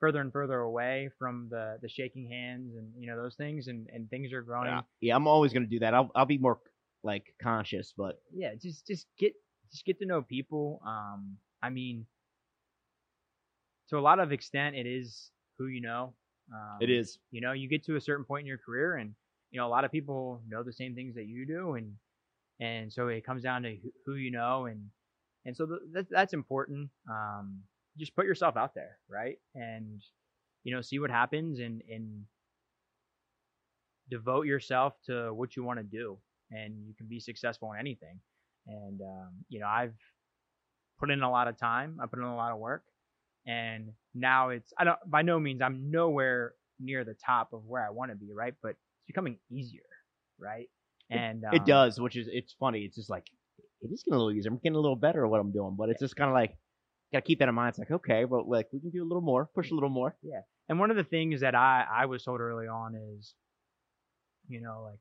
further 0.00 0.20
and 0.20 0.32
further 0.32 0.60
away 0.60 1.10
from 1.18 1.48
the 1.50 1.78
the 1.82 1.88
shaking 1.88 2.28
hands 2.28 2.76
and 2.76 2.92
you 2.98 3.06
know 3.08 3.16
those 3.20 3.36
things 3.36 3.68
and 3.68 3.88
and 3.90 4.10
things 4.10 4.32
are 4.32 4.42
growing 4.42 4.68
Yeah, 4.68 4.82
yeah, 5.00 5.16
I'm 5.16 5.26
always 5.26 5.52
gonna 5.52 5.66
do 5.66 5.80
that. 5.80 5.94
I'll 5.94 6.10
I'll 6.14 6.26
be 6.26 6.38
more 6.38 6.60
like 7.02 7.34
conscious, 7.40 7.92
but 7.96 8.22
yeah 8.32 8.54
just 8.54 8.86
just 8.86 9.06
get 9.18 9.34
just 9.70 9.84
get 9.84 9.98
to 9.98 10.06
know 10.06 10.22
people 10.22 10.80
um 10.86 11.36
i 11.62 11.70
mean 11.70 12.06
to 13.88 13.98
a 13.98 14.00
lot 14.00 14.18
of 14.18 14.32
extent 14.32 14.76
it 14.76 14.86
is 14.86 15.30
who 15.58 15.66
you 15.66 15.80
know 15.80 16.14
um, 16.52 16.78
it 16.80 16.90
is. 16.90 17.18
you 17.30 17.40
know 17.40 17.52
you 17.52 17.68
get 17.68 17.84
to 17.84 17.96
a 17.96 18.00
certain 18.00 18.24
point 18.24 18.40
in 18.42 18.46
your 18.46 18.58
career 18.58 18.96
and 18.96 19.14
you 19.50 19.58
know 19.60 19.66
a 19.66 19.68
lot 19.68 19.84
of 19.84 19.92
people 19.92 20.42
know 20.48 20.62
the 20.62 20.72
same 20.72 20.94
things 20.94 21.14
that 21.14 21.26
you 21.26 21.46
do 21.46 21.74
and 21.74 21.92
and 22.60 22.92
so 22.92 23.08
it 23.08 23.24
comes 23.24 23.42
down 23.42 23.62
to 23.62 23.76
who- 24.06 24.14
you 24.14 24.30
know 24.30 24.66
and 24.66 24.90
and 25.46 25.56
so 25.56 25.66
th- 25.66 25.80
that, 25.92 26.08
that's 26.10 26.32
important. 26.34 26.88
Um 27.10 27.62
just 27.98 28.14
put 28.16 28.26
yourself 28.26 28.56
out 28.56 28.74
there 28.74 28.98
right? 29.08 29.38
And 29.54 30.02
you 30.64 30.74
know 30.74 30.80
see 30.80 30.98
what 30.98 31.10
happens 31.10 31.60
and 31.60 31.82
and 31.90 32.24
devote 34.10 34.46
yourself 34.46 34.94
to 35.06 35.32
what 35.32 35.56
you 35.56 35.64
want 35.64 35.78
to 35.78 35.84
do 35.84 36.18
and 36.50 36.74
you 36.86 36.94
can 36.94 37.06
be 37.06 37.18
successful 37.18 37.72
in 37.72 37.78
anything. 37.78 38.20
And 38.66 39.00
um, 39.02 39.28
you 39.48 39.60
know 39.60 39.66
i've 39.66 39.94
put 40.98 41.10
in 41.10 41.22
a 41.22 41.30
lot 41.30 41.48
of 41.48 41.56
time 41.56 41.98
i 42.02 42.06
put 42.06 42.18
in 42.18 42.24
a 42.24 42.36
lot 42.36 42.52
of 42.52 42.58
work 42.58 42.84
and 43.46 43.90
now 44.14 44.50
it's 44.50 44.72
i 44.78 44.84
don't 44.84 44.98
by 45.06 45.22
no 45.22 45.38
means 45.38 45.60
i'm 45.60 45.90
nowhere 45.90 46.54
near 46.80 47.04
the 47.04 47.14
top 47.24 47.52
of 47.52 47.64
where 47.66 47.84
i 47.84 47.90
want 47.90 48.10
to 48.10 48.16
be 48.16 48.32
right 48.34 48.54
but 48.62 48.70
it's 48.70 49.06
becoming 49.06 49.38
easier 49.50 49.82
right 50.38 50.68
and 51.10 51.44
it 51.52 51.60
um, 51.60 51.66
does, 51.66 52.00
which 52.00 52.16
is 52.16 52.28
it's 52.30 52.54
funny. 52.58 52.80
It's 52.80 52.96
just 52.96 53.10
like 53.10 53.26
it 53.82 53.90
is 53.92 54.02
getting 54.02 54.14
a 54.14 54.18
little 54.18 54.32
easier. 54.32 54.50
I'm 54.50 54.58
getting 54.58 54.76
a 54.76 54.80
little 54.80 54.96
better 54.96 55.24
at 55.24 55.30
what 55.30 55.40
I'm 55.40 55.52
doing, 55.52 55.76
but 55.78 55.90
it's 55.90 56.00
just 56.00 56.16
kind 56.16 56.28
of 56.28 56.34
like 56.34 56.56
got 57.12 57.20
to 57.20 57.26
keep 57.26 57.38
that 57.40 57.48
in 57.48 57.54
mind. 57.54 57.70
It's 57.70 57.78
like 57.78 57.90
okay, 57.90 58.24
but 58.24 58.48
like 58.48 58.68
we 58.72 58.80
can 58.80 58.90
do 58.90 59.02
a 59.02 59.08
little 59.08 59.22
more, 59.22 59.48
push 59.54 59.70
a 59.70 59.74
little 59.74 59.90
more. 59.90 60.16
Yeah. 60.22 60.40
And 60.68 60.78
one 60.78 60.90
of 60.90 60.96
the 60.96 61.04
things 61.04 61.42
that 61.42 61.54
I 61.54 61.84
I 61.90 62.06
was 62.06 62.24
told 62.24 62.40
early 62.40 62.66
on 62.66 62.94
is, 63.16 63.34
you 64.48 64.60
know, 64.60 64.88
like 64.90 65.00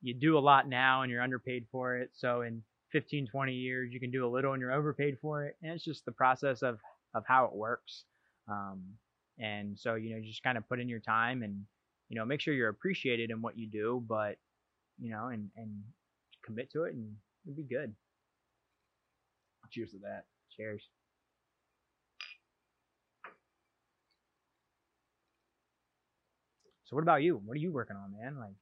you 0.00 0.14
do 0.14 0.38
a 0.38 0.40
lot 0.40 0.68
now 0.68 1.02
and 1.02 1.10
you're 1.10 1.22
underpaid 1.22 1.66
for 1.70 1.98
it. 1.98 2.10
So 2.14 2.42
in 2.42 2.62
15, 2.92 3.26
20 3.26 3.52
years, 3.52 3.90
you 3.92 4.00
can 4.00 4.10
do 4.10 4.26
a 4.26 4.30
little 4.30 4.52
and 4.52 4.60
you're 4.60 4.72
overpaid 4.72 5.18
for 5.20 5.44
it. 5.44 5.56
And 5.62 5.72
it's 5.72 5.84
just 5.84 6.04
the 6.04 6.12
process 6.12 6.62
of 6.62 6.78
of 7.14 7.24
how 7.26 7.46
it 7.46 7.54
works. 7.54 8.04
Um, 8.48 8.82
and 9.38 9.78
so 9.78 9.94
you 9.94 10.14
know, 10.14 10.20
just 10.22 10.42
kind 10.42 10.58
of 10.58 10.68
put 10.68 10.80
in 10.80 10.88
your 10.88 11.00
time 11.00 11.42
and 11.42 11.64
you 12.08 12.16
know 12.18 12.24
make 12.24 12.40
sure 12.40 12.54
you're 12.54 12.68
appreciated 12.70 13.30
in 13.30 13.42
what 13.42 13.58
you 13.58 13.68
do, 13.68 14.02
but 14.08 14.36
you 14.98 15.10
know, 15.10 15.28
and 15.28 15.50
and 15.56 15.82
commit 16.44 16.70
to 16.72 16.84
it 16.84 16.94
and 16.94 17.14
it'll 17.46 17.56
be 17.56 17.62
good. 17.64 17.94
Cheers 19.70 19.92
to 19.92 19.98
that. 19.98 20.24
Cheers. 20.56 20.88
So 26.84 26.96
what 26.96 27.02
about 27.02 27.22
you? 27.22 27.36
What 27.44 27.54
are 27.56 27.60
you 27.60 27.72
working 27.72 27.96
on, 27.96 28.12
man? 28.18 28.38
Like, 28.38 28.54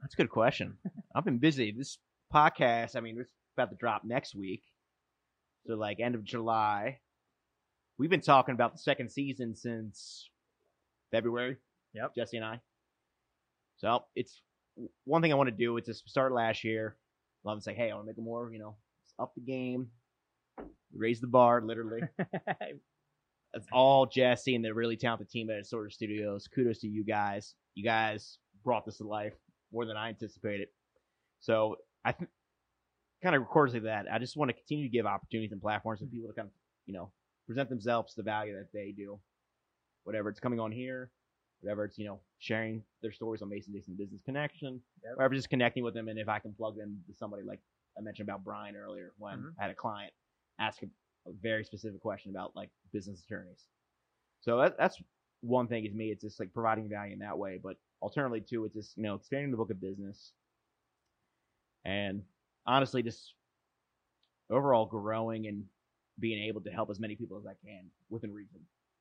That's 0.00 0.14
a 0.14 0.16
good 0.16 0.30
question. 0.30 0.78
I've 1.14 1.24
been 1.24 1.38
busy. 1.38 1.72
This 1.76 1.98
podcast, 2.32 2.96
I 2.96 3.00
mean, 3.00 3.18
it's 3.20 3.32
about 3.56 3.70
to 3.70 3.76
drop 3.76 4.04
next 4.04 4.34
week. 4.34 4.62
So, 5.66 5.74
like, 5.74 6.00
end 6.00 6.14
of 6.16 6.24
July. 6.24 7.00
We've 7.98 8.10
been 8.10 8.20
talking 8.20 8.54
about 8.54 8.72
the 8.72 8.78
second 8.78 9.10
season 9.10 9.54
since 9.54 10.30
February. 11.10 11.56
Yep. 11.94 12.14
Jesse 12.16 12.36
and 12.38 12.46
I. 12.46 12.60
So, 13.76 14.04
it's 14.14 14.40
one 15.04 15.22
thing 15.22 15.32
I 15.32 15.36
want 15.36 15.48
to 15.48 15.54
do. 15.56 15.76
It's 15.76 15.86
just 15.86 16.08
start 16.08 16.32
last 16.32 16.64
year. 16.64 16.96
Love 17.44 17.56
and 17.56 17.62
say, 17.62 17.74
hey, 17.74 17.90
I 17.90 17.94
want 17.94 18.06
to 18.06 18.10
make 18.10 18.18
it 18.18 18.22
more, 18.22 18.50
you 18.52 18.58
know, 18.58 18.76
up 19.18 19.34
the 19.34 19.40
game, 19.40 19.88
raise 20.94 21.20
the 21.20 21.26
bar, 21.26 21.60
literally. 21.60 22.02
It's 23.54 23.66
all 23.70 24.06
Jesse 24.06 24.54
and 24.54 24.64
the 24.64 24.72
really 24.72 24.96
talented 24.96 25.28
team 25.28 25.50
at 25.50 25.66
Sorter 25.66 25.90
Studios. 25.90 26.48
Kudos 26.48 26.78
to 26.80 26.88
you 26.88 27.04
guys. 27.04 27.54
You 27.74 27.84
guys 27.84 28.38
brought 28.64 28.86
this 28.86 28.98
to 28.98 29.04
life 29.04 29.34
more 29.72 29.84
than 29.84 29.96
I 29.96 30.08
anticipated. 30.08 30.68
So 31.40 31.76
I 32.04 32.12
think 32.12 32.30
kind 33.22 33.36
of 33.36 33.72
to 33.72 33.80
that, 33.80 34.06
I 34.10 34.18
just 34.18 34.36
want 34.36 34.48
to 34.48 34.54
continue 34.54 34.84
to 34.84 34.92
give 34.92 35.06
opportunities 35.06 35.52
and 35.52 35.60
platforms 35.60 36.00
for 36.00 36.06
people 36.06 36.28
to 36.28 36.34
kind 36.34 36.46
of, 36.46 36.52
you 36.86 36.94
know, 36.94 37.12
present 37.46 37.68
themselves 37.68 38.14
the 38.14 38.22
value 38.22 38.54
that 38.56 38.72
they 38.72 38.92
do. 38.92 39.20
Whatever 40.04 40.28
it's 40.30 40.40
coming 40.40 40.60
on 40.60 40.72
here, 40.72 41.10
whatever 41.60 41.84
it's, 41.84 41.98
you 41.98 42.06
know, 42.06 42.20
sharing 42.38 42.82
their 43.02 43.12
stories 43.12 43.42
on 43.42 43.48
Mason 43.48 43.72
Dixon 43.72 43.94
Business 43.94 44.22
Connection, 44.22 44.82
Yep. 45.04 45.16
whatever, 45.16 45.34
just 45.34 45.50
connecting 45.50 45.84
with 45.84 45.94
them. 45.94 46.08
And 46.08 46.18
if 46.18 46.28
I 46.28 46.38
can 46.40 46.52
plug 46.54 46.76
them 46.76 47.02
to 47.06 47.14
somebody 47.14 47.42
like 47.44 47.60
I 47.96 48.00
mentioned 48.00 48.28
about 48.28 48.44
Brian 48.44 48.74
earlier 48.76 49.12
when 49.18 49.38
Mhm. 49.38 49.54
I 49.58 49.62
had 49.62 49.70
a 49.70 49.74
client 49.74 50.12
ask 50.58 50.82
a, 50.82 50.86
a 51.26 51.32
very 51.32 51.64
specific 51.64 52.00
question 52.00 52.30
about 52.30 52.54
like 52.56 52.70
business 52.92 53.22
attorneys. 53.24 53.68
So 54.40 54.58
that, 54.58 54.76
that's 54.78 55.00
one 55.40 55.68
thing 55.68 55.84
is 55.84 55.94
me. 55.94 56.10
It's 56.10 56.22
just 56.22 56.40
like 56.40 56.52
providing 56.52 56.88
value 56.88 57.12
in 57.12 57.18
that 57.20 57.38
way. 57.38 57.58
But 57.62 57.76
alternatively 58.00 58.40
too, 58.40 58.64
it's 58.64 58.74
just 58.74 58.96
you 58.96 59.02
know 59.04 59.14
expanding 59.14 59.50
the 59.50 59.56
book 59.56 59.70
of 59.70 59.80
business, 59.80 60.32
and 61.84 62.22
honestly, 62.66 63.02
just 63.02 63.34
overall 64.50 64.86
growing 64.86 65.46
and 65.46 65.64
being 66.18 66.42
able 66.44 66.60
to 66.62 66.70
help 66.70 66.90
as 66.90 67.00
many 67.00 67.16
people 67.16 67.38
as 67.38 67.46
I 67.46 67.54
can 67.66 67.90
within 68.10 68.32
reason. 68.32 68.60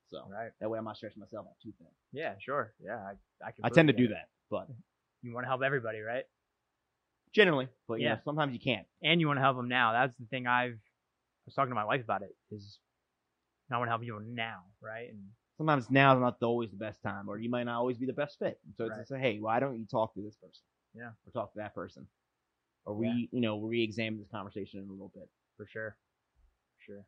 So 0.10 0.24
right? 0.30 0.52
that 0.60 0.70
way, 0.70 0.78
I'm 0.78 0.86
not 0.86 0.98
stressing 0.98 1.20
myself 1.20 1.46
out 1.48 1.56
too 1.64 1.72
thin. 1.78 1.88
Yeah, 2.12 2.34
sure. 2.40 2.74
Yeah, 2.84 2.98
I 2.98 3.46
I, 3.48 3.52
I 3.64 3.70
tend 3.70 3.88
to 3.88 3.94
do 3.94 4.06
it. 4.06 4.10
that, 4.10 4.30
but 4.50 4.68
You 5.24 5.34
want 5.34 5.44
to 5.46 5.50
help 5.50 5.62
everybody, 5.62 6.00
right? 6.02 6.26
generally, 7.34 7.68
but 7.88 8.00
you 8.00 8.08
Yeah. 8.08 8.16
know, 8.16 8.22
sometimes 8.26 8.54
you 8.54 8.60
can't. 8.60 8.86
And 9.02 9.22
you 9.22 9.28
want 9.28 9.38
to 9.38 9.42
help 9.42 9.56
them 9.56 9.70
now. 9.70 9.94
That's 9.94 10.16
the 10.18 10.26
thing 10.26 10.48
I've 10.48 10.74
I 10.74 11.46
was 11.48 11.56
talking 11.56 11.70
to 11.72 11.76
my 11.76 11.86
wife 11.86 12.02
about 12.04 12.22
it 12.24 12.36
is 12.52 12.80
I 13.72 13.78
want 13.78 13.88
to 13.88 13.92
help 13.92 14.04
you 14.04 14.20
now, 14.20 14.64
right? 14.82 15.10
And 15.10 15.30
Sometimes 15.58 15.90
now 15.90 16.14
is 16.16 16.20
not 16.20 16.40
the- 16.40 16.48
always 16.48 16.72
the 16.72 16.76
best 16.78 17.02
time, 17.02 17.30
or 17.30 17.38
you 17.38 17.50
might 17.50 17.64
not 17.64 17.78
always 17.78 17.98
be 17.98 18.06
the 18.06 18.14
best 18.14 18.38
fit. 18.40 18.60
So 18.76 18.86
it's 18.86 18.92
Right. 18.92 19.00
just 19.00 19.12
like, 19.12 19.22
hey, 19.22 19.40
why 19.40 19.60
don't 19.60 19.80
you 19.80 19.86
talk 19.86 20.14
to 20.16 20.22
this 20.22 20.36
person? 20.36 20.64
Yeah. 20.94 21.12
Or 21.26 21.32
talk 21.32 21.54
to 21.54 21.58
that 21.60 21.74
person, 21.74 22.06
or 22.86 22.96
we, 22.96 23.08
Yeah. 23.08 23.28
you 23.32 23.42
know, 23.42 23.60
re-examine 23.60 24.20
this 24.20 24.28
conversation 24.30 24.80
in 24.82 24.88
a 24.88 24.92
little 24.92 25.10
bit. 25.10 25.30
for 25.58 25.66
sure, 25.68 25.96
sure. 26.86 27.06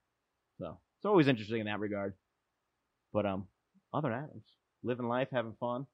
So 0.59 0.77
it's 0.97 1.05
always 1.05 1.27
interesting 1.27 1.59
in 1.59 1.65
that 1.65 1.79
regard. 1.79 2.13
But 3.11 3.25
um, 3.25 3.47
other 3.93 4.09
than 4.09 4.19
that, 4.19 4.29
I'm 4.33 4.39
just 4.41 4.53
living 4.83 5.07
life, 5.07 5.27
having 5.31 5.53
fun. 5.59 5.85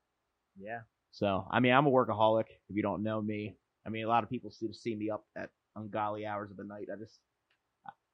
Yeah, 0.60 0.80
So 1.12 1.48
I 1.50 1.60
mean, 1.60 1.74
I'm 1.74 1.86
a 1.88 1.92
workaholic. 1.92 2.46
If 2.70 2.76
you 2.76 2.82
don't 2.82 3.04
know 3.04 3.22
me, 3.22 3.56
I 3.86 3.90
mean, 3.90 4.04
a 4.06 4.10
lot 4.10 4.24
of 4.24 4.30
people 4.30 4.52
see 4.52 4.72
see 4.74 4.96
me 4.96 5.10
up 5.10 5.24
at 5.38 5.50
ungodly 5.76 6.26
hours 6.26 6.52
of 6.52 6.58
the 6.58 6.64
night. 6.64 6.88
I 6.94 6.98
just 6.98 7.20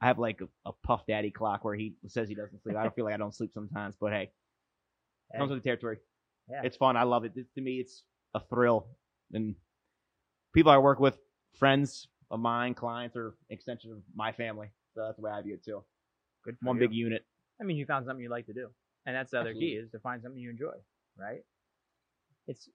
I 0.02 0.08
have 0.08 0.20
like 0.20 0.42
a, 0.42 0.70
a 0.70 0.74
puff 0.86 1.02
daddy 1.08 1.32
clock 1.32 1.64
where 1.64 1.76
he 1.76 1.96
says 2.08 2.30
he 2.30 2.36
doesn't 2.36 2.62
sleep. 2.62 2.76
I 2.76 2.84
don't 2.84 2.94
feel 2.96 3.06
like 3.06 3.14
I 3.14 3.18
don't 3.18 3.34
sleep 3.34 3.52
sometimes, 3.54 3.96
but 4.00 4.12
hey, 4.12 4.32
Hey, 5.32 5.40
comes 5.40 5.50
with 5.52 5.64
the 5.64 5.68
territory. 5.68 5.98
Yeah. 6.50 6.62
It's 6.64 6.78
fun. 6.78 6.96
I 6.98 7.04
love 7.04 7.26
it. 7.26 7.34
To 7.56 7.62
me, 7.62 7.80
it's 7.80 8.04
a 8.36 8.40
thrill. 8.40 8.88
And 9.34 9.56
people 10.54 10.72
I 10.72 10.78
work 10.78 11.00
with, 11.00 11.18
friends 11.58 12.08
of 12.30 12.40
mine, 12.40 12.76
clients, 12.76 13.16
are 13.16 13.36
extension 13.50 13.92
of 13.92 13.98
my 14.16 14.32
family. 14.32 14.70
So 14.96 15.04
that's 15.04 15.18
the 15.18 15.22
way 15.22 15.32
I 15.32 15.42
view 15.42 15.56
it 15.56 15.64
too. 15.64 15.84
good 16.44 16.58
for 16.60 16.66
One 16.68 16.78
you. 16.78 16.80
big 16.82 16.94
unit. 16.94 17.26
I 17.62 17.64
mean, 17.64 17.78
you 17.78 17.86
found 17.86 18.06
something 18.06 18.24
you 18.24 18.30
like 18.30 18.48
to 18.48 18.54
do, 18.54 18.70
and 19.06 19.16
that's 19.16 19.32
the 19.32 19.40
other 19.40 19.54
key 19.54 19.74
is 19.74 19.92
to 19.92 20.00
find 20.00 20.22
something 20.22 20.40
you 20.40 20.50
enjoy, 20.50 20.74
right? 21.18 21.42
It's 22.48 22.70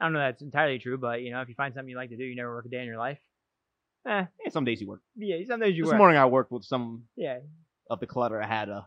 I 0.00 0.04
don't 0.06 0.12
know 0.14 0.18
that's 0.20 0.42
entirely 0.42 0.78
true, 0.78 0.98
but 0.98 1.22
you 1.22 1.30
know, 1.30 1.40
if 1.40 1.48
you 1.48 1.54
find 1.54 1.72
something 1.74 1.88
you 1.88 1.96
like 1.96 2.10
to 2.10 2.16
do, 2.16 2.24
you 2.24 2.34
never 2.36 2.52
work 2.54 2.66
a 2.66 2.68
day 2.68 2.80
in 2.80 2.86
your 2.86 2.98
life. 2.98 3.18
Eh, 4.06 4.24
Yeah, 4.44 4.50
some 4.50 4.64
days 4.64 4.80
you 4.80 4.88
work. 4.88 5.00
yeah, 5.16 5.36
some 5.46 5.60
days 5.60 5.76
you 5.76 5.84
this 5.84 5.88
work. 5.88 5.94
This 5.94 5.98
morning 5.98 6.18
I 6.18 6.26
worked 6.26 6.50
with 6.50 6.64
some 6.64 7.04
Yeah, 7.16 7.38
of 7.88 8.00
the 8.00 8.06
clutter 8.06 8.42
I 8.42 8.46
had. 8.46 8.68
Uh, 8.68 8.82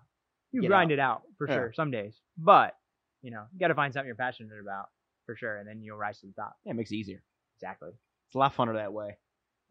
you 0.52 0.68
grind 0.68 0.92
out. 0.92 0.94
it 0.94 1.00
out 1.00 1.22
for 1.38 1.48
Yeah. 1.48 1.56
sure 1.56 1.74
some 1.74 1.92
days, 1.92 2.20
but 2.38 2.76
you 3.22 3.32
know, 3.32 3.46
you 3.54 3.60
got 3.60 3.70
to 3.70 3.76
find 3.76 3.94
something 3.94 4.08
you're 4.08 4.16
passionate 4.16 4.60
about 4.62 4.88
for 5.26 5.36
sure, 5.36 5.58
and 5.58 5.68
then 5.68 5.82
you'll 5.82 5.98
rise 5.98 6.20
to 6.20 6.28
the 6.28 6.34
top. 6.34 6.56
yeah, 6.66 6.72
it 6.72 6.76
makes 6.76 6.92
it 6.92 6.96
easier. 6.96 7.24
Exactly. 7.58 7.92
It's 8.28 8.36
a 8.36 8.38
lot 8.38 8.56
funner 8.56 8.74
that 8.76 8.92
way. 8.94 9.18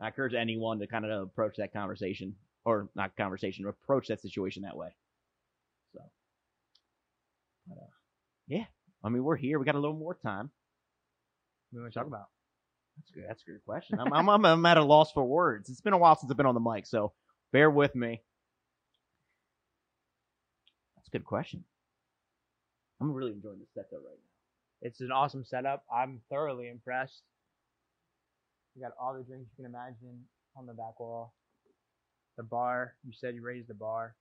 I 0.01 0.09
encourage 0.09 0.35
anyone 0.35 0.79
to 0.81 0.87
kind 0.87 1.05
of 1.05 1.23
approach 1.23 1.57
that 1.59 1.73
conversation, 1.73 2.35
or 2.65 2.89
not 2.95 3.17
conversation, 3.17 3.67
approach 3.67 4.09
that 4.09 4.21
situation 4.21 4.63
that 4.63 4.77
way. 4.77 4.89
So, 5.93 6.01
but, 7.69 7.79
uh, 7.79 7.91
yeah, 8.49 8.65
I 9.03 9.09
mean, 9.09 9.25
we're 9.25 9.37
here. 9.37 9.59
We 9.59 9.65
got 9.65 9.75
a 9.75 9.81
little 9.81 9.97
more 9.97 10.15
time. 10.15 10.51
We 11.73 11.81
want 11.81 11.93
to 11.93 11.99
talk 11.99 12.07
about. 12.07 12.27
That's 12.97 13.11
good. 13.11 13.25
That's 13.29 13.43
a 13.43 13.51
good 13.51 13.65
question. 13.65 13.99
I'm, 13.99 14.13
I'm, 14.13 14.29
I'm, 14.29 14.45
I'm 14.45 14.67
at 14.67 14.77
a 14.77 14.85
loss 14.85 15.13
for 15.13 15.25
words. 15.25 15.69
It's 15.69 15.81
been 15.81 15.93
a 15.93 15.99
while 15.99 16.17
since 16.17 16.31
I've 16.31 16.37
been 16.37 16.47
on 16.47 16.55
the 16.55 16.61
mic, 16.61 16.87
so 16.87 17.13
bear 17.53 17.71
with 17.71 17.95
me. 17.95 18.23
That's 20.97 21.09
a 21.09 21.11
good 21.11 21.25
question. 21.25 21.65
I'm 23.01 23.13
really 23.13 23.33
enjoying 23.33 23.59
this 23.59 23.69
setup 23.75 23.93
right 23.93 24.15
now. 24.15 24.89
It's 24.89 25.01
an 25.01 25.11
awesome 25.11 25.45
setup. 25.45 25.83
I'm 25.93 26.21
thoroughly 26.31 26.69
impressed. 26.69 27.23
You 28.77 28.83
got 28.83 28.93
all 29.01 29.15
the 29.15 29.25
drinks 29.25 29.49
you 29.51 29.65
can 29.65 29.73
imagine 29.73 30.25
on 30.57 30.67
the 30.67 30.73
back 30.73 31.01
wall. 31.01 31.35
The 32.37 32.43
bar, 32.43 32.95
you 33.05 33.13
said 33.13 33.35
you 33.35 33.43
raised 33.43 33.69
the 33.69 33.75
bar. 33.75 34.15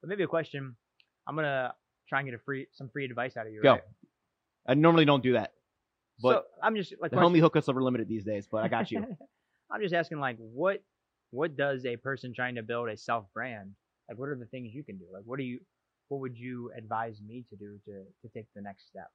But 0.00 0.08
maybe 0.08 0.22
a 0.22 0.28
question. 0.28 0.76
I'm 1.26 1.34
gonna 1.34 1.74
try 2.08 2.20
and 2.20 2.28
get 2.28 2.34
a 2.34 2.38
free 2.38 2.66
some 2.72 2.88
free 2.88 3.04
advice 3.04 3.36
out 3.36 3.46
of 3.46 3.52
you. 3.52 3.62
Go. 3.62 3.72
Right? 3.72 3.82
I 4.68 4.74
normally 4.74 5.04
don't 5.04 5.22
do 5.22 5.32
that. 5.34 5.52
But 6.20 6.32
so 6.32 6.42
I'm 6.62 6.76
just 6.76 6.94
like 7.00 7.10
The 7.10 7.16
homie 7.18 7.40
hookups 7.40 7.68
are 7.68 7.82
limited 7.82 8.08
these 8.08 8.24
days, 8.24 8.46
but 8.50 8.64
I 8.64 8.68
got 8.68 8.90
you. 8.90 9.04
I'm 9.70 9.82
just 9.82 9.94
asking 9.94 10.20
like 10.20 10.36
what 10.38 10.82
what 11.30 11.56
does 11.56 11.84
a 11.84 11.96
person 11.96 12.32
trying 12.34 12.54
to 12.54 12.62
build 12.62 12.88
a 12.88 12.96
self 12.96 13.26
brand 13.34 13.72
like 14.08 14.18
what 14.18 14.28
are 14.28 14.36
the 14.36 14.46
things 14.46 14.72
you 14.72 14.84
can 14.84 14.96
do 14.96 15.04
like 15.12 15.24
what 15.24 15.38
do 15.38 15.44
you 15.44 15.58
what 16.08 16.20
would 16.20 16.36
you 16.36 16.70
advise 16.76 17.20
me 17.20 17.44
to 17.50 17.56
do 17.56 17.78
to 17.84 18.04
to 18.22 18.32
take 18.32 18.46
the 18.54 18.62
next 18.62 18.86
step 18.86 19.10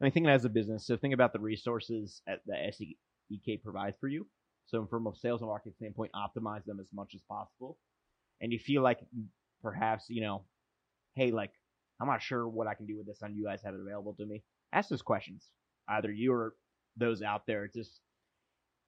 I 0.00 0.06
mean, 0.06 0.12
thinking 0.12 0.30
as 0.30 0.44
a 0.44 0.48
business, 0.48 0.84
so 0.84 0.96
think 0.96 1.14
about 1.14 1.32
the 1.32 1.38
resources 1.38 2.22
at, 2.26 2.40
that 2.46 2.74
SEK 2.74 3.62
provides 3.62 3.96
for 4.00 4.08
you. 4.08 4.26
So, 4.72 4.86
from 4.86 5.06
a 5.06 5.14
sales 5.14 5.42
and 5.42 5.48
marketing 5.48 5.74
standpoint, 5.76 6.12
optimize 6.14 6.64
them 6.64 6.80
as 6.80 6.86
much 6.92 7.12
as 7.14 7.20
possible. 7.28 7.78
And 8.40 8.52
you 8.52 8.58
feel 8.58 8.82
like 8.82 9.00
perhaps, 9.62 10.06
you 10.08 10.22
know, 10.22 10.44
hey, 11.14 11.30
like, 11.30 11.52
I'm 12.00 12.08
not 12.08 12.22
sure 12.22 12.48
what 12.48 12.66
I 12.66 12.74
can 12.74 12.86
do 12.86 12.96
with 12.96 13.06
this, 13.06 13.20
and 13.22 13.36
you 13.36 13.44
guys 13.44 13.60
have 13.64 13.74
it 13.74 13.80
available 13.80 14.14
to 14.14 14.26
me. 14.26 14.42
Ask 14.72 14.88
those 14.88 15.02
questions. 15.02 15.46
Either 15.88 16.10
you 16.10 16.32
or 16.32 16.54
those 16.96 17.22
out 17.22 17.46
there. 17.46 17.64
It's 17.64 17.76
Just 17.76 18.00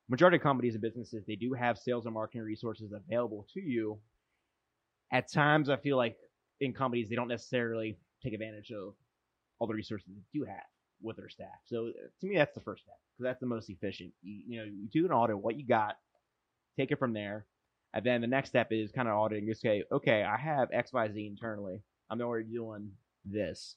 majority 0.09 0.37
of 0.37 0.43
companies 0.43 0.74
and 0.74 0.82
businesses 0.82 1.24
they 1.26 1.37
do 1.37 1.53
have 1.53 1.78
sales 1.78 2.05
and 2.07 2.14
marketing 2.14 2.43
resources 2.43 2.93
available 2.93 3.47
to 3.55 3.61
you. 3.61 3.99
At 5.12 5.30
times, 5.30 5.68
I 5.68 5.76
feel 5.76 5.97
like 5.97 6.16
in 6.61 6.72
companies 6.72 7.09
they 7.09 7.16
don't 7.16 7.28
necessarily 7.28 7.99
take 8.22 8.32
advantage 8.32 8.70
of 8.70 8.95
all 9.59 9.66
the 9.66 9.74
resources 9.74 10.09
they 10.09 10.39
do 10.39 10.45
have 10.45 10.74
with 11.05 11.16
their 11.16 11.28
staff. 11.28 11.61
So 11.66 11.88
uh, 11.88 12.09
to 12.20 12.26
me, 12.26 12.36
that's 12.36 12.55
the 12.55 12.61
first 12.61 12.82
step 12.82 12.96
because 13.12 13.30
that's 13.30 13.40
the 13.40 13.46
most 13.46 13.70
efficient. 13.70 14.12
You, 14.22 14.42
you 14.46 14.59
know, 14.59 14.64
you 14.64 14.88
do 14.92 15.05
an 15.05 15.12
audit, 15.12 15.38
what 15.38 15.57
you 15.57 15.66
got, 15.66 15.96
take 16.78 16.90
it 16.90 16.98
from 16.98 17.12
there, 17.12 17.46
and 17.92 18.05
then 18.05 18.20
the 18.20 18.26
next 18.26 18.48
step 18.48 18.68
is 18.72 18.90
kind 18.90 19.09
of 19.09 19.14
auditing. 19.14 19.46
Just 19.46 19.61
say, 19.61 19.84
okay, 19.92 20.24
I 20.24 20.36
have 20.36 20.68
X, 20.72 20.92
Y, 20.92 21.09
Z 21.12 21.26
internally. 21.26 21.82
I'm 22.11 22.20
already 22.20 22.48
doing 22.50 22.90
this. 23.24 23.76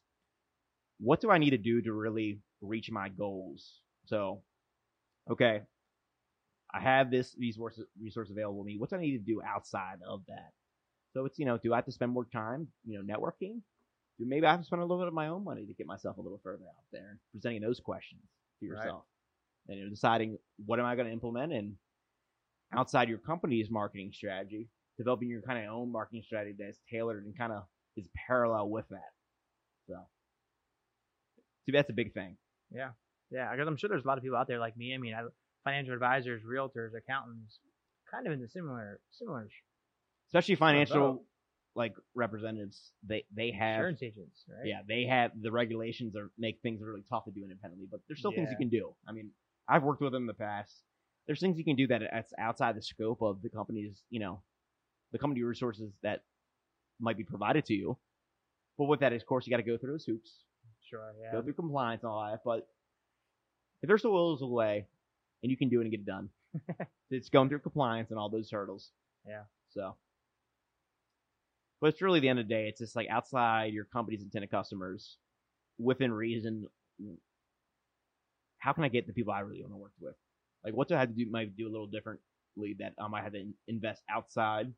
What 1.00 1.22
do 1.22 1.30
I 1.30 1.38
need 1.38 1.52
to 1.52 1.58
do 1.58 1.82
to 1.82 1.94
really 1.94 2.40
reach 2.62 2.90
my 2.90 3.10
goals? 3.10 3.82
So, 4.06 4.42
okay, 5.30 5.62
I 6.74 6.80
have 6.80 7.12
this 7.12 7.36
resource 7.40 7.80
resource 8.02 8.30
available 8.30 8.64
to 8.64 8.68
me. 8.68 8.78
What 8.78 8.90
do 8.90 8.96
I 8.96 9.00
need 9.00 9.18
to 9.18 9.24
do 9.24 9.42
outside 9.42 10.00
of 10.08 10.22
that? 10.28 10.52
So 11.14 11.26
it's 11.26 11.38
you 11.40 11.46
know, 11.46 11.58
do 11.58 11.74
I 11.74 11.78
have 11.78 11.86
to 11.86 11.92
spend 11.92 12.12
more 12.12 12.26
time, 12.26 12.68
you 12.86 13.02
know, 13.02 13.16
networking? 13.16 13.62
Maybe 14.20 14.46
I 14.46 14.52
have 14.52 14.62
to 14.62 14.66
spend 14.66 14.82
a 14.82 14.86
little 14.86 15.00
bit 15.00 15.08
of 15.08 15.14
my 15.14 15.28
own 15.28 15.44
money 15.44 15.66
to 15.66 15.74
get 15.74 15.88
myself 15.88 16.18
a 16.18 16.22
little 16.22 16.40
further 16.44 16.64
out 16.64 16.84
there 16.92 17.10
and 17.10 17.20
presenting 17.32 17.62
those 17.62 17.80
questions 17.80 18.22
to 18.60 18.66
yourself, 18.66 19.04
right. 19.68 19.74
and 19.74 19.78
you 19.78 19.84
know, 19.84 19.90
deciding 19.90 20.38
what 20.66 20.80
am 20.80 20.86
I 20.86 20.96
going 20.96 21.08
to 21.08 21.14
implement 21.14 21.54
and 21.54 21.76
outside 22.74 23.10
your 23.10 23.20
company's 23.20 23.70
marketing 23.70 24.12
strategy, 24.14 24.70
developing 24.98 25.30
your 25.30 25.42
kind 25.42 25.66
of 25.66 25.74
own 25.74 25.92
marketing 25.92 26.24
strategy 26.26 26.56
that's 26.58 26.80
tailored 26.92 27.26
and 27.26 27.38
kind 27.38 27.54
of 27.54 27.64
is 27.96 28.08
parallel 28.28 28.70
with 28.70 28.88
that. 28.90 29.12
So, 29.88 29.96
see, 31.66 31.72
that's 31.72 31.90
a 31.90 31.94
big 31.94 32.14
thing. 32.14 32.38
Yeah, 32.72 32.90
yeah, 33.32 33.52
because 33.52 33.68
I'm 33.68 33.78
sure 33.78 33.90
there's 33.90 34.04
a 34.04 34.08
lot 34.08 34.18
of 34.18 34.24
people 34.24 34.38
out 34.38 34.48
there 34.48 34.60
like 34.60 34.76
me. 34.78 34.94
I 34.94 34.98
mean, 34.98 35.14
I, 35.14 35.22
financial 35.64 35.94
advisors, 35.94 36.42
realtors, 36.44 36.92
accountants, 36.98 37.60
kind 38.12 38.26
of 38.28 38.34
in 38.34 38.42
the 38.42 38.48
similar 38.48 39.00
similar. 39.12 39.48
Especially 40.30 40.56
financial 40.56 41.24
like 41.78 41.94
representatives, 42.16 42.92
they 43.08 43.24
they 43.34 43.52
have 43.52 43.76
insurance 43.76 44.04
agents, 44.04 44.44
right? 44.50 44.68
Yeah, 44.68 44.82
they 44.86 45.06
have 45.06 45.32
the 45.42 45.52
regulations 45.52 46.18
are 46.18 46.32
make 46.38 46.60
things 46.62 46.82
really 46.82 47.06
tough 47.10 47.24
to 47.26 47.32
do 47.32 47.44
independently, 47.44 47.88
but 47.90 48.02
there's 48.08 48.20
still 48.20 48.34
yeah. 48.34 48.40
things 48.40 48.50
you 48.52 48.58
can 48.58 48.70
do. 48.70 48.94
I 49.08 49.14
mean, 49.14 49.30
I've 49.70 49.84
worked 49.84 50.02
with 50.02 50.12
them 50.12 50.24
in 50.24 50.28
the 50.28 50.34
past 50.34 50.84
there's 51.28 51.42
things 51.42 51.58
you 51.58 51.64
can 51.64 51.76
do 51.76 51.88
that 51.88 52.02
that's 52.12 52.34
outside 52.40 52.76
the 52.76 52.82
scope 52.82 53.22
of 53.22 53.42
the 53.42 53.50
company's, 53.50 54.02
you 54.10 54.20
know, 54.20 54.42
the 55.12 55.20
company 55.20 55.44
resources 55.44 55.92
that 56.02 56.24
might 57.00 57.18
be 57.18 57.24
provided 57.24 57.66
to 57.66 57.74
you. 57.74 57.98
But 58.78 58.86
with 58.86 59.02
that, 59.02 59.14
of 59.14 59.26
course, 59.26 59.46
you 59.46 59.52
got 59.52 59.58
to 59.58 59.64
go 59.64 59.78
through 59.78 59.92
those 59.92 60.06
hoops. 60.06 60.32
Sure, 60.90 61.14
yeah. 61.22 61.34
Go 61.34 61.42
through 61.42 61.54
compliance 61.54 62.04
and 62.04 62.12
all 62.12 62.26
that. 62.26 62.42
But 62.46 62.68
if 63.82 63.88
there's 63.88 64.06
a 64.06 64.10
will, 64.10 64.36
there's 64.36 64.42
a 64.42 64.48
way, 64.48 64.88
and 65.44 65.52
you 65.52 65.58
can 65.58 65.70
do 65.70 65.80
it 65.80 65.84
and 65.84 65.92
get 65.92 66.00
it 66.00 66.06
done. 66.06 66.30
it's 67.12 67.30
going 67.30 67.50
through 67.50 67.60
compliance 67.60 68.10
and 68.10 68.18
all 68.18 68.30
those 68.30 68.50
hurdles. 68.50 68.92
Yeah. 69.28 69.44
So, 69.72 69.96
but 71.82 71.88
it's 71.88 72.02
really 72.02 72.20
the 72.20 72.30
end 72.30 72.40
of 72.40 72.48
the 72.48 72.54
day. 72.54 72.68
It's 72.68 72.80
just 72.80 72.96
like 72.96 73.08
outside 73.10 73.74
your 73.74 73.86
company's 73.86 74.24
intended 74.24 74.52
customers, 74.52 75.18
within 75.78 76.12
reason. 76.12 76.66
How 78.60 78.74
can 78.74 78.84
I 78.84 78.90
get 78.90 79.08
the 79.08 79.14
people 79.14 79.34
I 79.34 79.42
really 79.42 79.62
want 79.62 79.74
to 79.74 79.78
work 79.78 79.94
with? 80.00 80.16
Like, 80.64 80.74
what 80.74 80.88
do 80.88 80.96
I 80.96 81.00
have 81.00 81.10
to 81.10 81.16
do? 81.16 81.30
Might 81.30 81.56
do 81.56 81.68
a 81.68 81.72
little 81.72 81.88
differently 81.88 82.76
that 82.80 82.94
I 83.00 83.08
might 83.08 83.24
have 83.24 83.34
to 83.34 83.46
invest 83.68 84.02
outside 84.10 84.74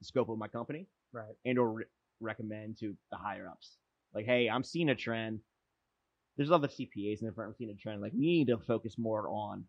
the 0.00 0.04
scope 0.04 0.28
of 0.28 0.38
my 0.38 0.48
company, 0.48 0.86
right? 1.12 1.34
And 1.44 1.58
or 1.58 1.72
re- 1.72 1.84
recommend 2.20 2.78
to 2.80 2.96
the 3.10 3.16
higher 3.16 3.48
ups. 3.48 3.76
Like, 4.14 4.26
hey, 4.26 4.48
I'm 4.48 4.64
seeing 4.64 4.88
a 4.88 4.94
trend. 4.94 5.40
There's 6.36 6.50
other 6.50 6.68
CPAs 6.68 7.20
in 7.20 7.26
the 7.26 7.32
firm 7.32 7.54
seeing 7.56 7.70
a 7.70 7.74
trend. 7.74 8.00
Like, 8.00 8.12
we 8.12 8.20
need 8.20 8.48
to 8.48 8.58
focus 8.58 8.96
more 8.98 9.28
on, 9.28 9.64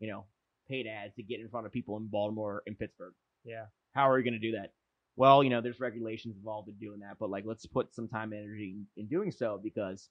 you 0.00 0.08
know, 0.08 0.24
paid 0.68 0.86
ads 0.86 1.14
to 1.16 1.22
get 1.22 1.40
in 1.40 1.48
front 1.48 1.66
of 1.66 1.72
people 1.72 1.96
in 1.96 2.06
Baltimore 2.06 2.62
and 2.66 2.78
Pittsburgh. 2.78 3.14
Yeah. 3.44 3.66
How 3.94 4.08
are 4.10 4.16
we 4.16 4.22
going 4.22 4.34
to 4.34 4.38
do 4.38 4.52
that? 4.52 4.72
Well, 5.16 5.42
you 5.42 5.50
know, 5.50 5.60
there's 5.60 5.80
regulations 5.80 6.36
involved 6.36 6.68
in 6.68 6.74
doing 6.76 7.00
that, 7.00 7.16
but 7.18 7.30
like, 7.30 7.44
let's 7.46 7.66
put 7.66 7.94
some 7.94 8.08
time 8.08 8.32
and 8.32 8.42
energy 8.42 8.76
in, 8.76 8.86
in 9.02 9.06
doing 9.08 9.30
so 9.30 9.60
because 9.62 10.08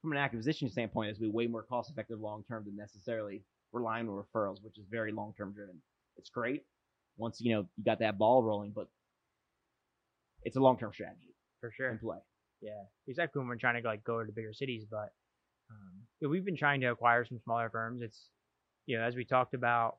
from 0.00 0.12
an 0.12 0.18
acquisition 0.18 0.68
standpoint, 0.68 1.10
it's 1.10 1.18
be 1.18 1.28
way 1.28 1.46
more 1.46 1.62
cost 1.62 1.90
effective 1.90 2.20
long 2.20 2.44
term 2.48 2.64
than 2.64 2.76
necessarily 2.76 3.42
relying 3.72 4.08
on 4.08 4.14
referrals, 4.14 4.62
which 4.62 4.78
is 4.78 4.84
very 4.90 5.12
long 5.12 5.34
term 5.36 5.52
driven. 5.52 5.76
It's 6.16 6.30
great 6.30 6.64
once 7.16 7.40
you 7.40 7.54
know 7.54 7.66
you 7.76 7.84
got 7.84 7.98
that 8.00 8.18
ball 8.18 8.42
rolling, 8.42 8.72
but 8.74 8.88
it's 10.42 10.56
a 10.56 10.60
long 10.60 10.78
term 10.78 10.92
strategy 10.92 11.34
for 11.60 11.70
sure 11.70 11.90
in 11.90 11.98
play. 11.98 12.18
Yeah, 12.60 12.82
exactly. 13.08 13.40
When 13.40 13.48
we're 13.48 13.56
trying 13.56 13.80
to 13.82 13.88
like 13.88 14.04
go 14.04 14.22
to 14.22 14.32
bigger 14.32 14.52
cities, 14.52 14.84
but 14.90 15.12
um, 15.70 16.02
yeah, 16.20 16.28
we've 16.28 16.44
been 16.44 16.56
trying 16.56 16.80
to 16.82 16.88
acquire 16.88 17.24
some 17.24 17.40
smaller 17.42 17.70
firms. 17.70 18.02
It's 18.02 18.28
you 18.86 18.98
know 18.98 19.04
as 19.04 19.14
we 19.16 19.24
talked 19.24 19.54
about 19.54 19.96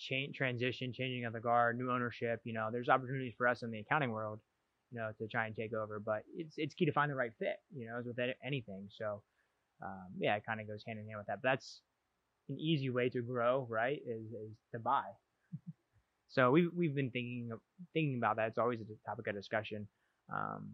change 0.00 0.36
transition, 0.36 0.92
changing 0.92 1.24
of 1.24 1.32
the 1.32 1.40
guard, 1.40 1.78
new 1.78 1.90
ownership. 1.90 2.40
You 2.44 2.54
know, 2.54 2.70
there's 2.72 2.88
opportunities 2.88 3.34
for 3.36 3.46
us 3.46 3.62
in 3.62 3.70
the 3.70 3.80
accounting 3.80 4.10
world, 4.10 4.40
you 4.90 4.98
know, 4.98 5.10
to 5.18 5.28
try 5.28 5.46
and 5.46 5.54
take 5.54 5.74
over. 5.74 6.00
But 6.00 6.22
it's 6.34 6.54
it's 6.56 6.74
key 6.74 6.86
to 6.86 6.92
find 6.92 7.10
the 7.10 7.14
right 7.14 7.32
fit. 7.38 7.56
You 7.76 7.86
know, 7.86 7.98
as 7.98 8.06
with 8.06 8.18
anything. 8.44 8.88
So 8.90 9.22
um, 9.82 10.08
yeah, 10.18 10.36
it 10.36 10.44
kind 10.46 10.60
of 10.60 10.66
goes 10.66 10.82
hand 10.86 10.98
in 10.98 11.06
hand 11.06 11.18
with 11.18 11.26
that. 11.26 11.40
But 11.42 11.50
that's 11.50 11.80
an 12.48 12.58
easy 12.58 12.90
way 12.90 13.08
to 13.10 13.20
grow, 13.20 13.66
right? 13.68 14.00
Is 14.06 14.26
is 14.32 14.52
to 14.72 14.78
buy. 14.78 15.04
so 16.28 16.50
we've 16.50 16.70
we've 16.74 16.94
been 16.94 17.10
thinking 17.10 17.50
of, 17.52 17.60
thinking 17.92 18.16
about 18.16 18.36
that. 18.36 18.48
It's 18.48 18.58
always 18.58 18.80
a 18.80 19.08
topic 19.08 19.26
of 19.26 19.34
discussion, 19.34 19.86
um, 20.34 20.70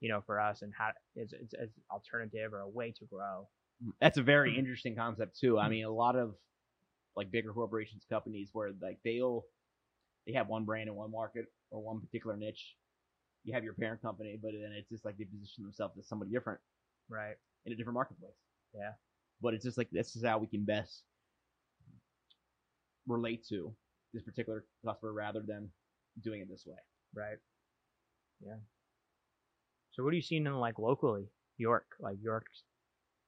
you 0.00 0.08
know, 0.08 0.22
for 0.26 0.40
us 0.40 0.62
and 0.62 0.72
how 0.76 0.90
it's 1.14 1.32
it's 1.32 1.54
an 1.54 1.70
alternative 1.90 2.52
or 2.52 2.60
a 2.60 2.68
way 2.68 2.92
to 2.98 3.04
grow. 3.06 3.48
That's 4.00 4.18
a 4.18 4.22
very 4.22 4.58
interesting 4.58 4.96
concept 4.96 5.38
too. 5.38 5.56
I 5.56 5.68
mean, 5.68 5.84
a 5.84 5.90
lot 5.90 6.16
of 6.16 6.34
like 7.18 7.30
bigger 7.30 7.52
corporations, 7.52 8.06
companies 8.08 8.50
where 8.52 8.70
like 8.80 8.98
they'll 9.04 9.44
they 10.26 10.32
have 10.32 10.48
one 10.48 10.64
brand 10.64 10.88
in 10.88 10.94
one 10.94 11.10
market 11.10 11.46
or 11.70 11.82
one 11.82 12.00
particular 12.00 12.36
niche. 12.36 12.74
You 13.44 13.54
have 13.54 13.64
your 13.64 13.74
parent 13.74 14.02
company, 14.02 14.38
but 14.40 14.52
then 14.52 14.72
it's 14.72 14.88
just 14.88 15.04
like 15.04 15.16
they 15.18 15.24
position 15.24 15.64
themselves 15.64 15.98
as 15.98 16.08
somebody 16.08 16.30
different. 16.30 16.60
Right 17.10 17.36
in 17.68 17.72
a 17.72 17.76
different 17.76 17.94
marketplace. 17.94 18.32
Yeah. 18.74 18.92
But 19.40 19.54
it's 19.54 19.64
just 19.64 19.78
like 19.78 19.88
this 19.90 20.16
is 20.16 20.24
how 20.24 20.38
we 20.38 20.46
can 20.46 20.64
best 20.64 21.02
relate 23.06 23.46
to 23.48 23.72
this 24.12 24.22
particular 24.22 24.64
customer 24.84 25.12
rather 25.12 25.42
than 25.46 25.68
doing 26.22 26.40
it 26.40 26.48
this 26.48 26.64
way. 26.66 26.76
Right. 27.14 27.38
Yeah. 28.44 28.56
So 29.92 30.02
what 30.02 30.12
are 30.12 30.16
you 30.16 30.22
seeing 30.22 30.46
in 30.46 30.54
like 30.54 30.78
locally, 30.78 31.26
York, 31.56 31.86
like 32.00 32.16
York, 32.22 32.46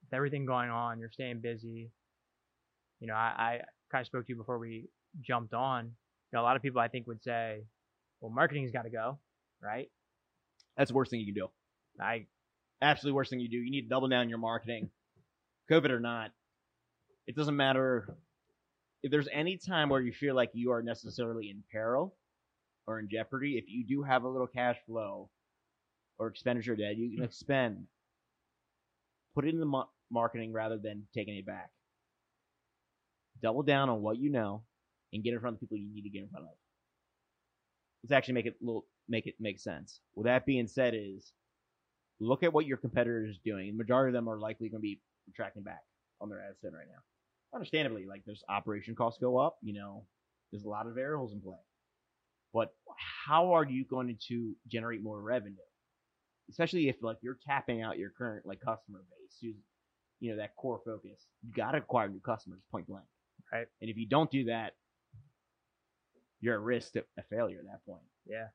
with 0.03 0.13
everything 0.13 0.45
going 0.45 0.69
on, 0.69 0.99
you're 0.99 1.11
staying 1.11 1.39
busy. 1.41 1.91
You 2.99 3.07
know, 3.07 3.15
I, 3.15 3.33
I 3.37 3.59
kind 3.91 4.01
of 4.01 4.07
spoke 4.07 4.25
to 4.25 4.33
you 4.33 4.37
before 4.37 4.57
we 4.57 4.87
jumped 5.21 5.53
on. 5.53 5.85
You 5.85 6.37
know, 6.37 6.41
a 6.41 6.43
lot 6.43 6.55
of 6.55 6.61
people 6.61 6.79
I 6.79 6.87
think 6.87 7.07
would 7.07 7.21
say, 7.23 7.63
well, 8.21 8.31
marketing's 8.31 8.71
got 8.71 8.83
to 8.83 8.89
go, 8.89 9.19
right? 9.61 9.89
That's 10.77 10.89
the 10.89 10.95
worst 10.95 11.11
thing 11.11 11.19
you 11.19 11.33
can 11.33 11.35
do. 11.35 11.47
I 11.99 12.25
absolutely 12.81 13.15
worst 13.15 13.29
thing 13.29 13.39
you 13.39 13.49
do. 13.49 13.57
You 13.57 13.71
need 13.71 13.83
to 13.83 13.89
double 13.89 14.07
down 14.07 14.29
your 14.29 14.37
marketing, 14.37 14.89
COVID 15.69 15.89
or 15.89 15.99
not. 15.99 16.31
It 17.27 17.35
doesn't 17.35 17.55
matter 17.55 18.15
if 19.03 19.11
there's 19.11 19.27
any 19.31 19.57
time 19.57 19.89
where 19.89 20.01
you 20.01 20.11
feel 20.11 20.35
like 20.35 20.51
you 20.53 20.71
are 20.71 20.81
necessarily 20.81 21.49
in 21.49 21.63
peril 21.71 22.15
or 22.87 22.99
in 22.99 23.09
jeopardy. 23.09 23.57
If 23.57 23.65
you 23.67 23.85
do 23.85 24.03
have 24.03 24.23
a 24.23 24.29
little 24.29 24.47
cash 24.47 24.77
flow 24.87 25.29
or 26.17 26.27
expenditure 26.27 26.75
debt, 26.75 26.97
you 26.97 27.09
can 27.09 27.19
hmm. 27.19 27.23
expend. 27.23 27.85
Put 29.35 29.45
it 29.45 29.53
in 29.53 29.59
the 29.59 29.83
marketing 30.09 30.51
rather 30.51 30.77
than 30.77 31.03
taking 31.13 31.35
it 31.37 31.45
back. 31.45 31.69
Double 33.41 33.63
down 33.63 33.89
on 33.89 34.01
what 34.01 34.17
you 34.17 34.29
know 34.29 34.63
and 35.13 35.23
get 35.23 35.33
in 35.33 35.39
front 35.39 35.55
of 35.55 35.59
the 35.59 35.65
people 35.65 35.77
you 35.77 35.93
need 35.93 36.03
to 36.03 36.09
get 36.09 36.23
in 36.23 36.29
front 36.29 36.45
of. 36.45 36.51
Let's 38.03 38.13
actually 38.13 38.35
make 38.35 38.45
it 38.45 38.55
little 38.61 38.85
make 39.07 39.27
it 39.27 39.35
make 39.39 39.59
sense. 39.59 39.99
With 40.15 40.25
that 40.25 40.45
being 40.45 40.67
said, 40.67 40.93
is 40.95 41.33
look 42.19 42.43
at 42.43 42.53
what 42.53 42.65
your 42.65 42.77
competitor 42.77 43.25
is 43.25 43.39
doing. 43.43 43.67
The 43.67 43.77
majority 43.77 44.09
of 44.09 44.13
them 44.13 44.29
are 44.29 44.39
likely 44.39 44.69
going 44.69 44.79
to 44.79 44.83
be 44.83 45.01
tracking 45.35 45.63
back 45.63 45.81
on 46.19 46.29
their 46.29 46.39
ad 46.39 46.55
spend 46.57 46.73
right 46.75 46.87
now. 46.87 47.01
Understandably, 47.53 48.05
like 48.05 48.23
there's 48.25 48.43
operation 48.47 48.95
costs 48.95 49.19
go 49.19 49.37
up, 49.37 49.57
you 49.61 49.73
know, 49.73 50.05
there's 50.51 50.63
a 50.63 50.69
lot 50.69 50.87
of 50.87 50.95
variables 50.95 51.33
in 51.33 51.41
play. 51.41 51.57
But 52.53 52.73
how 53.25 53.53
are 53.53 53.65
you 53.65 53.85
going 53.85 54.17
to 54.27 54.55
generate 54.67 55.03
more 55.03 55.19
revenue? 55.21 55.55
Especially 56.49 56.89
if 56.89 56.97
like 57.01 57.17
you're 57.21 57.39
tapping 57.45 57.81
out 57.81 57.97
your 57.97 58.09
current 58.09 58.45
like 58.45 58.59
customer 58.59 58.99
base, 59.09 59.37
who's 59.41 59.55
you 60.19 60.31
know 60.31 60.37
that 60.37 60.55
core 60.55 60.81
focus. 60.85 61.27
You 61.43 61.51
got 61.53 61.71
to 61.71 61.79
acquire 61.79 62.09
new 62.09 62.19
customers, 62.19 62.61
point 62.71 62.87
blank. 62.87 63.05
Right. 63.51 63.67
And 63.81 63.89
if 63.89 63.97
you 63.97 64.07
don't 64.07 64.31
do 64.31 64.45
that, 64.45 64.73
you're 66.39 66.55
at 66.55 66.61
risk 66.61 66.95
of 66.95 67.03
a 67.17 67.23
failure 67.23 67.59
at 67.59 67.65
that 67.65 67.85
point. 67.85 68.03
Yeah 68.25 68.47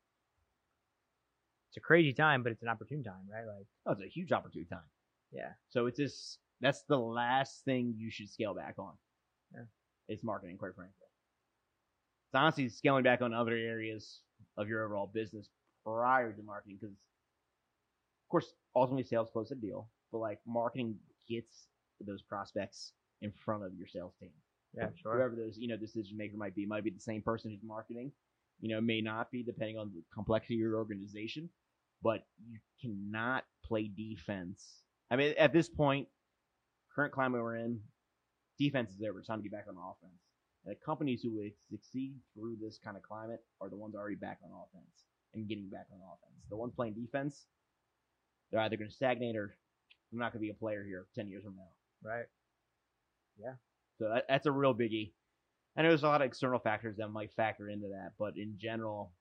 it's 1.76 1.84
a 1.84 1.86
crazy 1.86 2.14
time, 2.14 2.42
but 2.42 2.52
it's 2.52 2.62
an 2.62 2.68
opportune 2.68 3.02
time, 3.04 3.28
right? 3.30 3.46
Like, 3.46 3.66
oh, 3.84 3.92
it's 3.92 4.00
a 4.00 4.08
huge 4.08 4.32
opportune 4.32 4.64
time. 4.64 4.88
Yeah. 5.30 5.50
So 5.68 5.84
it's 5.86 5.98
just 5.98 6.38
that's 6.62 6.82
the 6.88 6.98
last 6.98 7.64
thing 7.66 7.94
you 7.98 8.10
should 8.10 8.30
scale 8.30 8.54
back 8.54 8.76
on. 8.78 8.92
Yeah. 9.52 9.64
It's 10.08 10.24
marketing, 10.24 10.56
quite 10.56 10.74
frankly. 10.74 10.94
It's 12.28 12.34
honestly 12.34 12.70
scaling 12.70 13.04
back 13.04 13.20
on 13.20 13.34
other 13.34 13.52
areas 13.52 14.20
of 14.56 14.68
your 14.68 14.84
overall 14.84 15.10
business 15.12 15.50
prior 15.84 16.32
to 16.32 16.42
marketing, 16.42 16.78
because 16.80 16.92
of 16.94 18.28
course, 18.30 18.54
ultimately 18.74 19.04
sales 19.04 19.28
close 19.30 19.50
the 19.50 19.54
deal, 19.54 19.88
but 20.10 20.18
like 20.18 20.38
marketing 20.46 20.96
gets 21.28 21.66
those 22.00 22.22
prospects 22.22 22.92
in 23.20 23.32
front 23.44 23.64
of 23.64 23.74
your 23.74 23.86
sales 23.86 24.14
team. 24.18 24.30
Yeah, 24.76 24.88
sure. 25.00 25.16
Whoever 25.16 25.34
those 25.34 25.56
you 25.58 25.68
know 25.68 25.76
decision 25.76 26.16
maker 26.16 26.36
might 26.36 26.54
be 26.54 26.66
might 26.66 26.84
be 26.84 26.90
the 26.90 27.00
same 27.00 27.22
person 27.22 27.50
who's 27.50 27.62
marketing. 27.62 28.12
You 28.60 28.74
know, 28.74 28.80
may 28.80 29.00
not 29.00 29.30
be 29.30 29.42
depending 29.42 29.78
on 29.78 29.90
the 29.94 30.02
complexity 30.14 30.54
of 30.54 30.60
your 30.60 30.76
organization, 30.76 31.50
but 32.02 32.24
you 32.48 32.58
cannot 32.80 33.44
play 33.64 33.88
defense. 33.94 34.82
I 35.10 35.16
mean, 35.16 35.34
at 35.38 35.52
this 35.52 35.68
point, 35.68 36.08
current 36.94 37.12
climate 37.12 37.42
we're 37.42 37.56
in, 37.56 37.80
defense 38.58 38.90
is 38.90 39.02
over. 39.06 39.18
It's 39.18 39.28
time 39.28 39.38
to 39.38 39.42
get 39.42 39.52
back 39.52 39.66
on 39.68 39.76
offense. 39.76 40.20
And 40.64 40.74
the 40.74 40.84
companies 40.84 41.22
who 41.22 41.36
would 41.36 41.52
succeed 41.70 42.14
through 42.34 42.56
this 42.60 42.78
kind 42.82 42.96
of 42.96 43.02
climate 43.02 43.42
are 43.60 43.68
the 43.68 43.76
ones 43.76 43.94
already 43.94 44.16
back 44.16 44.38
on 44.42 44.50
offense 44.50 45.04
and 45.34 45.48
getting 45.48 45.68
back 45.68 45.86
on 45.92 45.98
offense. 45.98 46.42
The 46.48 46.56
ones 46.56 46.72
playing 46.74 46.94
defense, 46.94 47.44
they're 48.50 48.60
either 48.60 48.76
going 48.76 48.90
to 48.90 48.94
stagnate 48.96 49.36
or 49.36 49.54
they're 50.10 50.20
not 50.20 50.32
going 50.32 50.40
to 50.40 50.46
be 50.46 50.50
a 50.50 50.54
player 50.54 50.82
here 50.84 51.06
10 51.14 51.28
years 51.28 51.44
from 51.44 51.56
now. 51.56 52.08
Right. 52.08 52.26
So 53.98 54.08
that, 54.12 54.24
that's 54.28 54.46
a 54.46 54.52
real 54.52 54.74
biggie. 54.74 55.12
I 55.76 55.82
know 55.82 55.88
there's 55.88 56.02
a 56.02 56.08
lot 56.08 56.22
of 56.22 56.26
external 56.26 56.58
factors 56.58 56.96
that 56.96 57.08
might 57.08 57.32
factor 57.34 57.68
into 57.68 57.88
that, 57.88 58.12
but 58.18 58.36
in 58.36 58.54
general, 58.58 59.12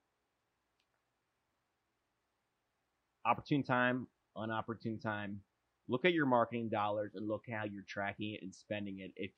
opportune 3.26 3.64
time, 3.64 4.08
unopportune 4.38 5.02
time. 5.02 5.42
Look 5.88 6.06
at 6.06 6.14
your 6.14 6.26
marketing 6.26 6.70
dollars 6.70 7.12
and 7.16 7.28
look 7.28 7.44
how 7.50 7.66
you're 7.66 7.84
tracking 7.88 8.34
it 8.34 8.42
and 8.42 8.54
spending 8.54 9.00
it. 9.00 9.12
If 9.16 9.32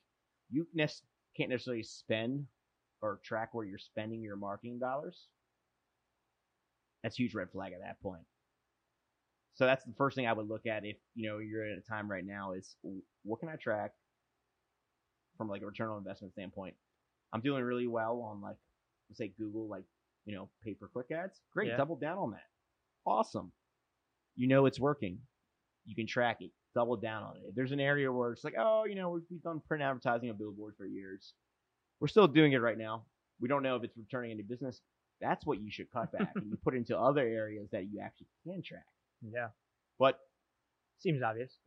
you 0.50 0.68
ne- 0.74 0.88
can't 1.36 1.50
necessarily 1.50 1.84
spend 1.84 2.46
or 3.02 3.20
track 3.24 3.50
where 3.54 3.66
you're 3.66 3.78
spending 3.78 4.22
your 4.22 4.38
marketing 4.38 4.80
dollars, 4.80 5.28
that's 7.04 7.20
a 7.20 7.24
huge 7.24 7.36
red 7.36 7.52
flag 7.52 7.74
at 7.74 7.82
that 7.82 8.00
point. 8.02 8.24
So 9.56 9.66
that's 9.66 9.84
the 9.84 9.94
first 9.98 10.16
thing 10.16 10.28
I 10.28 10.34
would 10.34 10.48
look 10.48 10.68
at 10.68 10.86
if 10.86 10.98
you 11.16 11.28
know 11.30 11.40
you're 11.40 11.66
at 11.66 11.78
a 11.78 11.82
time 11.82 12.10
right 12.10 12.26
now 12.26 12.54
is 12.54 12.76
what 13.24 13.40
can 13.40 13.50
I 13.50 13.56
track 13.56 13.92
from 15.38 15.48
like 15.50 15.62
a 15.62 15.66
return 15.66 15.90
on 15.90 15.98
investment 16.00 16.34
standpoint. 16.34 16.76
I'm 17.34 17.42
doing 17.42 17.64
really 17.64 17.88
well 17.88 18.22
on 18.22 18.42
like 18.42 18.58
let's 19.10 19.18
say 19.18 19.32
Google 19.38 19.68
like 19.68 19.84
you 20.26 20.36
know 20.36 20.50
pay 20.64 20.74
per 20.74 20.88
click 20.88 21.08
ads. 21.12 21.40
Great, 21.54 21.70
Yeah. 21.70 21.78
double 21.78 21.96
down 21.96 22.18
on 22.18 22.32
that. 22.32 22.46
Awesome. 23.06 23.52
You 24.36 24.48
know 24.48 24.66
it's 24.66 24.80
working. 24.80 25.20
You 25.86 25.96
can 25.96 26.08
track 26.08 26.38
it. 26.42 26.52
Double 26.76 26.98
down 26.98 27.24
on 27.24 27.38
it. 27.38 27.44
If 27.50 27.56
there's 27.56 27.72
an 27.72 27.80
area 27.80 28.12
where 28.12 28.32
it's 28.34 28.44
like, 28.44 28.54
oh, 28.60 28.86
you 28.86 28.96
know, 28.96 29.10
we've, 29.12 29.24
we've 29.32 29.42
done 29.42 29.62
print 29.68 29.82
advertising 29.84 30.30
on 30.30 30.38
billboards 30.38 30.78
for 30.78 30.86
years. 30.86 31.34
We're 32.00 32.08
still 32.10 32.28
doing 32.28 32.52
it 32.52 32.62
right 32.62 32.78
now. 32.78 33.06
We 33.40 33.48
don't 33.48 33.64
know 33.64 33.76
if 33.78 33.84
it's 33.84 33.98
returning 33.98 34.32
any 34.32 34.44
business. 34.44 34.82
That's 35.22 35.46
what 35.46 35.60
you 35.60 35.72
should 35.72 35.92
cut 35.92 36.12
back 36.12 36.32
and 36.36 36.46
you 36.52 36.58
put 36.64 36.76
into 36.76 36.96
other 36.98 37.22
areas 37.22 37.70
that 37.72 37.86
you 37.92 38.00
actually 38.04 38.28
can 38.46 38.62
track. 38.62 38.84
Yeah. 39.34 39.48
But 39.98 40.20
Seems 41.00 41.24
obvious, 41.24 41.58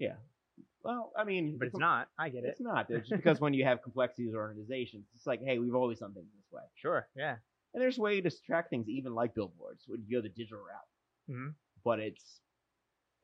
well, 0.85 1.13
I 1.17 1.25
mean, 1.25 1.57
but 1.59 1.69
it's 1.69 1.79
not. 1.79 2.09
I 2.19 2.29
get 2.29 2.45
it. 2.45 2.49
It's 2.51 2.61
not. 2.61 2.87
It's 2.91 3.09
just 3.09 3.23
because 3.23 3.41
when 3.41 3.55
you 3.55 3.65
have 3.65 3.83
complexities 3.83 4.35
or 4.35 4.41
organizations, 4.41 5.07
it's 5.15 5.27
like, 5.27 5.41
hey, 5.45 5.59
we've 5.59 5.75
always 5.75 5.99
done 5.99 6.15
things 6.15 6.29
this 6.35 6.53
way. 6.53 6.63
Sure. 6.77 7.07
Yeah. 7.17 7.37
And 7.75 7.83
there's 7.83 7.99
ways 7.99 8.23
to 8.25 8.31
track 8.47 8.71
things, 8.71 8.89
even 8.89 9.15
like 9.15 9.35
billboards, 9.35 9.85
when 9.87 10.03
you 10.07 10.19
go 10.19 10.23
the 10.23 10.29
digital 10.29 10.59
route. 10.59 11.37
Mhm. 11.37 11.55
But 11.85 12.01
it's 12.01 12.41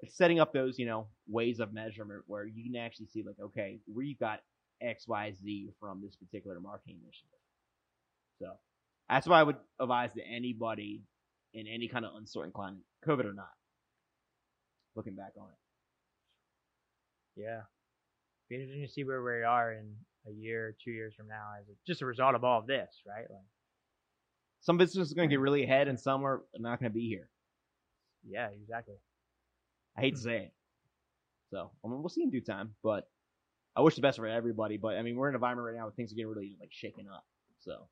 it's 0.01 0.17
setting 0.17 0.41
up 0.41 0.53
those, 0.53 0.79
you 0.79 0.87
know, 0.87 1.09
ways 1.27 1.59
of 1.61 1.73
measurement 1.73 2.23
where 2.27 2.45
you 2.45 2.65
can 2.65 2.77
actually 2.77 3.07
see, 3.07 3.23
like, 3.23 3.41
okay, 3.41 3.81
we 3.93 4.15
got 4.15 4.41
X, 4.81 5.09
Y, 5.09 5.33
Z 5.43 5.71
from 5.81 6.03
this 6.03 6.17
particular 6.17 6.61
marketing 6.61 6.99
initiative. 7.03 7.39
So 8.39 8.53
that's 9.09 9.27
why 9.27 9.41
I 9.41 9.43
would 9.43 9.57
advise 9.81 10.13
to 10.15 10.23
anybody 10.23 11.03
in 11.55 11.67
any 11.67 11.89
kind 11.89 12.05
of 12.05 12.15
uncertain 12.17 12.53
climate, 12.53 12.83
COVID 13.07 13.25
or 13.25 13.33
not, 13.33 13.53
looking 14.95 15.15
back 15.15 15.33
on 15.41 15.49
it. 15.49 15.59
Yeah. 17.37 17.61
Be 18.49 18.57
interesting 18.57 18.87
to 18.87 18.93
see 18.93 19.05
where 19.05 19.23
we 19.23 19.43
are 19.43 19.73
in 19.73 19.95
a 20.27 20.31
year, 20.31 20.77
two 20.83 20.91
years 20.91 21.15
from 21.15 21.29
now, 21.29 21.51
as 21.61 21.69
a, 21.69 21.73
just 21.87 22.03
a 22.03 22.07
result 22.07 22.35
of 22.35 22.45
all 22.45 22.61
of 22.61 22.67
this, 22.67 23.03
right? 23.07 23.27
Like, 23.29 23.45
Some 24.61 24.79
businesses 24.79 25.13
are 25.13 25.17
going 25.17 25.29
to 25.29 25.33
get 25.33 25.41
really 25.41 25.65
ahead, 25.65 25.89
and 25.89 25.99
some 25.99 26.25
are 26.25 26.43
not 26.57 26.81
going 26.81 26.91
to 26.91 26.95
be 26.95 27.09
here. 27.09 27.29
yeah, 28.25 28.49
exactly. 28.49 28.95
I 29.97 30.01
hate 30.01 30.15
to 30.15 30.21
say 30.21 30.37
it. 30.37 30.53
So, 31.51 31.71
I 31.85 31.89
mean, 31.89 32.01
we'll 32.01 32.09
see 32.09 32.23
in 32.23 32.31
due 32.31 32.41
time, 32.41 32.75
but 32.83 33.09
I 33.77 33.81
wish 33.81 33.95
the 33.95 34.01
best 34.03 34.19
for 34.19 34.27
everybody. 34.27 34.77
But 34.77 34.97
I 34.97 35.03
mean, 35.03 35.17
we're 35.17 35.29
in 35.29 35.35
an 35.35 35.37
environment 35.37 35.67
right 35.67 35.77
now 35.77 35.85
where 35.85 35.93
things 35.93 36.13
are 36.13 36.17
getting 36.17 36.29
really 36.29 36.57
like 36.61 36.71
shaken 36.73 37.07
up. 37.13 37.25
So, 37.61 37.89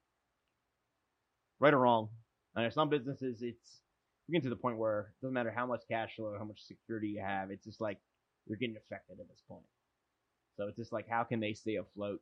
right 1.61 1.73
or 1.73 1.79
wrong, 1.79 2.09
I 2.57 2.63
know 2.63 2.71
some 2.71 2.91
businesses, 2.91 3.43
it's 3.43 3.81
we're 4.29 4.35
getting 4.35 4.51
to 4.51 4.55
the 4.55 4.61
point 4.61 4.77
where 4.79 5.01
it 5.01 5.23
doesn't 5.23 5.35
matter 5.35 5.53
how 5.55 5.67
much 5.67 5.83
cash 5.91 6.17
flow, 6.17 6.35
how 6.39 6.45
much 6.45 6.61
security 6.67 7.09
you 7.09 7.23
have, 7.23 7.51
it's 7.51 7.65
just 7.65 7.81
like 7.81 7.99
you're 8.47 8.59
getting 8.59 8.77
affected 8.77 9.21
at 9.21 9.29
this 9.29 9.43
point. 9.49 9.65
So 10.57 10.69
it's 10.69 10.77
just 10.77 10.93
like, 10.93 11.09
how 11.09 11.25
can 11.25 11.41
they 11.41 11.55
stay 11.55 11.77
afloat? 11.77 12.21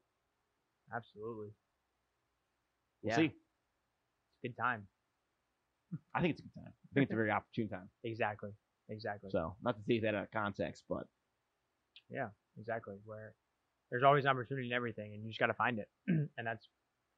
Absolutely. 0.94 1.48
We'll 3.02 3.10
Yeah. 3.10 3.16
see. 3.16 3.24
It's 3.26 4.44
a 4.44 4.48
good 4.48 4.56
time. 4.56 4.88
I 6.14 6.20
think 6.20 6.32
it's 6.32 6.40
a 6.40 6.44
good 6.44 6.54
time. 6.54 6.72
I 6.72 6.94
think 6.94 7.04
it's 7.04 7.12
a 7.12 7.16
very 7.16 7.30
opportune 7.38 7.68
time. 7.68 7.90
Exactly. 8.04 8.50
Exactly. 8.88 9.30
So, 9.30 9.54
not 9.62 9.76
to 9.76 9.82
take 9.86 10.02
that 10.02 10.14
out 10.14 10.24
of 10.24 10.30
context, 10.30 10.84
but 10.88 11.06
Yeah, 12.08 12.28
exactly. 12.58 12.96
Where 13.04 13.34
there's 13.90 14.02
always 14.02 14.26
opportunity 14.26 14.68
in 14.68 14.72
everything, 14.72 15.12
and 15.14 15.22
you 15.22 15.28
just 15.30 15.38
got 15.40 15.46
to 15.46 15.54
find 15.54 15.78
it. 15.78 15.88
and 16.06 16.28
that's 16.46 16.68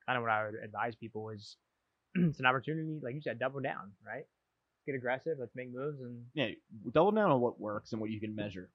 kind 0.07 0.17
of 0.17 0.23
what 0.23 0.31
I 0.31 0.45
would 0.47 0.55
advise 0.63 0.95
people 0.97 1.31
is 1.31 1.57
it's 2.15 2.41
an 2.41 2.47
opportunity, 2.47 3.01
like 3.03 3.15
you 3.15 3.21
said, 3.21 3.39
double 3.39 3.61
down, 3.61 3.93
right? 4.05 4.25
Get 4.87 4.95
aggressive. 4.95 5.39
Let's 5.39 5.55
make 5.55 5.73
moves, 5.73 6.01
and 6.01 6.27
yeah, 6.35 6.49
double 6.93 7.13
down 7.13 7.31
on 7.31 7.41
what 7.41 7.59
works 7.61 7.93
and 7.93 8.01
what 8.01 8.11
you 8.11 8.21
can 8.21 8.35
measure. 8.37 8.71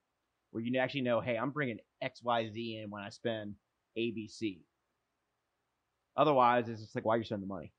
Where 0.51 0.63
you 0.63 0.77
actually 0.79 1.01
know, 1.01 1.21
hey, 1.21 1.37
I'm 1.37 1.51
bringing 1.51 1.77
X, 2.01 2.21
Y, 2.23 2.49
Z 2.51 2.81
in 2.83 2.89
when 2.89 3.03
I 3.03 3.09
spend 3.09 3.55
A, 3.95 4.11
B, 4.11 4.27
C. 4.27 4.61
Otherwise, 6.17 6.67
it's 6.67 6.81
just 6.81 6.95
like, 6.95 7.05
why 7.05 7.15
you 7.15 7.23
spend 7.23 7.43
the 7.43 7.47
money? 7.47 7.71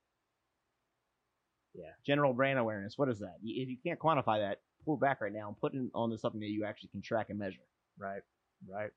Yeah. 1.74 1.90
General 2.06 2.32
brand 2.32 2.58
awareness. 2.58 2.94
What 2.96 3.08
is 3.08 3.18
that? 3.20 3.36
If 3.42 3.68
you 3.68 3.76
can't 3.84 3.98
quantify 3.98 4.40
that, 4.40 4.58
pull 4.84 4.96
back 4.96 5.20
right 5.20 5.32
now 5.32 5.48
and 5.48 5.58
put 5.58 5.74
it 5.74 5.82
on 5.94 6.10
to 6.10 6.18
something 6.18 6.40
that 6.40 6.48
you 6.48 6.64
actually 6.64 6.88
can 6.90 7.02
track 7.02 7.26
and 7.30 7.38
measure. 7.38 7.58
right, 7.98 8.22
right. 8.68 8.90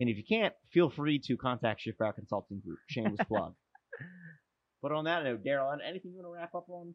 And 0.00 0.08
if 0.08 0.16
you 0.16 0.24
can't, 0.28 0.54
feel 0.72 0.90
free 0.90 1.20
to 1.26 1.36
contact 1.36 1.82
Shift 1.82 2.00
Route 2.00 2.16
Consulting 2.16 2.60
Group. 2.60 2.78
Shameless 2.88 3.24
plug. 3.28 3.54
But 4.82 4.92
on 4.92 5.04
that 5.04 5.22
note, 5.22 5.44
Daryl, 5.44 5.76
anything 5.86 6.10
you 6.10 6.16
want 6.16 6.26
to 6.26 6.32
wrap 6.32 6.54
up 6.54 6.68
on 6.68 6.94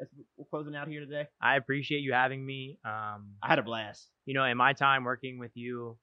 as 0.00 0.08
we're 0.36 0.44
closing 0.46 0.74
out 0.76 0.88
here 0.88 1.00
today? 1.00 1.26
I 1.40 1.56
appreciate 1.56 2.00
you 2.00 2.12
having 2.12 2.44
me. 2.44 2.78
Um, 2.84 3.34
I 3.42 3.48
had 3.48 3.58
a 3.58 3.62
blast. 3.62 4.08
you 4.26 4.34
know, 4.34 4.44
in 4.44 4.56
my 4.56 4.72
time 4.72 5.04
working 5.04 5.38
with 5.38 5.52
you, 5.54 5.96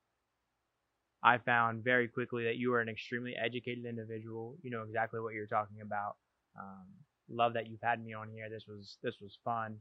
I 1.24 1.38
found 1.39 1.84
very 1.84 2.08
quickly 2.08 2.43
that 2.46 2.58
you 2.58 2.74
are 2.74 2.82
an 2.82 2.89
extremely 2.89 3.36
educated 3.36 3.86
individual. 3.86 4.58
You 4.62 4.72
know 4.72 4.84
exactly 4.84 5.20
what 5.20 5.34
you're 5.34 5.48
talking 5.48 5.78
about. 5.82 6.16
Um, 6.60 6.86
love 7.30 7.54
that 7.54 7.68
you've 7.68 7.82
had 7.82 8.04
me 8.04 8.14
on 8.14 8.30
here. 8.30 8.48
This 8.50 8.66
was 8.68 8.98
this 9.04 9.16
was 9.22 9.38
fun. 9.43 9.78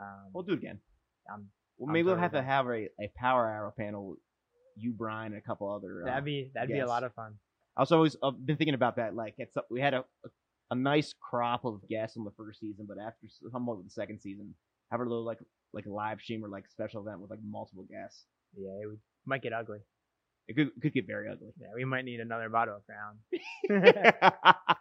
Um, 0.00 0.30
We'll 0.34 0.44
do 0.44 0.52
it 0.52 0.58
again. 0.58 0.80
I'm, 1.32 1.48
Well, 1.78 1.88
I'm 1.88 1.92
maybe 1.92 2.06
we'll 2.06 2.16
have 2.16 2.32
to 2.32 2.42
have 2.42 2.66
a, 2.66 2.88
a 3.00 3.10
power 3.16 3.46
hour 3.48 3.72
panel. 3.78 4.16
You, 4.76 4.92
Brian, 4.92 5.32
and 5.32 5.40
a 5.40 5.44
couple 5.44 5.70
other. 5.70 6.02
Uh, 6.02 6.06
that'd 6.06 6.24
be 6.24 6.50
that'd 6.54 6.68
be 6.70 6.78
a 6.78 6.86
lot 6.86 7.04
of 7.04 7.14
fun. 7.14 7.34
I 7.76 7.80
was 7.80 7.92
always 7.92 8.16
uh, 8.22 8.30
been 8.30 8.56
thinking 8.56 8.74
about 8.74 8.96
that. 8.96 9.14
Like, 9.14 9.34
it's 9.38 9.56
we 9.70 9.80
had 9.80 9.94
a, 9.94 9.98
a 9.98 10.28
a 10.72 10.74
nice 10.74 11.14
crop 11.20 11.66
of 11.66 11.86
guests 11.86 12.16
on 12.16 12.24
the 12.24 12.30
first 12.30 12.58
season, 12.58 12.86
but 12.88 12.96
after 12.98 13.26
somewhat 13.50 13.76
with 13.76 13.86
the 13.86 13.92
second 13.92 14.20
season, 14.20 14.54
have 14.90 15.00
a 15.00 15.04
little 15.04 15.24
like 15.24 15.38
like 15.74 15.84
a 15.86 15.90
live 15.90 16.20
stream 16.20 16.42
or 16.44 16.48
like 16.48 16.64
special 16.68 17.02
event 17.02 17.20
with 17.20 17.30
like 17.30 17.40
multiple 17.46 17.84
guests. 17.90 18.24
Yeah, 18.56 18.70
it 18.82 18.86
would, 18.86 18.98
might 19.26 19.42
get 19.42 19.52
ugly. 19.52 19.80
It 20.48 20.56
could 20.56 20.70
could 20.80 20.94
get 20.94 21.06
very 21.06 21.28
ugly. 21.30 21.52
Yeah, 21.60 21.68
we 21.74 21.84
might 21.84 22.06
need 22.06 22.20
another 22.20 22.48
bottle 22.48 22.76
of 22.76 22.82
Crown. 22.86 24.14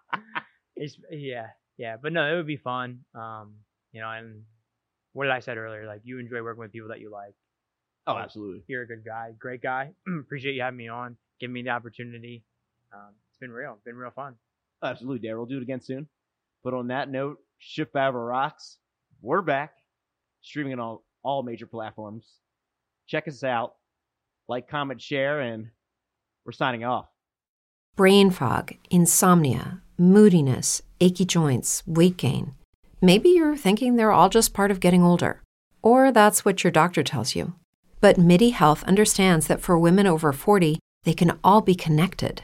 It's, 0.76 0.98
yeah, 1.12 1.48
yeah, 1.78 1.98
but 2.02 2.12
no, 2.12 2.32
it 2.32 2.36
would 2.38 2.48
be 2.48 2.58
fun. 2.58 3.02
Um, 3.14 3.58
you 3.92 4.02
know, 4.02 4.10
and 4.10 4.42
what 5.14 5.26
did 5.26 5.34
I 5.34 5.40
said 5.40 5.58
earlier? 5.58 5.86
Like 5.86 6.02
you 6.04 6.18
enjoy 6.18 6.42
working 6.42 6.62
with 6.62 6.72
people 6.72 6.90
that 6.90 7.00
you 7.02 7.12
like. 7.12 7.36
oh, 8.08 8.18
absolutely. 8.18 8.64
You're 8.68 8.82
a 8.84 8.88
good 8.88 9.06
guy, 9.06 9.32
great 9.38 9.62
guy. 9.62 9.92
Appreciate 10.22 10.56
you 10.56 10.64
having 10.64 10.78
me 10.78 10.88
on, 10.88 11.18
giving 11.40 11.54
me 11.54 11.62
the 11.62 11.70
opportunity. 11.70 12.44
Um, 12.92 13.14
it's 13.30 13.38
been 13.38 13.52
real, 13.52 13.78
been 13.86 13.96
real 13.96 14.10
fun. 14.10 14.36
Absolutely, 14.84 15.28
Darryl. 15.28 15.38
We'll 15.38 15.46
do 15.46 15.58
it 15.58 15.64
again 15.64 15.82
soon. 15.82 16.08
But 16.64 16.74
on 16.74 16.88
that 16.88 17.10
note, 17.10 17.38
Shift 17.60 17.94
Battle 17.94 18.20
Rocks. 18.20 18.78
We're 19.22 19.42
back, 19.42 19.74
streaming 20.42 20.74
on 20.74 20.80
all, 20.80 21.04
all 21.24 21.44
major 21.44 21.68
platforms. 21.68 22.26
Check 23.08 23.28
us 23.28 23.44
out. 23.44 23.74
Like, 24.48 24.68
comment, 24.68 25.02
share, 25.02 25.42
and 25.42 25.68
we're 26.46 26.52
signing 26.52 26.84
off. 26.84 27.06
Brain 27.96 28.32
fog, 28.32 28.74
insomnia, 28.90 29.82
moodiness, 29.98 30.82
achy 31.00 31.26
joints, 31.26 31.84
weight 31.86 32.18
gain. 32.18 32.56
Maybe 33.02 33.30
you're 33.30 33.58
thinking 33.58 33.96
they're 33.96 34.12
all 34.12 34.30
just 34.30 34.54
part 34.54 34.72
of 34.72 34.80
getting 34.80 35.04
older, 35.04 35.42
or 35.82 36.12
that's 36.12 36.44
what 36.44 36.64
your 36.64 36.72
doctor 36.72 37.04
tells 37.04 37.36
you. 37.36 37.54
But 38.00 38.18
MIDI 38.18 38.50
Health 38.50 38.84
understands 38.86 39.48
that 39.48 39.62
for 39.62 39.78
women 39.78 40.08
over 40.08 40.34
40, 40.34 40.80
they 41.04 41.14
can 41.14 41.38
all 41.44 41.62
be 41.62 41.76
connected. 41.76 42.44